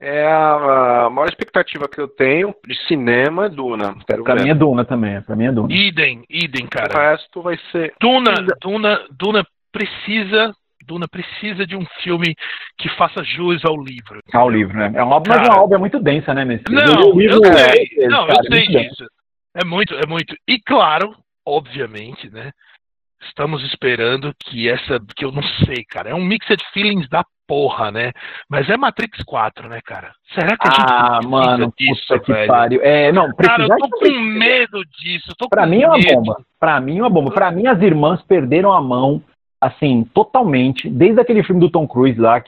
é 0.00 0.26
a, 0.26 1.04
a 1.06 1.10
maior 1.10 1.28
expectativa 1.28 1.86
que 1.88 2.00
eu 2.00 2.08
tenho 2.08 2.52
de 2.66 2.74
cinema 2.88 3.46
é 3.46 3.48
Duna. 3.48 3.94
Quero 4.06 4.24
Pra 4.24 4.34
ver. 4.34 4.42
mim 4.44 4.50
é 4.50 4.54
Duna 4.54 4.84
também, 4.84 5.20
pra 5.22 5.36
mim 5.36 5.44
é 5.46 5.52
Duna. 5.52 5.72
Idem, 5.72 6.24
idem, 6.28 6.64
O 6.64 6.68
cara. 6.68 7.12
resto 7.12 7.40
vai 7.40 7.56
ser. 7.70 7.94
Duna, 8.00 8.34
Duna, 8.60 9.00
Duna 9.16 9.46
precisa, 9.70 10.52
Duna 10.84 11.06
precisa 11.06 11.64
de 11.64 11.76
um 11.76 11.86
filme 12.02 12.34
que 12.78 12.88
faça 12.96 13.22
jus 13.22 13.64
ao 13.64 13.76
livro. 13.76 14.18
Ah, 14.32 14.44
o 14.44 14.50
livro, 14.50 14.76
né? 14.76 14.90
É 14.94 15.02
uma 15.04 15.16
obra, 15.16 15.34
mas 15.34 15.42
é 15.42 15.46
Cara. 15.46 15.58
uma 15.58 15.64
obra 15.64 15.78
muito 15.78 16.00
densa, 16.00 16.34
né, 16.34 16.44
Messi? 16.44 16.64
Não, 16.68 17.12
o 17.12 17.20
eu 17.22 17.40
sei, 17.44 17.52
vezes, 17.86 18.08
não, 18.10 18.26
cara, 18.26 18.40
eu 18.40 18.52
sei 18.56 18.66
disso. 18.66 19.04
É 19.54 19.64
muito, 19.64 19.94
é 19.94 20.06
muito. 20.08 20.34
E 20.48 20.58
claro, 20.60 21.14
obviamente, 21.46 22.28
né? 22.30 22.50
Estamos 23.22 23.62
esperando 23.64 24.34
que 24.44 24.68
essa, 24.68 25.00
que 25.16 25.24
eu 25.24 25.32
não 25.32 25.42
sei, 25.64 25.84
cara, 25.88 26.10
é 26.10 26.14
um 26.14 26.22
mixed 26.24 26.62
feelings 26.72 27.08
da 27.08 27.24
porra, 27.48 27.90
né? 27.90 28.12
Mas 28.50 28.68
é 28.68 28.76
Matrix 28.76 29.22
4, 29.24 29.68
né, 29.68 29.80
cara? 29.84 30.12
Será 30.34 30.56
que 30.56 30.68
a 30.68 30.70
gente 30.70 30.84
Ah, 30.92 31.20
mano, 31.26 31.72
disso, 31.78 32.02
puta 32.08 32.20
que 32.20 32.32
velho? 32.32 32.48
pariu. 32.48 32.80
É, 32.82 33.12
não, 33.12 33.32
Cara, 33.34 33.62
eu 33.62 33.68
tô 33.78 33.88
com 33.88 34.10
medo 34.20 34.84
disso. 35.00 35.32
Tô 35.38 35.48
Pra 35.48 35.64
mim 35.66 35.82
é 35.82 35.86
uma 35.88 35.96
medo. 35.96 36.14
bomba. 36.16 36.36
Pra 36.58 36.80
mim 36.80 36.98
é 36.98 37.02
uma 37.02 37.10
bomba. 37.10 37.30
Pra 37.30 37.50
mim 37.50 37.66
as 37.66 37.80
irmãs 37.80 38.20
perderam 38.22 38.72
a 38.72 38.80
mão, 38.82 39.22
assim, 39.60 40.04
totalmente. 40.12 40.88
Desde 40.90 41.20
aquele 41.20 41.42
filme 41.44 41.60
do 41.60 41.70
Tom 41.70 41.86
Cruise 41.86 42.20
lá, 42.20 42.40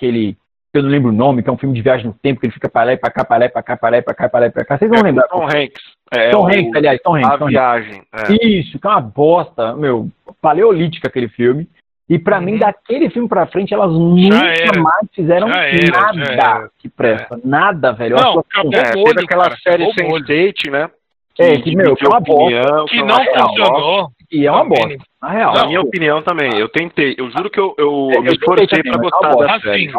aquele. 0.78 0.80
Eu 0.80 0.82
não 0.82 0.90
lembro 0.90 1.10
o 1.10 1.14
nome, 1.14 1.42
que 1.42 1.48
é 1.50 1.52
um 1.52 1.58
filme 1.58 1.74
de 1.74 1.82
viagem 1.82 2.06
no 2.06 2.12
tempo, 2.14 2.40
que 2.40 2.46
ele 2.46 2.52
fica 2.52 2.68
pra 2.68 2.84
lá 2.84 2.92
e 2.92 2.96
pra 2.96 3.10
cá, 3.10 3.24
pra 3.24 3.36
lá 3.38 3.44
e 3.44 3.48
pra 3.48 3.62
cá, 3.62 3.76
pra 3.76 3.88
lá 3.90 3.96
e 3.98 4.02
pra 4.02 4.14
cá, 4.14 4.28
pra 4.28 4.40
lá 4.40 4.46
e 4.46 4.50
pra 4.50 4.64
cá. 4.64 4.78
Vocês 4.78 4.90
vão 4.90 5.00
É, 5.00 5.02
lembrar? 5.02 5.26
Tom 5.28 5.44
Hanks. 5.44 5.82
É, 6.14 6.30
Tom 6.30 6.46
Hanks, 6.46 6.74
aliás, 6.76 7.00
Tom 7.02 7.14
Hanks. 7.16 7.30
A 7.30 7.38
Tom 7.38 7.46
viagem. 7.46 8.02
é. 8.12 8.46
Isso, 8.46 8.78
que 8.78 8.86
é 8.86 8.90
uma 8.90 9.00
bosta, 9.00 9.74
meu, 9.74 10.08
paleolítica 10.40 11.08
aquele 11.08 11.28
filme. 11.28 11.68
E 12.10 12.18
pra 12.18 12.38
Uhum. 12.38 12.44
mim, 12.44 12.56
daquele 12.58 13.10
filme 13.10 13.28
pra 13.28 13.46
frente, 13.46 13.74
elas 13.74 13.92
nunca 13.92 14.80
mais 14.80 15.06
fizeram 15.14 15.48
era, 15.50 16.36
nada 16.36 16.70
que 16.78 16.88
presta. 16.88 17.38
Nada, 17.44 17.92
velho. 17.92 18.16
Eu 18.16 18.22
Não, 18.22 18.38
acabou 18.38 18.70
assim, 18.72 18.76
É, 18.76 18.80
o 18.80 18.84
teve 18.92 18.96
molho, 19.04 19.24
aquela 19.24 19.42
cara, 19.44 19.56
série 19.62 19.82
acabou 19.84 20.06
o 20.06 20.10
molho. 20.10 20.24
Sense8, 20.24 20.70
né? 20.70 20.90
É, 21.38 21.56
que, 21.60 21.76
meu, 21.76 21.94
que 21.94 22.04
é 22.06 22.08
uma 22.08 22.18
bosta. 22.20 22.84
Que 22.88 22.98
foi 22.98 23.06
não 23.06 23.18
funcionou. 23.48 24.08
E 24.32 24.46
é 24.46 24.50
uma 24.50 24.64
bosta, 24.64 24.96
na 25.22 25.28
real. 25.28 25.54
Na 25.54 25.66
minha 25.66 25.80
opinião 25.82 26.22
também. 26.22 26.58
Eu 26.58 26.68
tentei. 26.68 27.14
Eu 27.18 27.30
juro 27.30 27.50
que 27.50 27.60
eu, 27.60 27.74
eu, 27.78 28.08
Eu 28.12 28.22
me 28.22 28.30
também, 28.38 28.66
pra 28.90 29.00
gostar 29.00 29.32
é 29.32 29.46
da 29.46 29.60
série. 29.60 29.92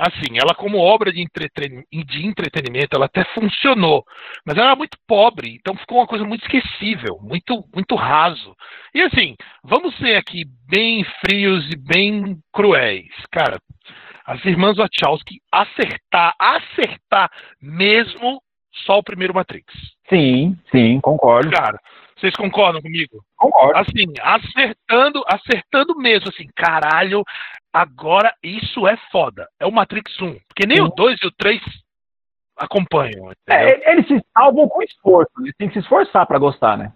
Assim, 0.00 0.38
ela 0.38 0.54
como 0.54 0.78
obra 0.78 1.12
de, 1.12 1.20
entreten- 1.20 1.84
de 1.92 2.26
entretenimento, 2.26 2.96
ela 2.96 3.04
até 3.04 3.22
funcionou, 3.34 4.02
mas 4.46 4.56
ela 4.56 4.68
era 4.68 4.76
muito 4.76 4.96
pobre, 5.06 5.54
então 5.54 5.76
ficou 5.76 5.98
uma 5.98 6.06
coisa 6.06 6.24
muito 6.24 6.42
esquecível, 6.42 7.18
muito, 7.20 7.62
muito 7.74 7.94
raso. 7.94 8.56
E 8.94 9.02
assim, 9.02 9.36
vamos 9.62 9.94
ser 9.98 10.16
aqui 10.16 10.44
bem 10.66 11.04
frios 11.20 11.70
e 11.70 11.76
bem 11.76 12.38
cruéis, 12.50 13.12
cara. 13.30 13.60
As 14.24 14.42
irmãs 14.46 14.78
Wachowski 14.78 15.38
acertar, 15.52 16.34
acertar 16.38 17.30
mesmo 17.60 18.40
só 18.86 18.98
o 18.98 19.02
primeiro 19.02 19.34
Matrix. 19.34 19.66
Sim, 20.08 20.56
sim, 20.70 20.98
concordo. 21.00 21.50
Cara, 21.50 21.78
Vocês 22.20 22.34
concordam 22.36 22.82
comigo? 22.82 23.24
Concordo. 23.36 23.78
Assim, 23.78 24.12
acertando, 24.20 25.24
acertando 25.26 25.96
mesmo, 25.96 26.28
assim, 26.28 26.46
caralho, 26.54 27.24
agora 27.72 28.34
isso 28.42 28.86
é 28.86 28.96
foda. 29.10 29.48
É 29.58 29.66
o 29.66 29.72
Matrix 29.72 30.20
1. 30.20 30.38
Porque 30.46 30.66
nem 30.66 30.76
Sim. 30.76 30.82
o 30.82 30.88
2 30.88 31.18
e 31.22 31.26
o 31.26 31.30
3 31.32 31.60
acompanham. 32.56 33.32
É, 33.48 33.90
eles 33.92 34.06
se 34.06 34.22
salvam 34.36 34.68
com 34.68 34.82
esforço. 34.82 35.30
Eles 35.40 35.54
têm 35.56 35.68
que 35.68 35.74
se 35.74 35.80
esforçar 35.80 36.26
pra 36.26 36.38
gostar, 36.38 36.76
né? 36.76 36.92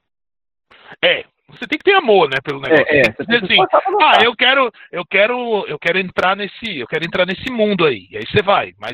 É, 1.02 1.24
você 1.48 1.66
tem 1.66 1.78
que 1.78 1.84
ter 1.84 1.94
amor, 1.94 2.28
né, 2.28 2.36
pelo 2.42 2.60
negócio. 2.60 2.84
É, 2.88 3.00
é, 3.00 3.02
você 3.12 3.24
tem 3.24 3.40
que 3.40 3.54
assim, 3.54 3.96
ah, 4.02 4.18
eu 4.22 4.36
quero, 4.36 4.70
eu 4.92 5.04
quero, 5.06 5.66
eu 5.66 5.78
quero 5.78 5.98
entrar 5.98 6.36
nesse, 6.36 6.78
eu 6.78 6.86
quero 6.86 7.04
entrar 7.04 7.24
nesse 7.26 7.50
mundo 7.50 7.86
aí. 7.86 8.08
E 8.10 8.16
aí 8.18 8.26
você 8.26 8.42
vai, 8.42 8.72
mas 8.78 8.92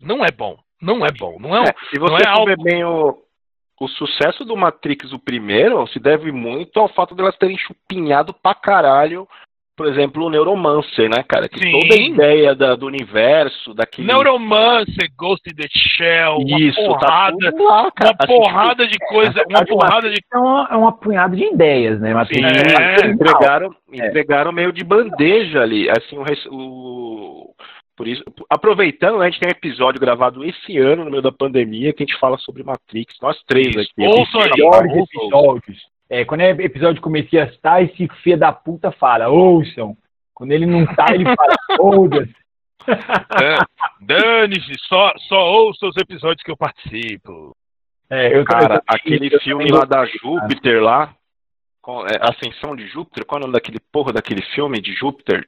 não 0.00 0.24
é 0.24 0.30
bom, 0.30 0.56
não 0.80 1.04
é 1.04 1.10
bom, 1.10 1.38
não 1.40 1.56
é, 1.56 1.62
É, 1.70 1.74
se 1.90 1.98
você 1.98 2.12
não 2.12 2.18
é 2.18 2.28
algo- 2.28 2.62
bem 2.62 2.84
o, 2.84 3.18
o 3.84 3.88
sucesso 3.88 4.44
do 4.44 4.56
Matrix, 4.56 5.12
o 5.12 5.18
primeiro, 5.18 5.86
se 5.88 5.98
deve 5.98 6.30
muito 6.30 6.78
ao 6.78 6.88
fato 6.88 7.14
delas 7.14 7.36
terem 7.36 7.56
chupinhado 7.58 8.32
pra 8.42 8.54
caralho, 8.54 9.26
por 9.76 9.86
exemplo, 9.86 10.24
o 10.26 10.30
Neuromancer, 10.30 11.08
né, 11.08 11.24
cara? 11.26 11.48
Que 11.48 11.58
Sim. 11.58 11.72
toda 11.72 11.94
a 11.94 11.96
ideia 11.96 12.54
da- 12.54 12.76
do 12.76 12.86
universo, 12.86 13.72
daquele. 13.74 14.06
Neuromancer, 14.06 15.08
Ghost 15.16 15.42
in 15.50 15.54
the 15.56 15.66
Shell, 15.70 16.36
uma 16.36 16.60
Isso, 16.60 16.80
tá 16.80 16.98
porrada, 16.98 17.50
tudo 17.50 17.64
lá, 17.64 17.90
cara. 17.90 18.10
uma 18.10 18.16
Assim, 18.20 18.36
porrada 18.36 18.86
de 18.86 18.98
coisa, 19.08 19.30
uma 19.30 19.34
verdade, 19.44 19.72
o 19.72 19.76
porrada 19.78 20.10
de 20.10 20.20
É 20.32 20.38
uma, 20.38 20.68
é 20.70 20.76
uma 20.76 20.92
punhada 20.92 21.34
de 21.34 21.44
ideias, 21.44 21.98
né? 22.00 22.12
Mas 22.14 22.28
Sim, 22.28 22.44
É. 22.44 23.06
entregaram, 23.06 23.74
É. 23.92 24.06
entregaram 24.06 24.52
meio 24.52 24.72
de 24.72 24.84
bandeja 24.84 25.62
ali. 25.62 25.88
Assim, 25.90 26.16
o, 26.18 26.24
o- 26.54 27.54
por 27.96 28.08
isso, 28.08 28.22
aproveitando, 28.48 29.18
né, 29.18 29.26
a 29.26 29.30
gente 29.30 29.40
tem 29.40 29.48
um 29.48 29.52
episódio 29.56 30.00
gravado 30.00 30.44
esse 30.44 30.78
ano, 30.78 31.04
no 31.04 31.10
meio 31.10 31.22
da 31.22 31.30
pandemia, 31.32 31.92
que 31.92 32.02
a 32.02 32.06
gente 32.06 32.18
fala 32.18 32.38
sobre 32.38 32.62
Matrix. 32.62 33.14
Nós 33.20 33.40
três 33.46 33.68
Isso. 33.68 33.80
aqui. 33.80 34.06
Ouçam 34.06 34.40
aí. 34.40 34.50
melhores 34.50 34.92
episódios. 34.92 35.78
É, 36.08 36.24
quando 36.24 36.40
é 36.42 36.50
episódio 36.50 37.00
comecia 37.02 37.44
a 37.44 37.46
estar, 37.46 37.82
esse 37.82 38.08
filho 38.22 38.38
da 38.38 38.52
puta 38.52 38.90
fala, 38.92 39.28
ouçam. 39.28 39.96
Quando 40.34 40.52
ele 40.52 40.66
não 40.66 40.84
tá, 40.94 41.06
ele 41.14 41.24
fala, 41.24 41.54
foda-se. 41.76 42.34
Dan- 42.86 43.64
Dane-se, 44.00 44.72
só, 44.88 45.12
só 45.28 45.52
ouça 45.52 45.86
os 45.86 45.96
episódios 45.96 46.42
que 46.42 46.50
eu 46.50 46.56
participo. 46.56 47.56
É, 48.10 48.36
eu 48.36 48.44
Cara, 48.44 48.74
eu- 48.76 48.80
aquele 48.86 49.34
eu 49.34 49.40
filme 49.40 49.70
lá 49.70 49.84
da. 49.84 50.04
Júpiter 50.06 50.82
lá, 50.82 51.14
é, 52.10 52.18
Ascensão 52.20 52.74
de 52.76 52.86
Júpiter, 52.88 53.24
qual 53.24 53.38
é 53.38 53.40
o 53.40 53.46
nome 53.46 53.54
daquele 53.54 53.78
porra 53.92 54.12
daquele 54.12 54.42
filme 54.42 54.80
de 54.80 54.92
Júpiter? 54.94 55.46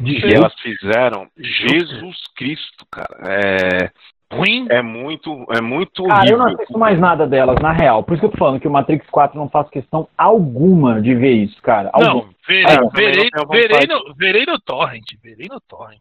De 0.00 0.14
que 0.14 0.20
jeito. 0.20 0.36
elas 0.36 0.54
fizeram? 0.60 1.26
Jesus 1.36 2.16
Cristo, 2.36 2.84
cara. 2.90 3.16
É, 3.28 3.90
Ruim? 4.32 4.66
é 4.70 4.82
muito, 4.82 5.46
é 5.50 5.60
muito 5.60 6.02
Cara, 6.04 6.28
eu 6.28 6.36
não 6.38 6.44
horrível. 6.46 6.62
assisto 6.62 6.78
mais 6.78 6.98
nada 6.98 7.26
delas, 7.26 7.56
na 7.60 7.72
real. 7.72 8.02
Por 8.02 8.14
isso 8.14 8.20
que 8.20 8.26
eu 8.26 8.30
tô 8.30 8.38
falando 8.38 8.60
que 8.60 8.66
o 8.68 8.70
Matrix 8.70 9.06
4 9.10 9.38
não 9.38 9.48
faço 9.48 9.70
questão 9.70 10.08
alguma 10.18 11.00
de 11.00 11.14
ver 11.14 11.32
isso, 11.34 11.60
cara. 11.62 11.90
Não, 11.98 12.28
verei, 12.46 12.64
Ah, 12.66 12.88
verei, 12.92 13.28
não 13.34 13.46
verei, 13.46 13.86
no, 13.86 14.14
verei 14.16 14.46
no 14.46 14.58
torrent, 14.60 15.04
verei 15.22 15.46
no 15.48 15.60
torrent. 15.68 16.00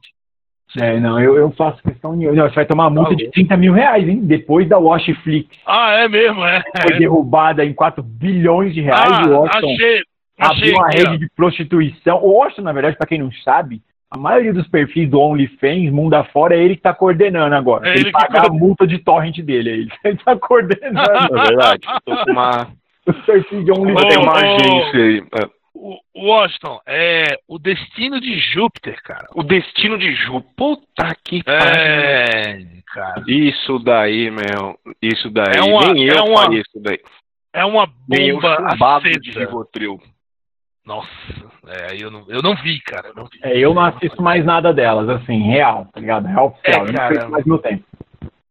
É, 0.82 1.00
não, 1.00 1.20
eu, 1.20 1.38
eu 1.38 1.52
faço 1.52 1.84
questão 1.84 2.16
nenhuma. 2.16 2.36
Não, 2.36 2.50
você 2.50 2.56
vai 2.56 2.66
tomar 2.66 2.90
multa 2.90 3.12
Tá 3.12 3.16
de 3.16 3.24
louco. 3.26 3.36
30 3.36 3.58
mil 3.58 3.74
reais, 3.74 4.08
hein? 4.10 4.22
Depois 4.26 4.68
da 4.68 4.80
Washflix 4.80 5.48
Ah, 5.68 5.92
é 6.00 6.08
mesmo, 6.08 6.44
é. 6.44 6.64
foi 6.82 6.98
derrubada 6.98 7.64
em 7.64 7.74
4 7.76 8.02
bilhões 8.02 8.74
de 8.74 8.82
reais, 8.82 9.12
Ah, 9.12 9.58
achei 9.60 10.02
abriu 10.40 10.76
uma 10.76 10.88
rede 10.90 11.18
de 11.18 11.30
prostituição. 11.36 12.18
O 12.24 12.32
Washington, 12.40 12.62
na 12.64 12.74
verdade, 12.74 12.98
pra 12.98 13.08
quem 13.08 13.20
não 13.20 13.32
sabe, 13.44 13.82
a 14.10 14.18
maioria 14.18 14.54
dos 14.54 14.68
perfis 14.68 15.10
do 15.10 15.20
OnlyFans, 15.20 15.92
mundo 15.92 16.14
afora, 16.14 16.56
é 16.56 16.64
ele 16.64 16.76
que 16.76 16.82
tá 16.84 16.94
coordenando 16.94 17.56
agora. 17.56 17.88
É 17.88 17.92
ele 17.92 18.00
ele 18.02 18.06
que 18.06 18.12
pagar 18.12 18.46
a 18.48 18.54
multa 18.54 18.86
de 18.86 19.00
torrent 19.00 19.40
dele, 19.40 19.70
é 19.70 19.74
ele. 19.74 20.18
Tá 20.24 20.36
coordenando 20.38 21.00
É 21.00 21.42
verdade. 21.48 21.82
Tô 22.06 22.16
com 22.24 22.32
uma, 22.32 22.68
os 23.08 23.18
perfis 23.26 23.66
de 23.66 23.72
OnlyFans. 23.72 24.08
tenho 24.08 24.22
uma 24.22 24.34
agência 24.34 25.00
aí. 25.00 25.24
É. 25.42 25.50
O 25.76 25.98
o 26.16 26.28
Washington, 26.28 26.80
é 26.88 27.36
o 27.48 27.58
destino 27.58 28.22
de 28.22 28.38
Júpiter, 28.40 29.02
cara. 29.04 29.28
O 29.36 29.42
destino 29.44 29.98
de 29.98 30.14
Ju. 30.14 30.42
Puta 30.56 31.14
que 31.26 31.44
pariu. 31.44 31.62
É, 31.76 32.60
cara. 32.94 33.24
Isso 33.28 33.80
daí, 33.80 34.30
meu. 34.30 34.78
Isso 35.02 35.30
daí. 35.32 35.56
É 35.58 35.62
uma- 35.64 35.92
Nem 35.94 36.04
eu 36.06 36.16
é 36.16 36.22
uma- 36.22 36.56
isso 36.56 36.80
daí. 36.80 37.00
É 37.52 37.66
uma 37.66 37.90
Nem 38.08 38.30
eu 38.30 38.36
bomba 38.40 39.00
de 39.02 39.30
acesa. 39.32 39.40
Rivotril. 39.40 40.00
Nossa, 40.86 41.08
é, 41.68 41.96
eu 41.98 42.12
não, 42.12 42.24
eu 42.28 42.42
não 42.42 42.56
vi, 42.56 42.80
cara. 42.82 43.10
Eu 43.10 43.16
não 43.16 43.24
vi. 43.26 43.40
É, 43.42 43.58
eu 43.58 43.74
não 43.74 43.84
assisto 43.84 44.22
mais 44.22 44.44
nada 44.44 44.74
delas, 44.74 45.08
assim, 45.10 45.40
real, 45.44 45.88
tá 45.94 46.00
ligado? 46.00 46.28
Real 46.28 46.48
oficial. 46.48 46.86
É, 46.86 46.90
eu 46.90 46.94
não 46.94 47.08
vejo 47.10 47.30
mais 47.30 47.46
meu 47.46 47.58
tempo. 47.60 47.84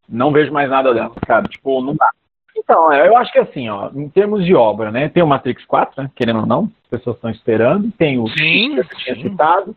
Não 0.09 0.31
vejo 0.31 0.51
mais 0.51 0.69
nada 0.69 0.93
delas, 0.93 1.13
cara. 1.27 1.47
Tipo, 1.47 1.81
não 1.81 1.95
dá. 1.95 2.09
Então, 2.57 2.91
é, 2.91 3.07
eu 3.07 3.17
acho 3.17 3.31
que 3.31 3.39
assim, 3.39 3.69
ó, 3.69 3.89
em 3.93 4.09
termos 4.09 4.45
de 4.45 4.53
obra, 4.55 4.91
né? 4.91 5.09
Tem 5.09 5.21
o 5.23 5.27
Matrix 5.27 5.63
4, 5.65 6.03
né? 6.03 6.11
Querendo 6.15 6.39
ou 6.41 6.45
não, 6.45 6.71
as 6.83 6.89
pessoas 6.99 7.15
estão 7.17 7.29
esperando. 7.29 7.91
Tem 7.97 8.19
o 8.19 8.27
Sim, 8.29 8.81
que 8.81 8.95
tinha 8.97 9.15
sim. 9.15 9.21
citado. 9.23 9.75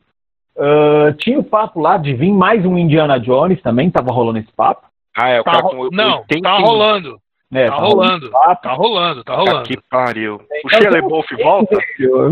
Ah, 0.58 1.12
tinha 1.18 1.38
o 1.38 1.44
papo 1.44 1.80
lá 1.80 1.96
de 1.98 2.14
vir 2.14 2.32
mais 2.32 2.64
um 2.64 2.78
Indiana 2.78 3.20
Jones 3.20 3.60
também, 3.60 3.90
tava 3.90 4.10
rolando 4.12 4.38
esse 4.38 4.52
papo. 4.52 4.86
Ah, 5.16 5.28
é 5.28 5.40
o 5.40 5.44
Tá 5.44 5.52
cara 5.52 5.62
ro- 5.64 5.70
com 5.70 5.88
não, 5.94 6.18
80 6.20 6.40
tá 6.42 6.58
rolando. 6.58 7.18
Né, 7.50 7.68
Tá 7.68 7.76
rolando. 7.76 8.24
esse 8.26 8.32
papo. 8.32 8.62
Tá 8.62 8.72
rolando, 8.72 9.24
tá 9.24 9.34
rolando. 9.36 9.62
que 9.68 9.78
pariu. 9.88 10.34
O 10.36 10.40
Então, 10.66 10.80
tem- 10.80 10.90
LaBeouf 10.90 11.34
volta? 11.36 11.78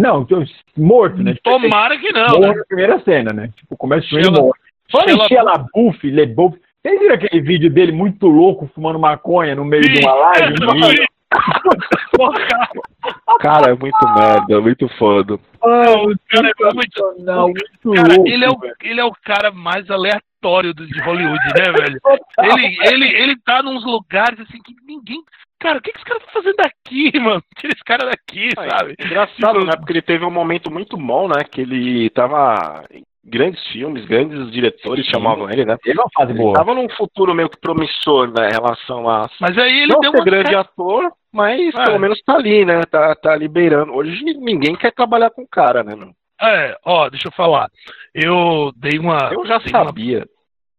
Não, 0.01 0.25
tô 0.25 0.43
morto, 0.77 1.23
né? 1.23 1.35
Tipo, 1.35 1.51
Tomara 1.51 1.97
que 1.99 2.12
não. 2.12 2.27
morro 2.31 2.41
né? 2.41 2.55
na 2.57 2.65
primeira 2.65 2.99
cena, 3.01 3.33
né? 3.33 3.51
Tipo, 3.57 3.77
começa 3.77 4.07
o 4.07 4.09
Sheila- 4.09 4.41
morto. 4.43 4.59
Falando 4.91 5.11
em 5.11 5.29
Shia 5.29 5.43
LaBeouf, 5.43 6.11
LeBouf, 6.11 6.59
vocês 6.85 7.01
viram 7.01 7.15
aquele 7.15 7.41
vídeo 7.41 7.71
dele 7.71 7.93
muito 7.93 8.27
louco 8.27 8.69
fumando 8.75 8.99
maconha 8.99 9.55
no 9.55 9.65
meio 9.65 9.83
de 9.83 10.05
uma 10.05 10.15
live? 10.15 10.55
Cara, 13.41 13.72
é 13.72 13.74
muito 13.74 13.99
merda, 14.14 14.61
muito 14.61 14.89
foda. 14.97 15.39
Mano, 15.62 16.12
o 16.12 16.16
cara 16.28 16.49
é 16.49 16.74
muito. 16.74 17.14
não, 17.18 17.49
muito 17.49 17.93
Cara, 17.95 18.14
louco. 18.14 18.28
ele 18.28 18.45
é, 18.45 18.49
o, 18.49 18.59
velho. 18.59 18.74
ele 18.82 19.01
é 19.01 19.05
o 19.05 19.12
cara 19.24 19.51
mais 19.51 19.91
aleatório 19.91 20.72
do- 20.74 20.87
de 20.87 21.01
Hollywood, 21.01 21.39
né, 21.57 21.72
velho? 21.72 22.01
Ele, 22.39 22.78
ele, 22.82 23.05
ele 23.22 23.37
tá 23.45 23.62
nos 23.62 23.85
lugares 23.85 24.39
assim 24.41 24.61
que 24.62 24.74
ninguém. 24.87 25.22
Cara, 25.61 25.78
o 25.78 25.82
que, 25.82 25.93
que 25.93 25.99
esse 25.99 26.05
cara 26.07 26.20
tá 26.20 26.26
fazendo 26.32 26.61
aqui, 26.61 27.12
mano? 27.20 27.43
Tira 27.59 27.72
esse 27.72 27.85
cara 27.85 28.07
daqui, 28.11 28.49
Ai, 28.57 28.70
sabe? 28.70 28.95
Engraçado, 28.99 29.55
Tipo- 29.59 29.64
né? 29.66 29.72
Porque 29.76 29.93
ele 29.93 30.03
teve 30.03 30.24
um 30.24 30.30
momento 30.30 30.70
muito 30.70 30.97
bom, 30.97 31.28
né? 31.28 31.45
Que 31.51 31.61
ele 31.62 32.11
tava 32.11 32.85
em 32.91 33.03
grandes 33.26 33.66
filmes, 33.68 34.05
grandes 34.05 34.51
diretores 34.53 35.07
Sim. 35.07 35.12
chamavam 35.12 35.49
ele, 35.51 35.64
né? 35.64 35.76
Teve 35.82 35.99
uma 35.99 36.11
fase 36.14 36.32
Ele 36.32 36.39
boa. 36.39 36.55
tava 36.55 36.74
num 36.74 36.89
futuro 36.91 37.35
meio 37.35 37.49
que 37.49 37.59
promissor, 37.59 38.28
né? 38.28 38.49
Em 38.51 38.53
relação 38.53 39.09
a 39.09 39.28
Mas 39.41 39.57
aí 39.57 39.80
ele 39.82 39.93
não 39.93 40.01
deu 40.01 40.11
ser 40.11 40.18
uma. 40.18 40.24
grande 40.24 40.55
ator, 40.55 41.11
mas 41.35 41.74
É. 41.74 41.85
pelo 41.85 41.99
menos 41.99 42.22
tá 42.22 42.35
ali, 42.37 42.64
né? 42.64 42.80
Tá, 42.91 43.14
tá 43.16 43.37
liberando. 43.37 43.93
Hoje 43.93 44.22
ninguém 44.24 44.74
quer 44.76 44.93
trabalhar 44.93 45.30
com 45.30 45.43
o 45.43 45.49
cara, 45.49 45.82
né? 45.82 45.95
meu? 45.97 46.12
É, 46.41 46.76
ó, 46.85 47.09
deixa 47.11 47.28
eu 47.28 47.32
falar. 47.32 47.68
Eu 48.14 48.72
dei 48.76 48.99
uma. 48.99 49.30
Eu 49.32 49.45
já 49.47 49.59
dei 49.59 49.72
uma- 49.72 49.85
sabia. 49.87 50.26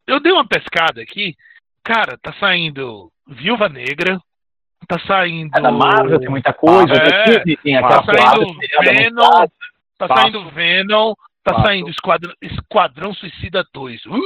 eu 0.07 0.19
dei 0.19 0.31
uma 0.31 0.47
pescada 0.47 1.01
aqui. 1.01 1.35
Cara, 1.83 2.17
tá 2.21 2.33
saindo 2.39 3.11
Viúva 3.27 3.67
Negra. 3.69 4.19
Tá 4.87 4.99
saindo. 4.99 5.49
É 5.57 5.61
da 5.61 5.71
Marvel 5.71 6.19
tem 6.19 6.29
muita 6.29 6.53
coisa. 6.53 6.93
É, 6.93 7.29
né? 7.29 7.39
tem, 7.39 7.57
tem 7.57 7.75
aquela 7.75 8.03
tá 8.03 8.13
saindo 8.13 8.53
seriada 8.59 8.91
Venom. 9.03 9.47
Tá 9.97 10.07
Faço. 10.07 10.21
saindo 10.21 10.49
Venom. 10.51 11.13
Tá 11.43 11.53
Faço. 11.53 11.65
saindo 11.65 11.89
Esquadrão, 11.89 12.33
Esquadrão 12.41 13.13
Suicida 13.13 13.63
2. 13.73 14.05
Uh, 14.05 14.19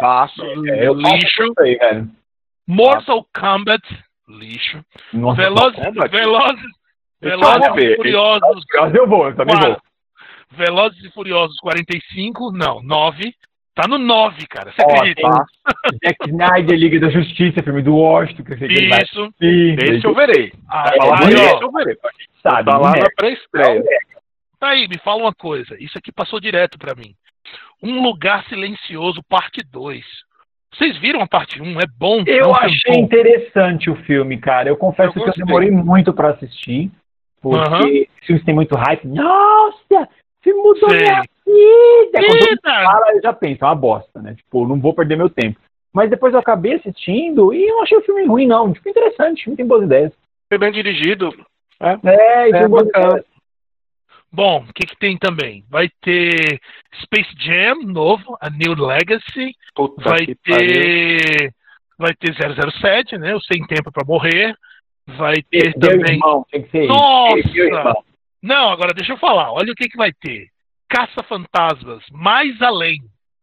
Faço. 0.00 0.42
É, 0.68 0.86
eu 0.86 0.94
lixo. 0.94 1.52
aí. 1.60 1.78
Mortal 2.66 3.26
Kombat. 3.34 3.82
Lixo. 4.28 4.84
Nossa, 5.12 5.42
Velozes, 5.42 5.84
Kombat? 5.84 6.10
Velozes, 6.10 6.62
Velozes 7.20 7.54
eu 7.54 7.60
vou 7.68 7.74
ver, 7.74 7.92
e 7.92 7.96
Furiosos. 7.96 8.64
Eu 8.94 9.06
vou, 9.08 9.26
eu 9.28 9.36
também 9.36 9.56
vou. 9.56 9.76
Velozes 10.52 11.02
e 11.04 11.10
Furiosos 11.12 11.56
45. 11.58 12.52
Não, 12.52 12.82
9. 12.82 13.34
Tá 13.74 13.88
no 13.88 13.96
9, 13.96 14.46
cara. 14.48 14.70
Você 14.70 14.82
Ó, 14.82 14.90
acredita? 14.90 15.22
tem 15.22 15.98
Zack 16.04 16.28
Snyder, 16.28 16.78
Liga 16.78 17.00
da 17.00 17.08
Justiça, 17.10 17.62
filme 17.62 17.80
do 17.82 17.94
Washington, 17.96 18.44
que 18.44 18.52
eu 18.52 18.58
sei 18.58 18.68
que 18.68 18.74
ele 18.74 18.88
vai 18.90 19.02
Isso. 19.02 19.22
assistir. 19.22 19.82
Esse 19.82 20.06
eu 20.06 20.14
verei. 20.14 20.52
Ah, 20.68 20.90
muito. 20.98 21.40
ó, 21.40 21.54
Esse 21.54 21.62
eu 21.64 21.72
verei. 21.72 21.96
sabe, 22.42 22.70
Tá 22.70 22.76
lá 22.78 22.90
né? 22.92 23.00
na 23.00 23.10
pré-estreia. 23.16 23.82
Tá 24.60 24.68
aí, 24.68 24.86
me 24.88 24.98
fala 24.98 25.22
uma 25.22 25.34
coisa. 25.34 25.74
Isso 25.82 25.96
aqui 25.96 26.12
passou 26.12 26.38
direto 26.38 26.78
pra 26.78 26.94
mim. 26.94 27.14
Um 27.82 28.02
Lugar 28.02 28.44
Silencioso, 28.44 29.22
parte 29.28 29.62
2. 29.72 30.04
Vocês 30.74 30.96
viram 30.98 31.20
a 31.20 31.26
parte 31.26 31.60
1? 31.60 31.80
É 31.80 31.84
bom. 31.98 32.22
Eu 32.26 32.48
não 32.48 32.56
é 32.56 32.64
achei 32.66 32.94
bom. 32.94 33.00
interessante 33.00 33.90
o 33.90 33.96
filme, 34.04 34.38
cara. 34.38 34.68
Eu 34.68 34.76
confesso 34.76 35.18
Eu 35.18 35.24
que 35.24 35.40
eu 35.40 35.46
demorei 35.46 35.70
muito 35.70 36.12
pra 36.12 36.30
assistir. 36.30 36.90
Porque 37.40 37.58
Aham. 37.58 37.86
os 38.20 38.26
filmes 38.26 38.44
têm 38.44 38.54
muito 38.54 38.76
hype. 38.76 39.06
Nossa, 39.08 40.08
filme 40.42 40.62
mudou 40.62 40.88
Sei. 40.90 41.00
minha 41.00 41.22
vida. 41.44 42.26
Quando 42.26 42.60
fala, 42.62 43.12
eu 43.14 43.20
já 43.20 43.32
penso, 43.32 43.64
é 43.64 43.66
uma 43.66 43.74
bosta, 43.74 44.22
né? 44.22 44.34
Tipo, 44.34 44.66
não 44.66 44.80
vou 44.80 44.94
perder 44.94 45.16
meu 45.16 45.28
tempo. 45.28 45.58
Mas 45.92 46.08
depois 46.08 46.32
eu 46.32 46.40
acabei 46.40 46.74
assistindo 46.74 47.52
e 47.52 47.66
não 47.66 47.82
achei 47.82 47.98
o 47.98 48.02
filme 48.02 48.24
ruim, 48.26 48.46
não. 48.46 48.72
Tipo, 48.72 48.88
interessante, 48.88 49.40
o 49.40 49.44
filme 49.44 49.56
tem 49.56 49.66
boas 49.66 49.82
ideias. 49.82 50.12
Foi 50.48 50.56
bem 50.56 50.72
dirigido. 50.72 51.34
É, 51.80 52.48
e 52.48 52.52
tem 52.52 52.60
É, 52.62 52.68
boas 52.68 52.86
bacana. 52.86 53.08
ideias. 53.08 53.26
Bom, 54.32 54.64
o 54.66 54.72
que, 54.72 54.86
que 54.86 54.96
tem 54.98 55.18
também? 55.18 55.62
Vai 55.68 55.88
ter 56.00 56.58
Space 57.02 57.30
Jam 57.38 57.82
novo, 57.82 58.36
a 58.40 58.48
New 58.48 58.74
Legacy. 58.74 59.54
Puta 59.74 60.08
Vai 60.08 60.24
que 60.26 60.34
pariu. 60.36 60.68
ter. 60.68 61.54
Vai 61.98 62.14
ter 62.14 62.34
007, 62.34 63.18
né? 63.18 63.34
O 63.34 63.40
Sem 63.42 63.64
Tempo 63.66 63.92
pra 63.92 64.06
Morrer. 64.06 64.54
vai 65.06 65.34
ter 65.50 65.74
Meu 65.76 65.90
também. 65.90 66.14
irmão, 66.14 66.46
tem 66.50 66.62
que 66.62 66.70
ser. 66.70 66.86
Nossa! 66.86 67.94
Não, 68.42 68.70
agora 68.70 68.94
deixa 68.94 69.12
eu 69.12 69.18
falar. 69.18 69.52
Olha 69.52 69.70
o 69.72 69.74
que, 69.74 69.88
que 69.88 69.96
vai 69.96 70.12
ter. 70.12 70.48
Caça-fantasmas, 70.88 72.02
mais 72.10 72.60
além. 72.62 72.98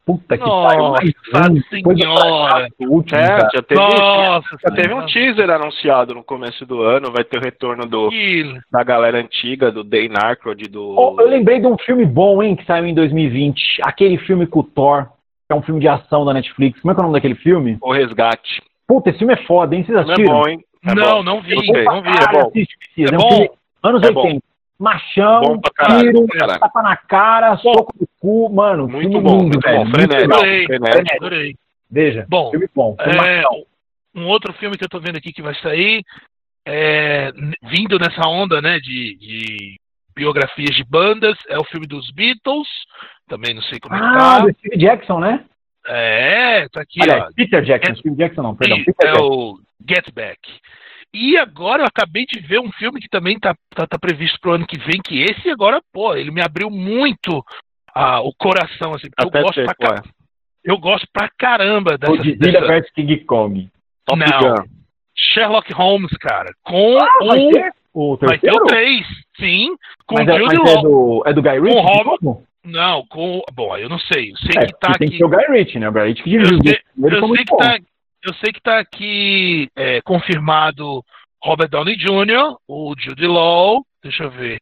Puta 0.10 0.39
que 0.39 0.43
Nossa 0.43 0.76
pariu. 0.76 1.53
do 1.53 1.70
senhora. 1.70 2.68
É, 3.14 3.55
já 3.55 3.62
teve, 3.62 3.80
Nossa, 3.80 4.57
já 4.60 4.74
teve 4.74 4.91
um 4.91 5.05
teaser 5.05 5.51
anunciado 5.51 6.16
no 6.16 6.24
começo 6.24 6.66
do 6.66 6.82
ano, 6.82 7.12
vai 7.12 7.24
ter 7.24 7.38
o 7.38 7.41
retorno 7.41 7.86
do, 7.86 8.10
da 8.72 8.84
galera 8.84 9.20
antiga, 9.20 9.72
do 9.72 9.84
Dane 9.84 10.16
Aykroyd, 10.20 10.68
do... 10.68 10.95
Oh, 10.97 11.16
eu 11.22 11.28
lembrei 11.30 11.60
de 11.60 11.68
um 11.68 11.78
filme 11.78 12.05
bom, 12.05 12.41
hein, 12.41 12.55
que 12.55 12.66
saiu 12.66 12.88
em 12.88 12.93
2020. 12.95 13.82
Aquele 13.84 14.18
filme 14.18 14.47
com 14.47 14.62
o 14.62 14.64
Thor, 14.64 15.05
que 15.47 15.53
é 15.53 15.55
um 15.55 15.62
filme 15.62 15.80
de 15.80 15.88
ação 15.88 16.26
da 16.26 16.34
Netflix. 16.34 16.82
Como 16.82 16.91
é 16.91 16.95
que 16.95 17.01
é 17.01 17.03
o 17.03 17.05
nome 17.05 17.14
daquele 17.20 17.36
filme? 17.36 17.78
O 17.80 17.93
Resgate. 17.93 18.64
Puta, 18.88 19.12
esse 19.12 19.20
filme 19.20 19.36
é 19.36 19.45
foda, 19.45 19.76
hein? 19.76 19.84
Vocês 19.84 19.93
Não 19.95 20.01
é 20.01 20.03
assistiram? 20.05 20.39
bom, 20.39 20.49
hein? 20.49 20.60
É 20.88 20.95
não, 20.95 21.18
bom. 21.18 21.24
não 21.24 21.41
vi, 21.41 21.55
não 21.55 22.01
vi. 22.01 22.10
É 22.10 22.32
bom. 22.32 22.47
assiste, 22.47 22.76
precisa. 22.80 23.14
É 23.14 23.16
um 23.16 23.22
bom? 23.22 23.47
anos 23.84 24.01
É 24.01 24.07
80. 24.07 24.24
Machão, 24.24 24.34
Bom 24.34 24.39
caralho. 25.76 26.12
tiro, 26.28 26.28
tapa 26.60 26.82
na 26.82 26.96
cara, 26.98 27.58
soco 27.58 27.94
no 28.00 28.08
cu. 28.20 28.50
Mano, 28.54 28.88
Muito 28.88 29.20
bom, 29.22 29.30
lindo, 29.32 29.44
muito 29.44 29.60
velho. 29.62 29.84
bom. 29.86 29.92
Frenético. 29.92 30.34
Adorei. 30.34 30.66
frenético. 30.66 31.16
Adorei. 31.18 31.56
Veja, 31.92 32.26
Bom, 32.30 32.52
filme 32.52 32.68
bom. 32.74 32.96
Filme 33.02 33.14
É, 33.28 33.42
machão. 33.42 33.64
um 34.16 34.26
outro 34.28 34.54
filme 34.54 34.78
que 34.78 34.84
eu 34.86 34.90
tô 34.90 35.00
vendo 35.00 35.18
aqui 35.18 35.34
que 35.34 35.42
vai 35.42 35.56
sair, 35.56 36.04
é, 36.66 37.32
vindo 37.64 37.98
nessa 37.98 38.28
onda, 38.28 38.62
né, 38.62 38.80
de, 38.80 39.18
de 39.18 39.76
biografias 40.16 40.76
de 40.76 40.84
bandas, 40.84 41.36
é 41.50 41.58
o 41.58 41.64
filme 41.64 41.88
dos 41.88 42.12
Beatles, 42.12 42.68
também 43.28 43.56
não 43.56 43.62
sei 43.64 43.80
como 43.80 43.96
é 43.96 44.00
que 44.00 44.06
Ah, 44.06 44.18
tá. 44.18 44.40
do 44.42 44.54
Steve 44.54 44.78
Jackson, 44.78 45.20
né? 45.20 45.44
É, 45.88 46.68
tá 46.70 46.82
aqui, 46.82 47.02
Aliás, 47.02 47.24
ó. 47.24 47.30
Peter 47.36 47.64
Jackson. 47.64 47.92
É- 47.92 47.96
Steve 47.96 48.16
Jackson 48.16 48.42
não, 48.44 48.56
perdão. 48.56 48.78
É 48.78 48.84
Jackson. 49.08 49.26
o 49.26 49.60
Get 49.90 50.14
Back. 50.14 50.40
E 51.14 51.38
agora 51.38 51.82
eu 51.84 51.88
acabei 51.88 52.26
de 52.26 52.39
ver 52.39 52.60
um 52.60 52.72
filme 52.74 52.99
que 53.01 53.10
também 53.10 53.39
tá, 53.39 53.55
tá, 53.76 53.88
tá 53.88 53.97
previsto 53.99 54.39
pro 54.39 54.51
ano 54.53 54.68
que 54.68 54.78
vem, 54.78 55.01
que 55.03 55.22
esse 55.24 55.49
agora, 55.49 55.82
pô, 55.91 56.14
ele 56.16 56.30
me 56.32 56.41
abriu 56.41 56.70
muito 56.70 57.43
ah, 57.95 58.22
o 58.22 58.32
coração, 58.34 58.93
assim, 58.93 59.07
eu 59.20 59.30
gosto, 59.30 59.53
sei 59.55 59.66
pra, 59.66 60.03
eu 60.64 60.78
gosto 60.78 61.07
pra 61.12 61.30
caramba 61.38 61.97
dessa, 61.97 62.16
Godzilla 62.16 62.38
dessa 62.62 62.68
vs 62.68 62.91
King 62.91 63.18
Kong. 63.26 63.70
Top 64.05 64.20
Não. 64.20 64.55
Gun. 64.55 64.64
Sherlock 65.18 65.74
Holmes, 65.74 66.12
cara, 66.20 66.53
com 66.64 66.97
Ah, 66.97 67.07
o 67.24 67.51
ter 67.51 67.74
o 67.93 68.16
Vai 68.18 68.38
ter 68.39 68.51
o 68.51 68.64
3, 68.66 69.05
sim. 69.39 69.76
Com 70.05 70.16
Mas, 70.16 70.28
o 70.28 70.32
é, 70.32 70.38
Jude 70.39 70.57
mas 70.57 70.70
é, 70.76 70.82
do, 70.82 71.24
é 71.26 71.34
do 71.34 71.41
Guy 71.41 71.60
Ritchie? 71.60 71.82
Robert- 71.82 72.20
novo? 72.22 72.43
Não, 72.64 73.05
com. 73.07 73.41
Bom, 73.53 73.76
eu 73.78 73.89
não 73.89 73.97
sei. 73.99 74.32
Eu 74.32 74.38
sei 74.38 74.51
É, 74.64 74.66
que 74.68 74.74
tá 74.80 74.93
tem 74.93 75.07
aqui. 75.07 75.10
que 75.12 75.18
ser 75.18 75.24
o 75.26 75.30
Guy 75.30 75.45
Ritchie, 75.49 75.80
né? 75.80 75.89
O 75.89 75.91
Guy 75.91 76.03
Ritchie 76.03 76.24
que 76.24 76.34
Eu 76.36 76.43
dirigiu. 76.43 76.62
sei, 76.64 76.80
eu 77.03 77.28
sei 77.36 77.45
que 77.45 77.51
bom. 77.51 77.57
tá, 77.57 77.78
eu 78.24 78.34
sei 78.36 78.51
que 78.51 78.61
tá 78.61 78.80
aqui 78.80 79.70
é, 79.76 80.01
confirmado 80.01 81.03
Robert 81.43 81.70
Downey 81.70 81.95
Jr., 81.95 82.55
o 82.67 82.93
Jude 82.97 83.28
Law. 83.28 83.84
Deixa 84.03 84.24
eu 84.24 84.32
ver. 84.32 84.59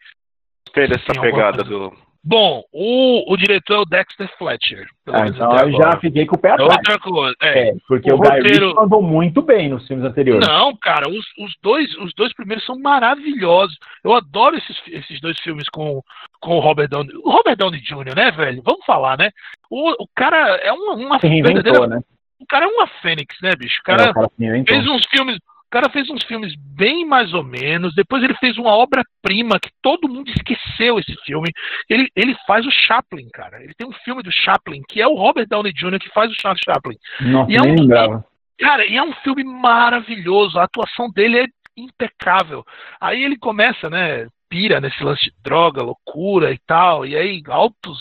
Gostei 0.67 0.87
dessa 0.87 1.05
Tem 1.05 1.17
alguma 1.17 1.35
pegada 1.51 1.63
do... 1.63 1.93
Bom, 2.23 2.61
o, 2.73 3.31
o 3.31 3.37
diretor 3.37 3.75
é 3.75 3.79
o 3.79 3.85
Dexter 3.85 4.29
Fletcher. 4.37 4.85
pelo 5.05 5.15
Ah, 5.15 5.19
menos 5.21 5.35
então 5.37 5.49
até 5.49 5.63
eu 5.63 5.69
agora. 5.69 5.91
já 5.93 5.99
fiquei 6.01 6.25
com 6.25 6.35
o 6.35 6.39
pé 6.39 6.49
É 6.49 6.51
atrás. 6.53 6.73
outra 6.73 6.99
coisa. 6.99 7.35
É. 7.41 7.69
É, 7.69 7.73
porque 7.87 8.11
O 8.11 8.15
o, 8.15 8.19
Guy 8.19 8.27
roteiro- 8.29 8.65
Ritchie 8.65 8.75
mandou 8.75 9.01
muito 9.01 9.41
bem 9.41 9.69
nos 9.69 9.87
filmes 9.87 10.05
anteriores. 10.05 10.45
Não, 10.45 10.75
cara, 10.75 11.07
os, 11.07 11.25
os 11.39 11.55
dois, 11.63 11.95
os 11.99 12.13
dois 12.15 12.33
primeiros 12.33 12.65
são 12.65 12.77
maravilhosos. 12.79 13.77
Eu 14.03 14.13
adoro 14.13 14.57
esses, 14.57 14.75
esses 14.87 15.21
dois 15.21 15.39
filmes 15.39 15.69
com, 15.69 16.01
com 16.41 16.57
o 16.57 16.59
Robert 16.59 16.89
Downey. 16.89 17.15
O 17.23 17.29
Robert 17.31 17.55
Downey 17.55 17.79
Jr., 17.79 18.13
né, 18.13 18.29
velho? 18.31 18.61
Vamos 18.65 18.85
falar, 18.85 19.17
né? 19.17 19.29
O, 19.69 20.03
o 20.03 20.07
cara 20.13 20.37
é 20.57 20.71
uma, 20.73 20.95
uma 20.95 21.19
Se 21.19 21.27
reinventou, 21.27 21.63
verdadeira. 21.63 21.87
né? 21.95 22.01
O 22.39 22.45
cara 22.45 22.65
é 22.65 22.67
uma 22.67 22.87
fênix, 23.01 23.35
né, 23.41 23.51
bicho? 23.57 23.79
O 23.79 23.91
É, 23.91 23.95
cara 23.97 24.11
o 24.11 24.13
cara 24.13 24.27
se 24.27 24.43
reinventou. 24.43 24.75
fez 24.75 24.87
uns 24.87 25.05
filmes. 25.09 25.35
O 25.37 25.69
cara 25.69 25.89
fez 25.89 26.09
uns 26.09 26.23
filmes 26.23 26.53
bem 26.77 27.05
mais 27.05 27.33
ou 27.33 27.43
menos. 27.43 27.93
Depois 27.93 28.23
ele 28.23 28.33
fez 28.35 28.57
uma 28.57 28.69
obra-prima 28.71 29.59
que 29.59 29.69
todo 29.81 30.07
mundo 30.07 30.29
esqueceu 30.29 30.97
esse 30.97 31.13
filme. 31.25 31.51
Ele, 31.89 32.07
ele 32.15 32.33
faz 32.47 32.65
o 32.65 32.71
Chaplin, 32.71 33.27
cara. 33.33 33.61
Ele 33.61 33.73
tem 33.77 33.85
um 33.85 33.91
filme 34.05 34.23
do 34.23 34.31
Chaplin, 34.31 34.81
que 34.87 35.01
é 35.01 35.07
o 35.07 35.15
Robert 35.15 35.45
Downey 35.47 35.73
Jr. 35.73 35.99
que 35.99 36.09
faz 36.13 36.31
o 36.31 36.35
Charles 36.41 36.61
Chaplin. 36.63 36.95
Nossa, 37.19 37.51
E 37.51 37.55
é 37.57 37.61
um- 37.61 37.75
lembrava. 37.75 38.23
Cara, 38.59 38.85
e 38.85 38.95
é 38.95 39.03
um 39.03 39.11
filme 39.15 39.43
maravilhoso. 39.43 40.57
A 40.57 40.63
atuação 40.63 41.09
dele 41.11 41.39
é 41.41 41.45
impecável. 41.75 42.63
Aí 42.99 43.23
ele 43.23 43.37
começa, 43.37 43.89
né? 43.89 44.27
Pira 44.49 44.79
nesse 44.79 45.03
lance 45.03 45.23
de 45.23 45.33
droga, 45.43 45.83
loucura 45.83 46.51
e 46.51 46.59
tal. 46.65 47.05
E 47.05 47.15
aí, 47.15 47.41
altos, 47.47 47.99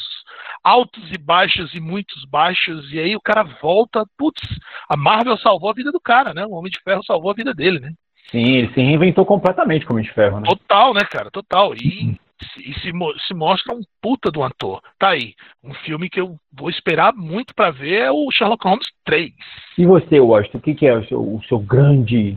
altos 0.62 1.10
e 1.12 1.18
baixos 1.18 1.74
e 1.74 1.80
muitos 1.80 2.24
baixos. 2.24 2.92
E 2.92 2.98
aí 2.98 3.16
o 3.16 3.20
cara 3.20 3.42
volta. 3.60 4.04
Putz, 4.16 4.42
a 4.88 4.96
Marvel 4.96 5.36
salvou 5.38 5.70
a 5.70 5.74
vida 5.74 5.92
do 5.92 6.00
cara, 6.00 6.32
né? 6.32 6.44
O 6.46 6.52
Homem 6.52 6.70
de 6.70 6.80
Ferro 6.82 7.04
salvou 7.04 7.30
a 7.30 7.34
vida 7.34 7.52
dele, 7.52 7.80
né? 7.80 7.92
Sim, 8.30 8.56
ele 8.56 8.72
se 8.72 8.80
reinventou 8.80 9.24
completamente 9.24 9.86
como 9.86 10.02
de 10.02 10.12
ferro, 10.12 10.40
né? 10.40 10.48
Total, 10.48 10.92
né, 10.92 11.02
cara? 11.02 11.30
Total. 11.30 11.74
E, 11.74 12.18
e 12.58 12.74
se, 12.80 12.90
se 13.26 13.34
mostra 13.34 13.74
um 13.74 13.80
puta 14.02 14.30
do 14.30 14.42
ator. 14.42 14.80
Tá 14.98 15.10
aí. 15.10 15.34
Um 15.62 15.72
filme 15.74 16.10
que 16.10 16.20
eu 16.20 16.36
vou 16.52 16.68
esperar 16.68 17.14
muito 17.14 17.54
pra 17.54 17.70
ver 17.70 18.00
é 18.02 18.10
o 18.10 18.30
Sherlock 18.32 18.66
Holmes 18.66 18.86
3. 19.04 19.32
E 19.78 19.86
você, 19.86 20.18
Washington, 20.18 20.58
o 20.58 20.60
que, 20.60 20.74
que 20.74 20.86
é 20.86 20.96
o 20.96 21.06
seu, 21.06 21.20
o 21.20 21.40
seu 21.48 21.58
grande. 21.58 22.36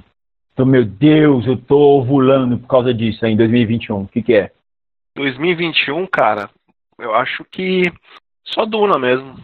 Então, 0.59 0.67
meu 0.67 0.83
Deus, 0.83 1.47
eu 1.47 1.55
tô 1.55 1.99
ovulando 2.01 2.57
por 2.59 2.67
causa 2.67 2.93
disso 2.93 3.25
aí 3.25 3.31
em 3.31 3.37
2021. 3.37 4.01
O 4.01 4.07
que, 4.09 4.21
que 4.21 4.33
é? 4.33 4.51
2021, 5.15 6.05
cara, 6.05 6.49
eu 6.99 7.15
acho 7.15 7.45
que 7.45 7.83
só 8.45 8.65
Duna 8.65 8.99
mesmo. 8.99 9.37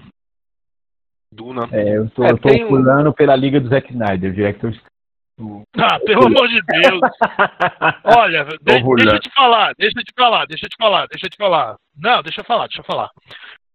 Duna. 1.31 1.69
É, 1.71 1.97
eu 1.97 2.09
tô, 2.09 2.21
É, 2.25 2.31
eu 2.31 2.37
tô 2.37 2.49
tem 2.49 2.65
um- 2.65 3.13
pela 3.13 3.33
Liga 3.33 3.61
do 3.61 3.69
Zack 3.69 3.93
Snyder, 3.93 4.33
Director 4.33 4.73
do... 5.39 5.61
Ah, 5.77 6.01
pelo 6.01 6.25
amor 6.27 6.49
de 6.49 6.61
Deus. 6.63 6.99
Olha, 8.03 8.43
de- 8.43 8.57
deixa 8.95 9.15
eu 9.15 9.19
te 9.21 9.31
falar, 9.33 9.73
deixa 9.77 9.97
eu 9.97 10.03
te 10.03 10.13
falar, 10.17 10.45
deixa 10.47 10.65
eu 10.65 10.69
te 10.69 10.75
falar, 10.77 11.07
deixa 11.07 11.25
eu 11.27 11.29
te 11.29 11.37
falar. 11.37 11.75
Não, 11.97 12.21
deixa 12.23 12.41
eu 12.41 12.45
falar, 12.45 12.67
deixa 12.67 12.81
eu 12.81 12.85
falar. 12.85 13.09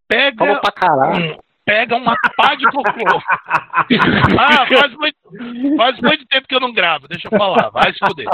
Pega, 0.07 0.37
Falou 0.37 0.61
pra 0.61 0.73
caralho. 0.73 1.37
um- 1.37 1.50
pega 1.65 1.97
uma 1.97 2.17
pá 2.37 2.55
de 2.55 2.65
cocô. 2.71 3.21
Ah, 4.39 4.67
faz 4.67 4.95
muito, 4.95 5.17
faz 5.77 6.01
muito 6.01 6.27
tempo 6.27 6.47
que 6.47 6.55
eu 6.55 6.61
não 6.61 6.73
gravo, 6.73 7.09
deixa 7.09 7.29
eu 7.31 7.39
falar, 7.39 7.71
vai 7.71 7.93
se 7.93 7.99
fuder. 7.99 8.27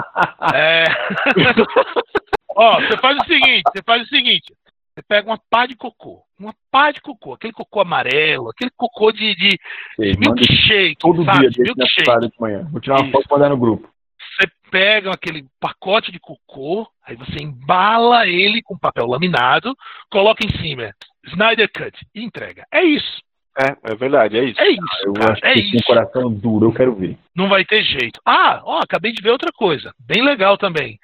É... 0.54 0.84
Ó, 2.54 2.80
você 2.80 2.96
faz 2.98 3.18
o 3.18 3.24
seguinte, 3.24 3.62
você 3.72 3.82
faz 3.82 4.02
o 4.02 4.06
seguinte, 4.06 4.52
você 4.94 5.02
pega 5.06 5.28
uma 5.28 5.38
pá 5.50 5.66
de 5.66 5.76
cocô, 5.76 6.22
uma 6.38 6.54
pá 6.70 6.90
de 6.90 7.00
cocô, 7.00 7.34
aquele 7.34 7.52
cocô 7.52 7.80
amarelo, 7.80 8.50
aquele 8.50 8.70
cocô 8.76 9.12
de, 9.12 9.34
de 9.34 9.58
Sei, 9.96 10.12
manda 10.14 10.40
milkshake, 10.40 10.96
todo 10.98 11.24
sabe? 11.24 11.50
dia 11.50 11.64
milkshake. 11.64 12.28
de 12.28 12.40
manhã. 12.40 12.68
Vou 12.70 12.80
tirar 12.80 12.96
uma 12.96 13.04
Isso. 13.04 13.12
foto 13.12 13.26
e 13.26 13.32
mandar 13.32 13.48
no 13.50 13.56
grupo. 13.56 13.88
Você 14.18 14.48
pega 14.70 15.12
aquele 15.12 15.46
pacote 15.60 16.10
de 16.10 16.18
cocô, 16.18 16.86
aí 17.06 17.16
você 17.16 17.42
embala 17.42 18.26
ele 18.26 18.62
com 18.62 18.78
papel 18.78 19.06
laminado, 19.06 19.74
coloca 20.10 20.44
em 20.44 20.50
cima 20.60 20.92
Snyder 21.26 21.70
Cut 21.72 21.96
e 22.14 22.24
entrega. 22.24 22.64
É 22.72 22.82
isso. 22.82 23.20
É, 23.58 23.92
é 23.92 23.94
verdade, 23.94 24.36
é 24.38 24.44
isso. 24.44 24.60
É 24.60 24.68
isso, 24.68 24.82
Eu 25.06 25.12
cara. 25.14 25.32
acho 25.32 25.44
É 25.46 25.54
que 25.54 25.62
com 25.62 25.68
o 25.72 25.76
isso. 25.76 25.86
coração 25.86 26.30
duro, 26.32 26.66
eu 26.66 26.72
quero 26.72 26.94
ver. 26.94 27.16
Não 27.34 27.48
vai 27.48 27.64
ter 27.64 27.82
jeito. 27.82 28.20
Ah, 28.24 28.60
ó, 28.64 28.80
acabei 28.80 29.12
de 29.12 29.22
ver 29.22 29.30
outra 29.30 29.50
coisa. 29.50 29.92
Bem 29.98 30.22
legal 30.22 30.58
também. 30.58 30.98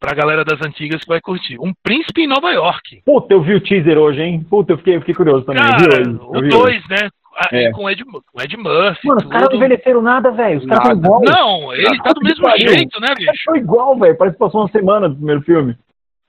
Pra 0.00 0.14
galera 0.14 0.44
das 0.44 0.60
antigas 0.64 1.00
que 1.02 1.08
vai 1.08 1.20
curtir. 1.20 1.58
Um 1.58 1.72
príncipe 1.82 2.22
em 2.22 2.28
Nova 2.28 2.52
York. 2.52 3.02
Puta, 3.04 3.34
eu 3.34 3.42
vi 3.42 3.54
o 3.54 3.60
teaser 3.60 3.98
hoje, 3.98 4.22
hein? 4.22 4.46
Puta, 4.48 4.72
eu 4.72 4.78
fiquei, 4.78 4.94
eu 4.94 5.00
fiquei 5.00 5.14
curioso 5.14 5.44
também. 5.44 5.60
eu 5.60 5.68
vi 5.76 5.88
Cara, 5.88 6.00
hoje, 6.02 6.10
eu 6.10 6.28
o 6.28 6.32
vi 6.40 6.54
hoje. 6.54 6.80
2, 6.84 6.88
né? 6.88 7.08
Ah, 7.36 7.48
É. 7.52 7.70
Com 7.72 7.84
o 7.84 7.90
Ed, 7.90 8.04
com 8.04 8.40
Ed 8.42 8.56
Murphy. 8.56 9.06
Mano, 9.08 9.20
os 9.20 9.26
caras 9.28 9.48
não 9.50 9.56
envelheceram 9.56 10.00
nada, 10.02 10.30
velho. 10.30 10.58
Os 10.60 10.66
caras 10.66 10.84
estão 10.96 11.00
Nada. 11.00 11.06
igual. 11.08 11.22
Não, 11.24 11.72
ele 11.74 12.02
tá 12.02 12.12
do 12.12 12.20
mesmo 12.20 12.44
pariu. 12.44 12.68
jeito, 12.68 13.00
né, 13.00 13.08
bicho? 13.16 13.30
Estão 13.32 13.56
igual, 13.56 13.98
velho. 13.98 14.16
Parece 14.16 14.36
que 14.36 14.40
passou 14.40 14.60
uma 14.60 14.68
semana 14.70 15.08
do 15.08 15.16
primeiro 15.16 15.42
filme. 15.42 15.76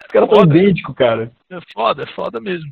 Os 0.01 0.07
caras 0.11 0.29
estão 0.29 0.43
idênticos, 0.45 0.95
cara. 0.95 1.31
É 1.51 1.57
foda, 1.73 2.03
é 2.03 2.05
foda 2.07 2.39
mesmo. 2.39 2.69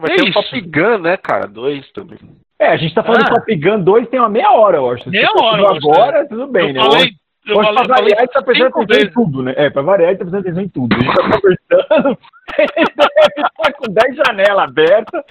Vai 0.00 0.12
É 0.12 0.16
ter 0.16 0.22
o. 0.22 0.32
Top 0.32 0.60
Gun, 0.60 0.98
né, 0.98 1.16
cara? 1.16 1.46
Dois 1.46 1.90
também. 1.92 2.18
É, 2.58 2.68
a 2.68 2.76
gente 2.76 2.94
tá 2.94 3.02
falando 3.02 3.22
Ah. 3.22 3.24
de 3.24 3.34
Top 3.34 3.56
Gun 3.56 3.80
2 3.82 4.08
tem 4.08 4.18
uma 4.20 4.28
meia 4.28 4.50
hora, 4.52 4.78
eu 4.78 4.90
acho. 4.90 5.08
Meia 5.10 5.28
hora, 5.36 5.62
assistiu 5.62 5.64
eu 5.64 5.68
acho, 5.76 5.90
agora, 5.92 6.28
tudo 6.28 6.46
bem, 6.48 6.68
eu 6.68 6.74
né? 6.74 6.80
falei, 6.80 7.10
eu 7.46 7.56
Hoje, 7.58 7.68
falei, 7.68 7.84
pra 7.84 7.96
variar, 7.96 8.18
ele 8.18 8.28
tá 8.28 8.42
prestando 8.42 8.68
atenção 8.70 8.82
em 8.84 8.98
vezes. 8.98 9.14
tudo, 9.14 9.42
né? 9.42 9.54
É, 9.56 9.70
pra 9.70 9.82
variar, 9.82 10.10
ele 10.10 10.18
tá 10.18 10.24
prestando 10.24 10.40
atenção 10.42 10.62
em 10.64 10.68
tudo. 10.68 10.96
A 10.96 10.98
gente 10.98 11.14
tá 11.14 11.22
conversando, 11.40 12.18
ele 12.58 12.86
deve 12.96 13.46
estar 13.46 13.72
com 13.74 13.92
10 13.92 14.16
janelas 14.16 14.64
abertas, 14.64 15.22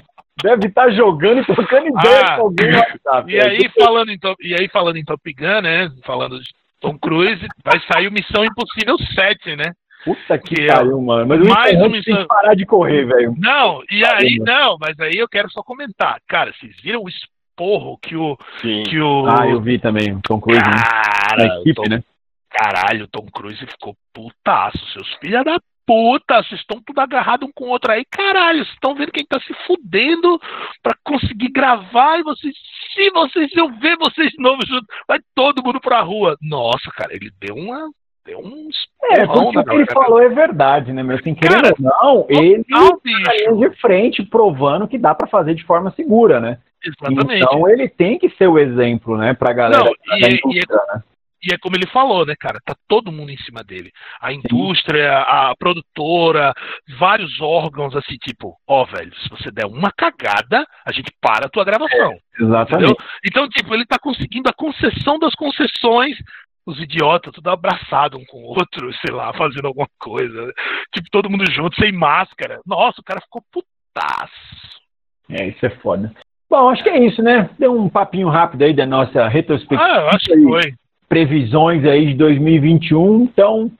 deve 0.43 0.67
estar 0.67 0.89
jogando 0.91 1.41
e 1.41 1.45
trocando 1.45 1.87
ideia 1.87 2.21
Ah, 2.21 2.35
com 2.37 2.41
alguém 2.43 2.71
no 2.71 2.77
WhatsApp. 2.77 3.31
E 3.33 3.39
aí, 3.41 3.69
falando 3.79 4.09
em 4.11 4.19
Top, 4.19 4.47
e 4.47 4.53
aí, 4.53 4.67
falando 4.69 4.97
em 4.97 5.03
Top 5.05 5.33
Gun, 5.33 5.61
né? 5.61 5.91
Falando 6.05 6.39
de 6.39 6.47
Tom 6.79 6.97
Cruise, 6.99 7.45
vai 7.63 7.81
sair 7.91 8.07
o 8.07 8.11
Missão 8.11 8.45
Impossível 8.45 8.97
7, 9.13 9.55
né? 9.55 9.71
Puta 10.05 10.37
que 10.37 10.55
que 10.55 10.61
é 10.61 10.67
pariu, 10.67 11.01
mano. 11.01 11.25
Mas 11.27 11.41
o 11.41 11.49
mais 11.49 11.75
uma 11.75 11.87
Hunt 11.87 12.03
tem 12.05 12.15
que 12.15 12.25
parar 12.27 12.53
de 12.55 12.65
correr, 12.65 13.05
velho. 13.05 13.33
Não, 13.37 13.81
e 13.91 14.05
aí, 14.05 14.37
Caramba. 14.37 14.45
não, 14.45 14.77
mas 14.79 14.99
aí 14.99 15.15
eu 15.17 15.27
quero 15.27 15.49
só 15.49 15.61
comentar. 15.63 16.21
Cara, 16.27 16.53
vocês 16.53 16.79
viram 16.81 17.01
o 17.03 17.09
esporro 17.09 17.97
que 17.97 18.15
o. 18.15 18.37
Sim. 18.61 18.83
Que 18.83 18.99
o 18.99 19.25
Ah, 19.27 19.47
eu 19.47 19.59
vi 19.59 19.79
também, 19.79 20.13
o 20.13 20.21
Tom 20.21 20.39
Cruise, 20.39 20.61
né? 20.61 20.77
cara, 20.77 21.43
A 21.43 21.55
equipe, 21.57 21.71
o 21.71 21.83
Tom- 21.83 21.89
né? 21.89 22.03
Caralho, 22.51 23.05
o 23.05 23.07
Tom 23.07 23.25
Cruise 23.33 23.65
ficou 23.65 23.95
putaço. 24.13 24.77
Seus 24.93 25.11
filhos 25.15 25.43
da 25.43 25.59
puta, 25.87 26.41
vocês 26.41 26.61
estão 26.61 26.81
tudo 26.85 26.99
agarrados 26.99 27.47
um 27.47 27.51
com 27.53 27.65
o 27.65 27.69
outro 27.69 27.91
aí. 27.91 28.05
Caralho, 28.09 28.59
vocês 28.59 28.73
estão 28.73 28.95
vendo 28.95 29.11
quem 29.11 29.25
tá 29.25 29.39
se 29.41 29.53
fudendo 29.67 30.39
pra 30.81 30.95
conseguir 31.03 31.49
gravar 31.49 32.19
e 32.19 32.23
vocês. 32.23 32.55
Se 32.93 33.09
vocês 33.11 33.51
eu 33.55 33.69
ver 33.79 33.97
vocês 33.97 34.29
de 34.31 34.41
novo 34.41 34.59
juntos, 34.65 34.87
vai 35.07 35.19
todo 35.35 35.61
mundo 35.63 35.81
pra 35.81 36.01
rua. 36.01 36.37
Nossa, 36.41 36.89
cara, 36.95 37.13
ele 37.13 37.29
deu 37.39 37.55
uma 37.55 37.89
deu 38.25 38.39
um 38.39 38.69
É, 39.03 39.25
porque 39.25 39.59
o 39.59 39.63
que 39.63 39.75
ele 39.75 39.85
falou 39.85 40.21
é 40.21 40.29
verdade, 40.29 40.91
né? 40.91 41.03
Mas 41.03 41.19
assim, 41.19 41.35
querendo 41.35 41.61
Cara, 41.61 41.75
ou 41.79 42.27
não, 42.27 42.27
ele 42.29 42.63
tá 42.63 42.97
linha 43.33 43.69
de 43.69 43.75
frente 43.77 44.23
provando 44.23 44.87
que 44.87 44.97
dá 44.97 45.13
pra 45.13 45.27
fazer 45.27 45.53
de 45.53 45.63
forma 45.63 45.91
segura, 45.91 46.39
né? 46.39 46.57
Exatamente. 46.83 47.43
Então 47.43 47.67
ele 47.69 47.87
tem 47.87 48.17
que 48.19 48.29
ser 48.31 48.47
o 48.47 48.59
exemplo, 48.59 49.17
né, 49.17 49.33
pra 49.33 49.53
galera 49.53 49.83
Não, 49.83 49.91
da 50.19 50.27
e- 50.27 50.31
e- 50.31 50.35
indústria, 50.37 50.81
né? 50.93 51.03
E 51.43 51.53
é 51.53 51.57
como 51.59 51.75
ele 51.75 51.85
falou, 51.87 52.25
né, 52.25 52.33
cara? 52.39 52.59
Tá 52.65 52.75
todo 52.87 53.11
mundo 53.11 53.29
em 53.29 53.37
cima 53.37 53.63
dele. 53.63 53.91
A 54.19 54.33
indústria, 54.33 55.19
a 55.19 55.53
produtora, 55.55 56.51
vários 56.97 57.39
órgãos 57.39 57.95
assim, 57.95 58.15
tipo, 58.17 58.55
ó, 58.67 58.83
velho, 58.85 59.13
se 59.15 59.29
você 59.29 59.51
der 59.51 59.67
uma 59.67 59.91
cagada, 59.91 60.65
a 60.83 60.91
gente 60.91 61.11
para 61.21 61.45
a 61.45 61.49
tua 61.49 61.63
gravação. 61.63 62.17
Exatamente. 62.39 62.73
Entendeu? 62.73 62.97
Então, 63.23 63.47
tipo, 63.47 63.75
ele 63.75 63.85
tá 63.85 63.99
conseguindo 63.99 64.49
a 64.49 64.53
concessão 64.53 65.19
das 65.19 65.35
concessões. 65.35 66.17
Os 66.65 66.79
idiotas, 66.79 67.31
tudo 67.33 67.49
abraçado 67.49 68.17
um 68.17 68.25
com 68.25 68.39
o 68.39 68.47
outro, 68.47 68.91
sei 69.05 69.13
lá, 69.13 69.31
fazendo 69.33 69.67
alguma 69.67 69.87
coisa. 69.99 70.51
Tipo, 70.93 71.09
todo 71.11 71.29
mundo 71.29 71.45
junto, 71.51 71.75
sem 71.75 71.91
máscara. 71.91 72.59
Nossa, 72.65 73.01
o 73.01 73.03
cara 73.03 73.21
ficou 73.21 73.43
putaço. 73.51 74.81
É, 75.29 75.47
isso 75.47 75.65
é 75.65 75.69
foda. 75.69 76.11
Bom, 76.49 76.69
acho 76.69 76.83
que 76.83 76.89
é 76.89 77.05
isso, 77.05 77.21
né? 77.21 77.49
Deu 77.59 77.79
um 77.79 77.89
papinho 77.89 78.29
rápido 78.29 78.63
aí 78.63 78.73
da 78.73 78.85
nossa 78.85 79.27
retrospectiva. 79.27 79.83
Ah, 79.83 80.01
eu 80.01 80.07
acho 80.09 80.25
que 80.25 80.43
foi. 80.43 80.73
previsões 81.07 81.83
aí 81.85 82.07
de 82.07 82.13
2021. 82.15 83.23
Então, 83.23 83.71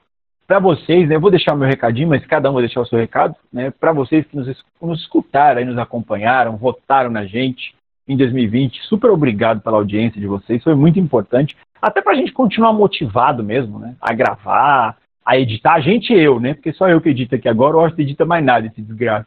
para 0.46 0.58
vocês, 0.58 1.08
né, 1.08 1.16
eu 1.16 1.20
vou 1.20 1.30
deixar 1.30 1.54
o 1.54 1.56
meu 1.56 1.68
recadinho, 1.68 2.08
mas 2.08 2.24
cada 2.24 2.50
um 2.50 2.54
vai 2.54 2.62
deixar 2.62 2.80
o 2.80 2.86
seu 2.86 2.98
recado, 2.98 3.34
né? 3.52 3.70
Para 3.70 3.92
vocês 3.92 4.24
que 4.26 4.36
nos, 4.36 4.46
nos 4.80 5.00
escutaram, 5.00 5.58
aí, 5.58 5.64
nos 5.64 5.78
acompanharam, 5.78 6.56
votaram 6.56 7.10
na 7.10 7.24
gente 7.24 7.74
em 8.08 8.16
2020, 8.16 8.82
super 8.82 9.10
obrigado 9.10 9.60
pela 9.60 9.78
audiência 9.78 10.20
de 10.20 10.28
vocês, 10.28 10.62
foi 10.62 10.76
muito 10.76 11.00
importante, 11.00 11.56
até 11.80 12.00
para 12.00 12.12
a 12.12 12.16
gente 12.16 12.32
continuar 12.32 12.72
motivado 12.72 13.42
mesmo, 13.42 13.78
né? 13.78 13.94
A 14.00 14.12
gravar, 14.12 14.96
a 15.24 15.38
editar, 15.38 15.74
a 15.74 15.80
gente 15.80 16.12
e 16.12 16.18
eu, 16.18 16.38
né? 16.38 16.54
Porque 16.54 16.72
só 16.72 16.88
eu 16.88 17.00
que 17.00 17.08
edito 17.08 17.34
aqui 17.34 17.48
agora, 17.48 17.76
o 17.76 17.80
Austin 17.80 18.02
edita 18.02 18.24
mais 18.24 18.44
nada, 18.44 18.66
esse 18.66 18.80
desgraça. 18.80 19.26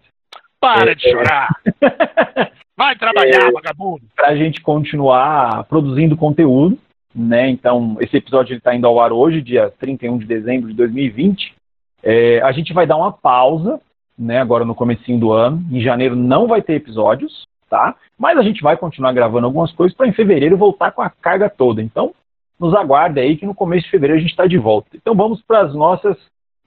Para 0.60 0.91
É, 0.91 0.95
de 0.95 1.10
chorar. 1.10 1.50
Vai 2.76 2.95
trabalhar, 2.95 3.52
vagabundo. 3.52 4.04
para 4.16 4.30
a 4.30 4.36
gente 4.38 4.62
continuar 4.62 5.66
produzindo 5.66 6.16
conteúdo, 6.16 6.78
né? 7.14 7.50
Então, 7.50 7.97
esse 8.00 8.16
episódio 8.16 8.56
está 8.56 8.74
indo 8.74 8.88
ao 8.88 9.02
ar 9.02 9.12
hoje, 9.12 9.41
dia 9.41 9.70
31 9.80 10.18
de 10.18 10.26
dezembro 10.26 10.70
de 10.70 10.76
2020. 10.76 11.54
É, 12.02 12.41
a 12.41 12.54
gente 12.54 12.72
vai 12.72 12.88
dar 12.88 12.95
uma 12.95 13.12
pausa, 13.12 13.82
né? 14.18 14.39
Agora 14.39 14.64
no 14.64 14.74
comecinho 14.74 15.20
do 15.20 15.34
ano. 15.34 15.62
Em 15.70 15.82
janeiro 15.82 16.16
não 16.16 16.47
vai 16.47 16.62
ter 16.62 16.76
episódios, 16.76 17.45
tá? 17.70 17.95
Mas 18.18 18.38
a 18.38 18.41
gente 18.41 18.62
vai 18.62 18.78
continuar 18.78 19.12
gravando 19.12 19.45
algumas 19.45 19.74
coisas 19.74 19.95
para 19.95 20.08
em 20.08 20.14
fevereiro 20.14 20.56
voltar 20.56 20.91
com 20.91 21.02
a 21.02 21.10
carga 21.10 21.50
toda. 21.50 21.82
Então, 21.82 22.14
nos 22.60 22.76
aguarde 22.76 23.20
aí 23.20 23.38
que 23.38 23.45
no 23.45 23.55
começo 23.55 23.86
de 23.86 23.91
fevereiro 23.91 24.20
a 24.20 24.22
gente 24.22 24.32
está 24.32 24.45
de 24.45 24.57
volta. 24.57 24.89
Então, 24.93 25.16
vamos 25.16 25.41
para 25.41 25.62
as 25.62 25.74
nossas 25.74 26.18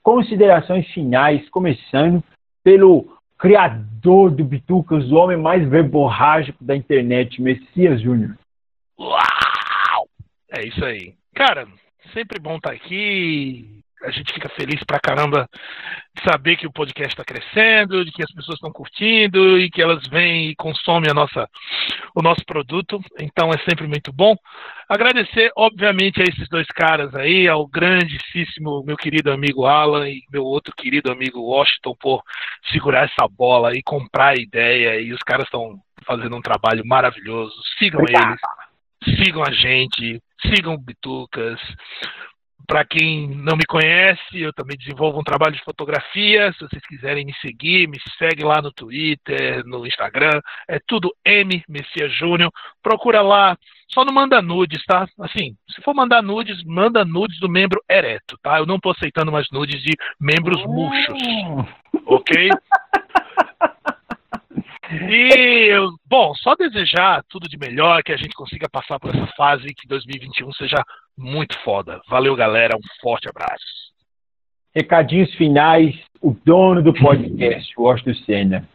considerações 0.02 0.86
finais, 0.88 1.48
começando 1.50 2.22
pelo 2.64 3.16
criador 3.38 4.30
do 4.30 4.44
Bitucas, 4.44 5.10
o 5.10 5.16
homem 5.16 5.36
mais 5.36 5.68
verborrágico 5.68 6.64
da 6.64 6.76
internet, 6.76 7.42
Messias 7.42 8.00
Júnior. 8.00 8.36
Uau! 8.98 10.06
É 10.50 10.66
isso 10.66 10.84
aí. 10.84 11.14
Cara, 11.34 11.66
sempre 12.12 12.38
bom 12.38 12.56
estar 12.56 12.72
aqui. 12.72 13.82
A 14.02 14.10
gente 14.10 14.32
fica 14.32 14.48
feliz 14.50 14.82
pra 14.84 15.00
caramba 15.00 15.48
de 16.14 16.22
saber 16.22 16.56
que 16.56 16.66
o 16.66 16.72
podcast 16.72 17.12
está 17.12 17.24
crescendo, 17.24 18.04
de 18.04 18.12
que 18.12 18.22
as 18.22 18.32
pessoas 18.32 18.56
estão 18.56 18.72
curtindo 18.72 19.58
e 19.58 19.70
que 19.70 19.80
elas 19.80 20.06
vêm 20.08 20.50
e 20.50 20.56
consomem 20.56 21.10
a 21.10 21.14
nossa, 21.14 21.48
o 22.14 22.22
nosso 22.22 22.44
produto. 22.44 23.00
Então 23.20 23.50
é 23.50 23.58
sempre 23.68 23.86
muito 23.86 24.12
bom. 24.12 24.36
Agradecer, 24.88 25.50
obviamente, 25.56 26.20
a 26.20 26.24
esses 26.24 26.48
dois 26.48 26.66
caras 26.68 27.14
aí, 27.14 27.48
ao 27.48 27.66
grandíssimo 27.66 28.82
meu 28.84 28.96
querido 28.96 29.32
amigo 29.32 29.64
Alan 29.64 30.08
e 30.08 30.22
meu 30.30 30.44
outro 30.44 30.74
querido 30.76 31.10
amigo 31.10 31.40
Washington 31.40 31.96
por 31.98 32.22
segurar 32.70 33.04
essa 33.04 33.26
bola 33.28 33.72
e 33.74 33.82
comprar 33.82 34.30
a 34.30 34.40
ideia. 34.40 35.00
E 35.00 35.12
os 35.12 35.20
caras 35.20 35.46
estão 35.46 35.80
fazendo 36.04 36.36
um 36.36 36.42
trabalho 36.42 36.84
maravilhoso. 36.84 37.54
Sigam 37.78 38.00
Obrigado. 38.00 38.32
eles 38.32 38.62
sigam 39.16 39.42
a 39.42 39.50
gente, 39.52 40.22
sigam 40.46 40.74
o 40.74 40.78
Bitucas. 40.78 41.60
Para 42.66 42.84
quem 42.84 43.28
não 43.28 43.56
me 43.56 43.64
conhece, 43.64 44.40
eu 44.40 44.52
também 44.52 44.76
desenvolvo 44.76 45.20
um 45.20 45.24
trabalho 45.24 45.54
de 45.54 45.64
fotografia. 45.64 46.52
Se 46.52 46.60
vocês 46.60 46.86
quiserem 46.86 47.24
me 47.24 47.34
seguir, 47.34 47.88
me 47.88 47.98
segue 48.18 48.44
lá 48.44 48.62
no 48.62 48.72
Twitter, 48.72 49.64
no 49.66 49.86
Instagram. 49.86 50.40
É 50.68 50.78
tudo 50.86 51.14
M 51.24 51.62
Messias 51.68 52.12
Júnior. 52.14 52.52
Procura 52.82 53.20
lá. 53.22 53.56
Só 53.88 54.04
não 54.04 54.12
manda 54.12 54.40
nudes, 54.40 54.82
tá? 54.86 55.06
Assim, 55.20 55.54
se 55.68 55.82
for 55.82 55.94
mandar 55.94 56.22
nudes, 56.22 56.64
manda 56.64 57.04
nudes 57.04 57.38
do 57.38 57.48
membro 57.48 57.82
ereto, 57.90 58.38
tá? 58.42 58.58
Eu 58.58 58.64
não 58.64 58.80
tô 58.80 58.90
aceitando 58.90 59.30
mais 59.30 59.50
nudes 59.50 59.82
de 59.82 59.92
membros 60.18 60.64
murchos, 60.64 61.22
ok? 62.06 62.48
E, 65.10 65.70
bom, 66.06 66.34
só 66.34 66.54
desejar 66.54 67.22
tudo 67.28 67.48
de 67.48 67.56
melhor, 67.56 68.02
que 68.02 68.12
a 68.12 68.16
gente 68.16 68.34
consiga 68.34 68.68
passar 68.68 68.98
por 69.00 69.14
essa 69.14 69.26
fase 69.36 69.66
e 69.66 69.74
que 69.74 69.88
2021 69.88 70.52
seja 70.52 70.82
muito 71.16 71.58
foda. 71.60 72.00
Valeu, 72.08 72.36
galera. 72.36 72.76
Um 72.76 73.00
forte 73.00 73.28
abraço. 73.28 73.64
Recadinhos 74.74 75.32
finais, 75.34 75.94
o 76.20 76.34
dono 76.44 76.82
do 76.82 76.94
podcast, 76.94 77.72
Washington 77.76 78.14
Senna. 78.24 78.68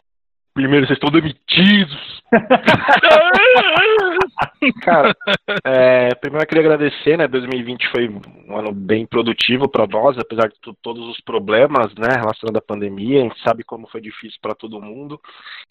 Primeiro, 0.58 0.88
vocês 0.88 0.98
estão 0.98 1.12
demitidos. 1.12 2.18
Cara, 4.82 5.16
é, 5.64 6.16
primeiro 6.16 6.44
eu 6.44 6.48
queria 6.48 6.64
agradecer, 6.64 7.16
né? 7.16 7.28
2020 7.28 7.88
foi 7.90 8.10
um 8.10 8.58
ano 8.58 8.72
bem 8.72 9.06
produtivo 9.06 9.70
para 9.70 9.86
nós, 9.86 10.18
apesar 10.18 10.48
de 10.48 10.56
todos 10.82 11.08
os 11.10 11.22
problemas, 11.22 11.94
né, 11.94 12.08
relacionados 12.10 12.56
à 12.56 12.62
pandemia. 12.62 13.20
A 13.20 13.24
gente 13.26 13.40
sabe 13.44 13.64
como 13.64 13.88
foi 13.88 14.02
difícil 14.02 14.40
para 14.42 14.56
todo 14.56 14.82
mundo. 14.82 15.22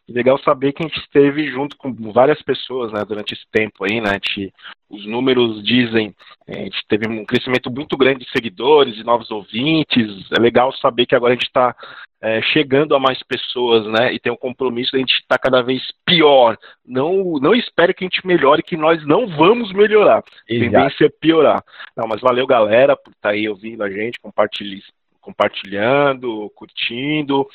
E 0.09 0.13
legal 0.13 0.39
saber 0.39 0.73
que 0.73 0.85
a 0.85 0.87
gente 0.87 1.01
esteve 1.01 1.51
junto 1.51 1.77
com 1.77 1.93
várias 2.13 2.41
pessoas, 2.43 2.93
né, 2.93 3.05
durante 3.05 3.35
esse 3.35 3.45
tempo 3.51 3.85
aí, 3.85 4.01
né? 4.01 4.13
Gente, 4.13 4.55
os 4.89 5.05
números 5.05 5.65
dizem, 5.65 6.15
é, 6.47 6.61
a 6.61 6.65
gente 6.65 6.87
teve 6.89 7.09
um 7.09 7.25
crescimento 7.25 7.69
muito 7.73 7.97
grande 7.97 8.25
de 8.25 8.31
seguidores, 8.31 8.95
de 8.95 9.03
novos 9.03 9.33
ouvintes. 9.33 10.31
É 10.31 10.41
legal 10.41 10.73
saber 10.75 11.07
que 11.07 11.17
agora 11.17 11.33
a 11.33 11.37
gente 11.37 11.49
está 11.49 11.75
é, 12.21 12.41
chegando 12.43 12.95
a 12.95 13.01
mais 13.01 13.23
pessoas, 13.23 13.87
né? 13.87 14.13
E 14.13 14.19
tem 14.19 14.33
um 14.33 14.37
compromisso 14.37 14.93
de 14.93 14.97
a 14.97 15.01
gente 15.01 15.15
estar 15.15 15.39
cada 15.39 15.63
vez 15.63 15.83
pior. 16.05 16.57
Não, 16.85 17.39
não 17.41 17.55
espere 17.55 17.93
que 17.93 18.05
a 18.05 18.07
gente 18.07 18.27
melhore, 18.27 18.63
que 18.63 18.77
nós 18.77 19.05
não 19.07 19.27
vamos 19.27 19.73
melhorar. 19.73 20.19
A 20.19 20.23
Exato. 20.49 20.71
tendência 20.71 21.07
é 21.07 21.09
piorar. 21.09 21.63
Não, 21.97 22.09
mas 22.09 22.21
valeu, 22.21 22.47
galera, 22.47 22.97
por 22.97 23.11
estar 23.13 23.31
aí 23.31 23.49
ouvindo 23.49 23.83
a 23.83 23.91
gente, 23.91 24.19
compartilhe- 24.21 24.83
compartilhando, 25.21 26.51
curtindo. 26.55 27.47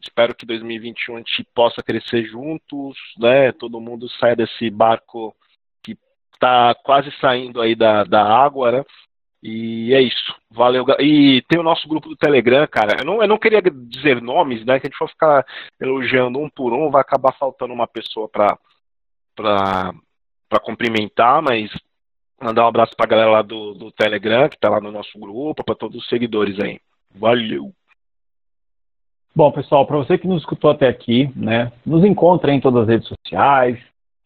Espero 0.00 0.34
que 0.34 0.44
2021 0.44 1.14
a 1.14 1.18
gente 1.18 1.46
possa 1.54 1.82
crescer 1.82 2.24
juntos, 2.24 2.98
né? 3.18 3.52
Todo 3.52 3.80
mundo 3.80 4.08
saia 4.18 4.36
desse 4.36 4.68
barco 4.68 5.34
que 5.82 5.96
está 6.34 6.74
quase 6.74 7.10
saindo 7.20 7.60
aí 7.60 7.74
da, 7.74 8.04
da 8.04 8.22
água, 8.22 8.72
né? 8.72 8.84
E 9.42 9.94
é 9.94 10.02
isso. 10.02 10.34
Valeu. 10.50 10.84
E 10.98 11.42
tem 11.48 11.58
o 11.58 11.62
nosso 11.62 11.88
grupo 11.88 12.08
do 12.08 12.16
Telegram, 12.16 12.66
cara. 12.66 12.96
Eu 13.00 13.06
não, 13.06 13.22
eu 13.22 13.28
não 13.28 13.38
queria 13.38 13.62
dizer 13.62 14.20
nomes, 14.20 14.64
né? 14.64 14.78
Que 14.78 14.86
a 14.86 14.90
gente 14.90 14.98
for 14.98 15.08
ficar 15.08 15.44
elogiando 15.80 16.38
um 16.38 16.50
por 16.50 16.72
um, 16.72 16.90
vai 16.90 17.00
acabar 17.00 17.32
faltando 17.32 17.72
uma 17.72 17.86
pessoa 17.86 18.28
para 18.28 18.58
para 19.34 20.60
cumprimentar, 20.60 21.40
mas 21.40 21.70
mandar 22.40 22.64
um 22.64 22.68
abraço 22.68 22.94
pra 22.96 23.06
galera 23.06 23.30
lá 23.30 23.42
do, 23.42 23.74
do 23.74 23.92
Telegram, 23.92 24.48
que 24.48 24.58
tá 24.58 24.68
lá 24.68 24.80
no 24.80 24.90
nosso 24.90 25.18
grupo, 25.18 25.64
para 25.64 25.74
todos 25.74 26.02
os 26.02 26.08
seguidores 26.08 26.58
aí. 26.60 26.80
Valeu. 27.14 27.72
Bom, 29.34 29.52
pessoal, 29.52 29.86
para 29.86 29.96
você 29.96 30.18
que 30.18 30.26
nos 30.26 30.42
escutou 30.42 30.70
até 30.70 30.88
aqui, 30.88 31.30
né, 31.36 31.72
nos 31.86 32.04
encontra 32.04 32.52
em 32.52 32.60
todas 32.60 32.82
as 32.82 32.88
redes 32.88 33.08
sociais, 33.08 33.78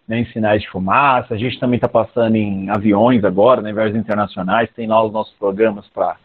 né, 0.06 0.20
em 0.20 0.26
sinais 0.26 0.62
de 0.62 0.68
fumaça. 0.68 1.34
A 1.34 1.36
gente 1.36 1.58
também 1.58 1.76
está 1.76 1.88
passando 1.88 2.36
em 2.36 2.70
aviões 2.70 3.24
agora, 3.24 3.62
né, 3.62 3.70
em 3.70 3.74
viagens 3.74 3.96
internacionais. 3.96 4.70
Tem 4.74 4.86
lá 4.86 5.02
os 5.02 5.12
nossos 5.12 5.34
programas 5.34 5.86
para 5.88 6.16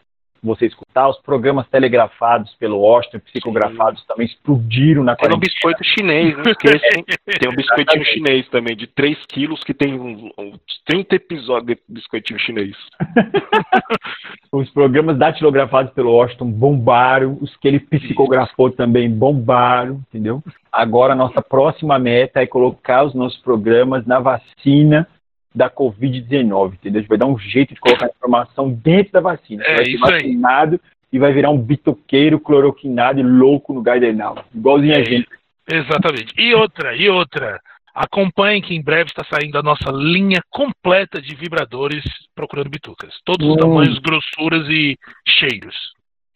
você 0.42 0.66
escutar. 0.66 1.08
Os 1.08 1.18
programas 1.20 1.68
telegrafados 1.68 2.54
pelo 2.54 2.78
Washington, 2.78 3.20
psicografados, 3.20 4.04
também 4.06 4.26
explodiram 4.26 5.04
na 5.04 5.14
Tem 5.16 5.28
um 5.28 5.30
quarentena. 5.30 5.52
biscoito 5.52 5.84
chinês, 5.84 6.36
não? 6.36 6.42
Tem 7.40 7.48
um 7.48 7.54
biscoitinho 7.54 8.04
chinês 8.04 8.48
também, 8.48 8.76
de 8.76 8.86
3 8.86 9.18
quilos, 9.26 9.62
que 9.62 9.74
tem 9.74 9.94
uns, 9.94 10.32
uns 10.38 10.58
30 10.86 11.16
episódios 11.16 11.76
de 11.76 11.82
biscoitinho 11.88 12.38
chinês. 12.40 12.76
Os 14.52 14.68
programas 14.70 15.16
datilografados 15.16 15.92
pelo 15.92 16.12
Washington 16.12 16.50
bombaram, 16.50 17.38
os 17.40 17.56
que 17.56 17.68
ele 17.68 17.78
psicografou 17.78 18.70
também 18.70 19.08
bombaram, 19.08 20.02
entendeu? 20.08 20.42
Agora 20.72 21.12
a 21.12 21.16
nossa 21.16 21.40
próxima 21.40 21.98
meta 21.98 22.42
é 22.42 22.46
colocar 22.46 23.04
os 23.04 23.14
nossos 23.14 23.38
programas 23.40 24.04
na 24.06 24.18
vacina 24.18 25.06
da 25.54 25.68
Covid-19, 25.68 26.74
entendeu? 26.74 26.98
A 26.98 27.02
gente 27.02 27.08
vai 27.08 27.18
dar 27.18 27.26
um 27.26 27.38
jeito 27.38 27.74
de 27.74 27.80
colocar 27.80 28.06
a 28.06 28.10
informação 28.10 28.70
dentro 28.70 29.12
da 29.12 29.20
vacina. 29.20 29.64
É 29.64 29.76
vai 29.76 29.84
ser 29.84 29.90
isso 29.90 30.04
aí. 30.04 30.12
vacinado 30.12 30.80
e 31.12 31.18
vai 31.18 31.32
virar 31.32 31.50
um 31.50 31.58
bitoqueiro 31.58 32.38
cloroquinado 32.38 33.18
e 33.18 33.22
louco 33.22 33.72
no 33.72 33.82
Gardenal. 33.82 34.44
Igualzinho 34.54 34.94
a 34.94 35.00
É 35.00 35.04
gente. 35.04 35.28
Exatamente. 35.70 36.34
E 36.38 36.54
outra, 36.54 36.94
e 36.96 37.08
outra. 37.08 37.60
Acompanhem 37.92 38.62
que 38.62 38.74
em 38.74 38.82
breve 38.82 39.10
está 39.10 39.24
saindo 39.24 39.58
a 39.58 39.62
nossa 39.62 39.90
linha 39.90 40.40
completa 40.48 41.20
de 41.20 41.34
vibradores 41.34 42.04
procurando 42.34 42.70
bitucas. 42.70 43.12
Todos 43.24 43.46
os 43.46 43.56
tamanhos, 43.56 43.98
grossuras 43.98 44.68
e 44.68 44.96
cheiros. 45.26 45.74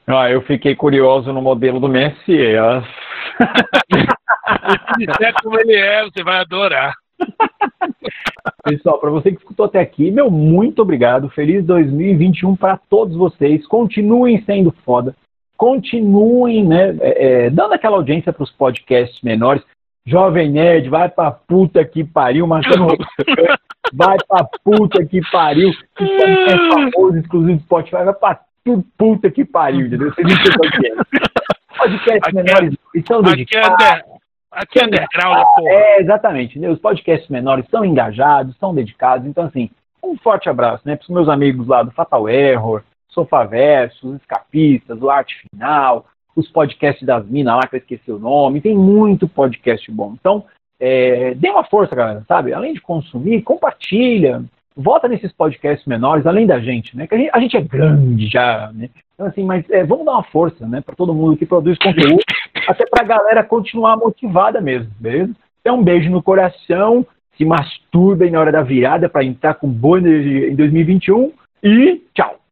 Ah, 0.06 0.28
eu 0.30 0.42
fiquei 0.42 0.74
curioso 0.74 1.32
no 1.32 1.40
modelo 1.40 1.78
do 1.80 1.88
Messias. 1.88 2.84
é 5.20 5.32
como 5.42 5.58
ele 5.60 5.74
é, 5.74 6.02
você 6.02 6.22
vai 6.22 6.40
adorar. 6.40 6.92
Pessoal, 8.62 8.99
para 8.99 9.11
você 9.11 9.30
que 9.30 9.38
escutou 9.38 9.66
até 9.66 9.80
aqui, 9.80 10.11
meu 10.11 10.30
muito 10.30 10.82
obrigado. 10.82 11.30
Feliz 11.30 11.64
2021 11.64 12.57
para 12.57 12.76
todos 12.76 13.16
vocês. 13.16 13.66
Continuem 13.66 14.42
sendo 14.45 14.70
foda. 14.84 15.14
Continuem, 15.57 16.64
né, 16.64 16.97
é, 17.01 17.45
é 17.47 17.51
dando 17.51 17.72
aquela 17.74 17.97
audiência 17.97 18.32
para 18.32 18.42
os 18.42 18.51
podcasts 18.51 19.20
menores. 19.22 19.62
Jovem 20.07 20.51
Nerd, 20.51 20.90
vai 20.90 21.09
pra 21.09 21.30
puta 21.30 21.82
que 21.84 22.05
pariu, 22.05 22.47
Marcelo. 22.47 22.88
vai 23.95 24.18
pra 24.28 24.47
puta 24.62 25.05
que 25.07 25.20
pariu. 25.30 25.70
É 25.99 26.57
famoso, 26.68 27.16
exclusivo 27.16 27.57
do 27.57 27.62
Spotify, 27.62 28.05
vai 28.05 28.12
pra 28.12 28.40
puta 28.99 29.30
que 29.30 29.45
pariu, 29.45 29.86
entendeu? 29.86 30.12
Vocês 30.12 30.26
não 30.26 30.36
sei 30.36 30.53
o 30.55 30.70
que 30.70 30.86
é. 30.86 30.95
Podcasts 31.78 32.22
Aqui 32.22 32.34
menores 32.34 32.74
estão 32.95 33.20
Aqui 33.20 33.28
é, 33.28 33.36
dedicados. 33.36 33.86
under, 33.86 34.05
aqui 34.55 34.80
é 34.80 34.84
underground, 34.84 35.44
porra. 35.57 35.70
É, 35.70 36.00
exatamente. 36.00 36.59
né? 36.59 36.68
Os 36.68 36.78
podcasts 36.78 37.28
menores 37.28 37.66
são 37.70 37.84
engajados, 37.84 38.57
são 38.59 38.74
dedicados. 38.74 39.26
Então, 39.26 39.44
assim, 39.44 39.70
um 40.02 40.16
forte 40.16 40.48
abraço 40.48 40.82
né, 40.84 40.96
para 40.96 41.05
os 41.05 41.11
meus 41.11 41.28
amigos 41.28 41.66
lá 41.66 41.82
do 41.82 41.90
Fatal 41.90 42.28
Error, 42.28 42.82
Sofaverso, 43.09 44.09
os 44.09 44.16
Escapistas, 44.20 45.00
o 45.00 45.11
Arte 45.11 45.34
Final, 45.48 46.07
os 46.36 46.48
podcasts 46.48 47.07
das 47.07 47.26
minas 47.26 47.57
lá, 47.57 47.66
que 47.66 47.76
eu 47.76 47.80
esqueci 47.80 48.11
o 48.11 48.18
nome. 48.18 48.61
Tem 48.61 48.74
muito 48.74 49.28
podcast 49.28 49.90
bom. 49.90 50.14
Então, 50.18 50.44
é, 50.78 51.34
dê 51.34 51.48
uma 51.48 51.64
força, 51.64 51.94
galera, 51.94 52.24
sabe? 52.26 52.52
Além 52.52 52.74
de 52.74 52.80
consumir, 52.80 53.42
compartilha. 53.42 54.44
Vota 54.76 55.06
nesses 55.06 55.32
podcasts 55.32 55.86
menores, 55.86 56.26
além 56.26 56.46
da 56.46 56.58
gente, 56.58 56.96
né? 56.96 57.06
Que 57.06 57.14
a 57.14 57.18
gente, 57.18 57.30
a 57.32 57.40
gente 57.40 57.56
é 57.56 57.60
grande 57.60 58.26
já, 58.26 58.70
né? 58.74 58.90
Então, 59.14 59.26
assim, 59.26 59.44
mas 59.44 59.64
é, 59.70 59.84
vamos 59.84 60.04
dar 60.04 60.12
uma 60.12 60.24
força, 60.24 60.66
né? 60.66 60.80
Para 60.80 60.96
todo 60.96 61.14
mundo 61.14 61.36
que 61.36 61.46
produz 61.46 61.78
conteúdo, 61.78 62.22
até 62.66 62.84
para 62.86 63.04
a 63.04 63.06
galera 63.06 63.44
continuar 63.44 63.96
motivada 63.96 64.60
mesmo, 64.60 64.90
beleza? 64.98 65.32
Então, 65.60 65.78
um 65.78 65.84
beijo 65.84 66.10
no 66.10 66.22
coração, 66.22 67.06
se 67.36 67.44
masturbem 67.44 68.30
na 68.30 68.40
hora 68.40 68.52
da 68.52 68.62
virada 68.62 69.08
para 69.08 69.24
entrar 69.24 69.54
com 69.54 69.68
boa 69.68 69.98
energia 69.98 70.48
em 70.48 70.56
2021 70.56 71.32
e 71.62 72.02
tchau! 72.12 72.43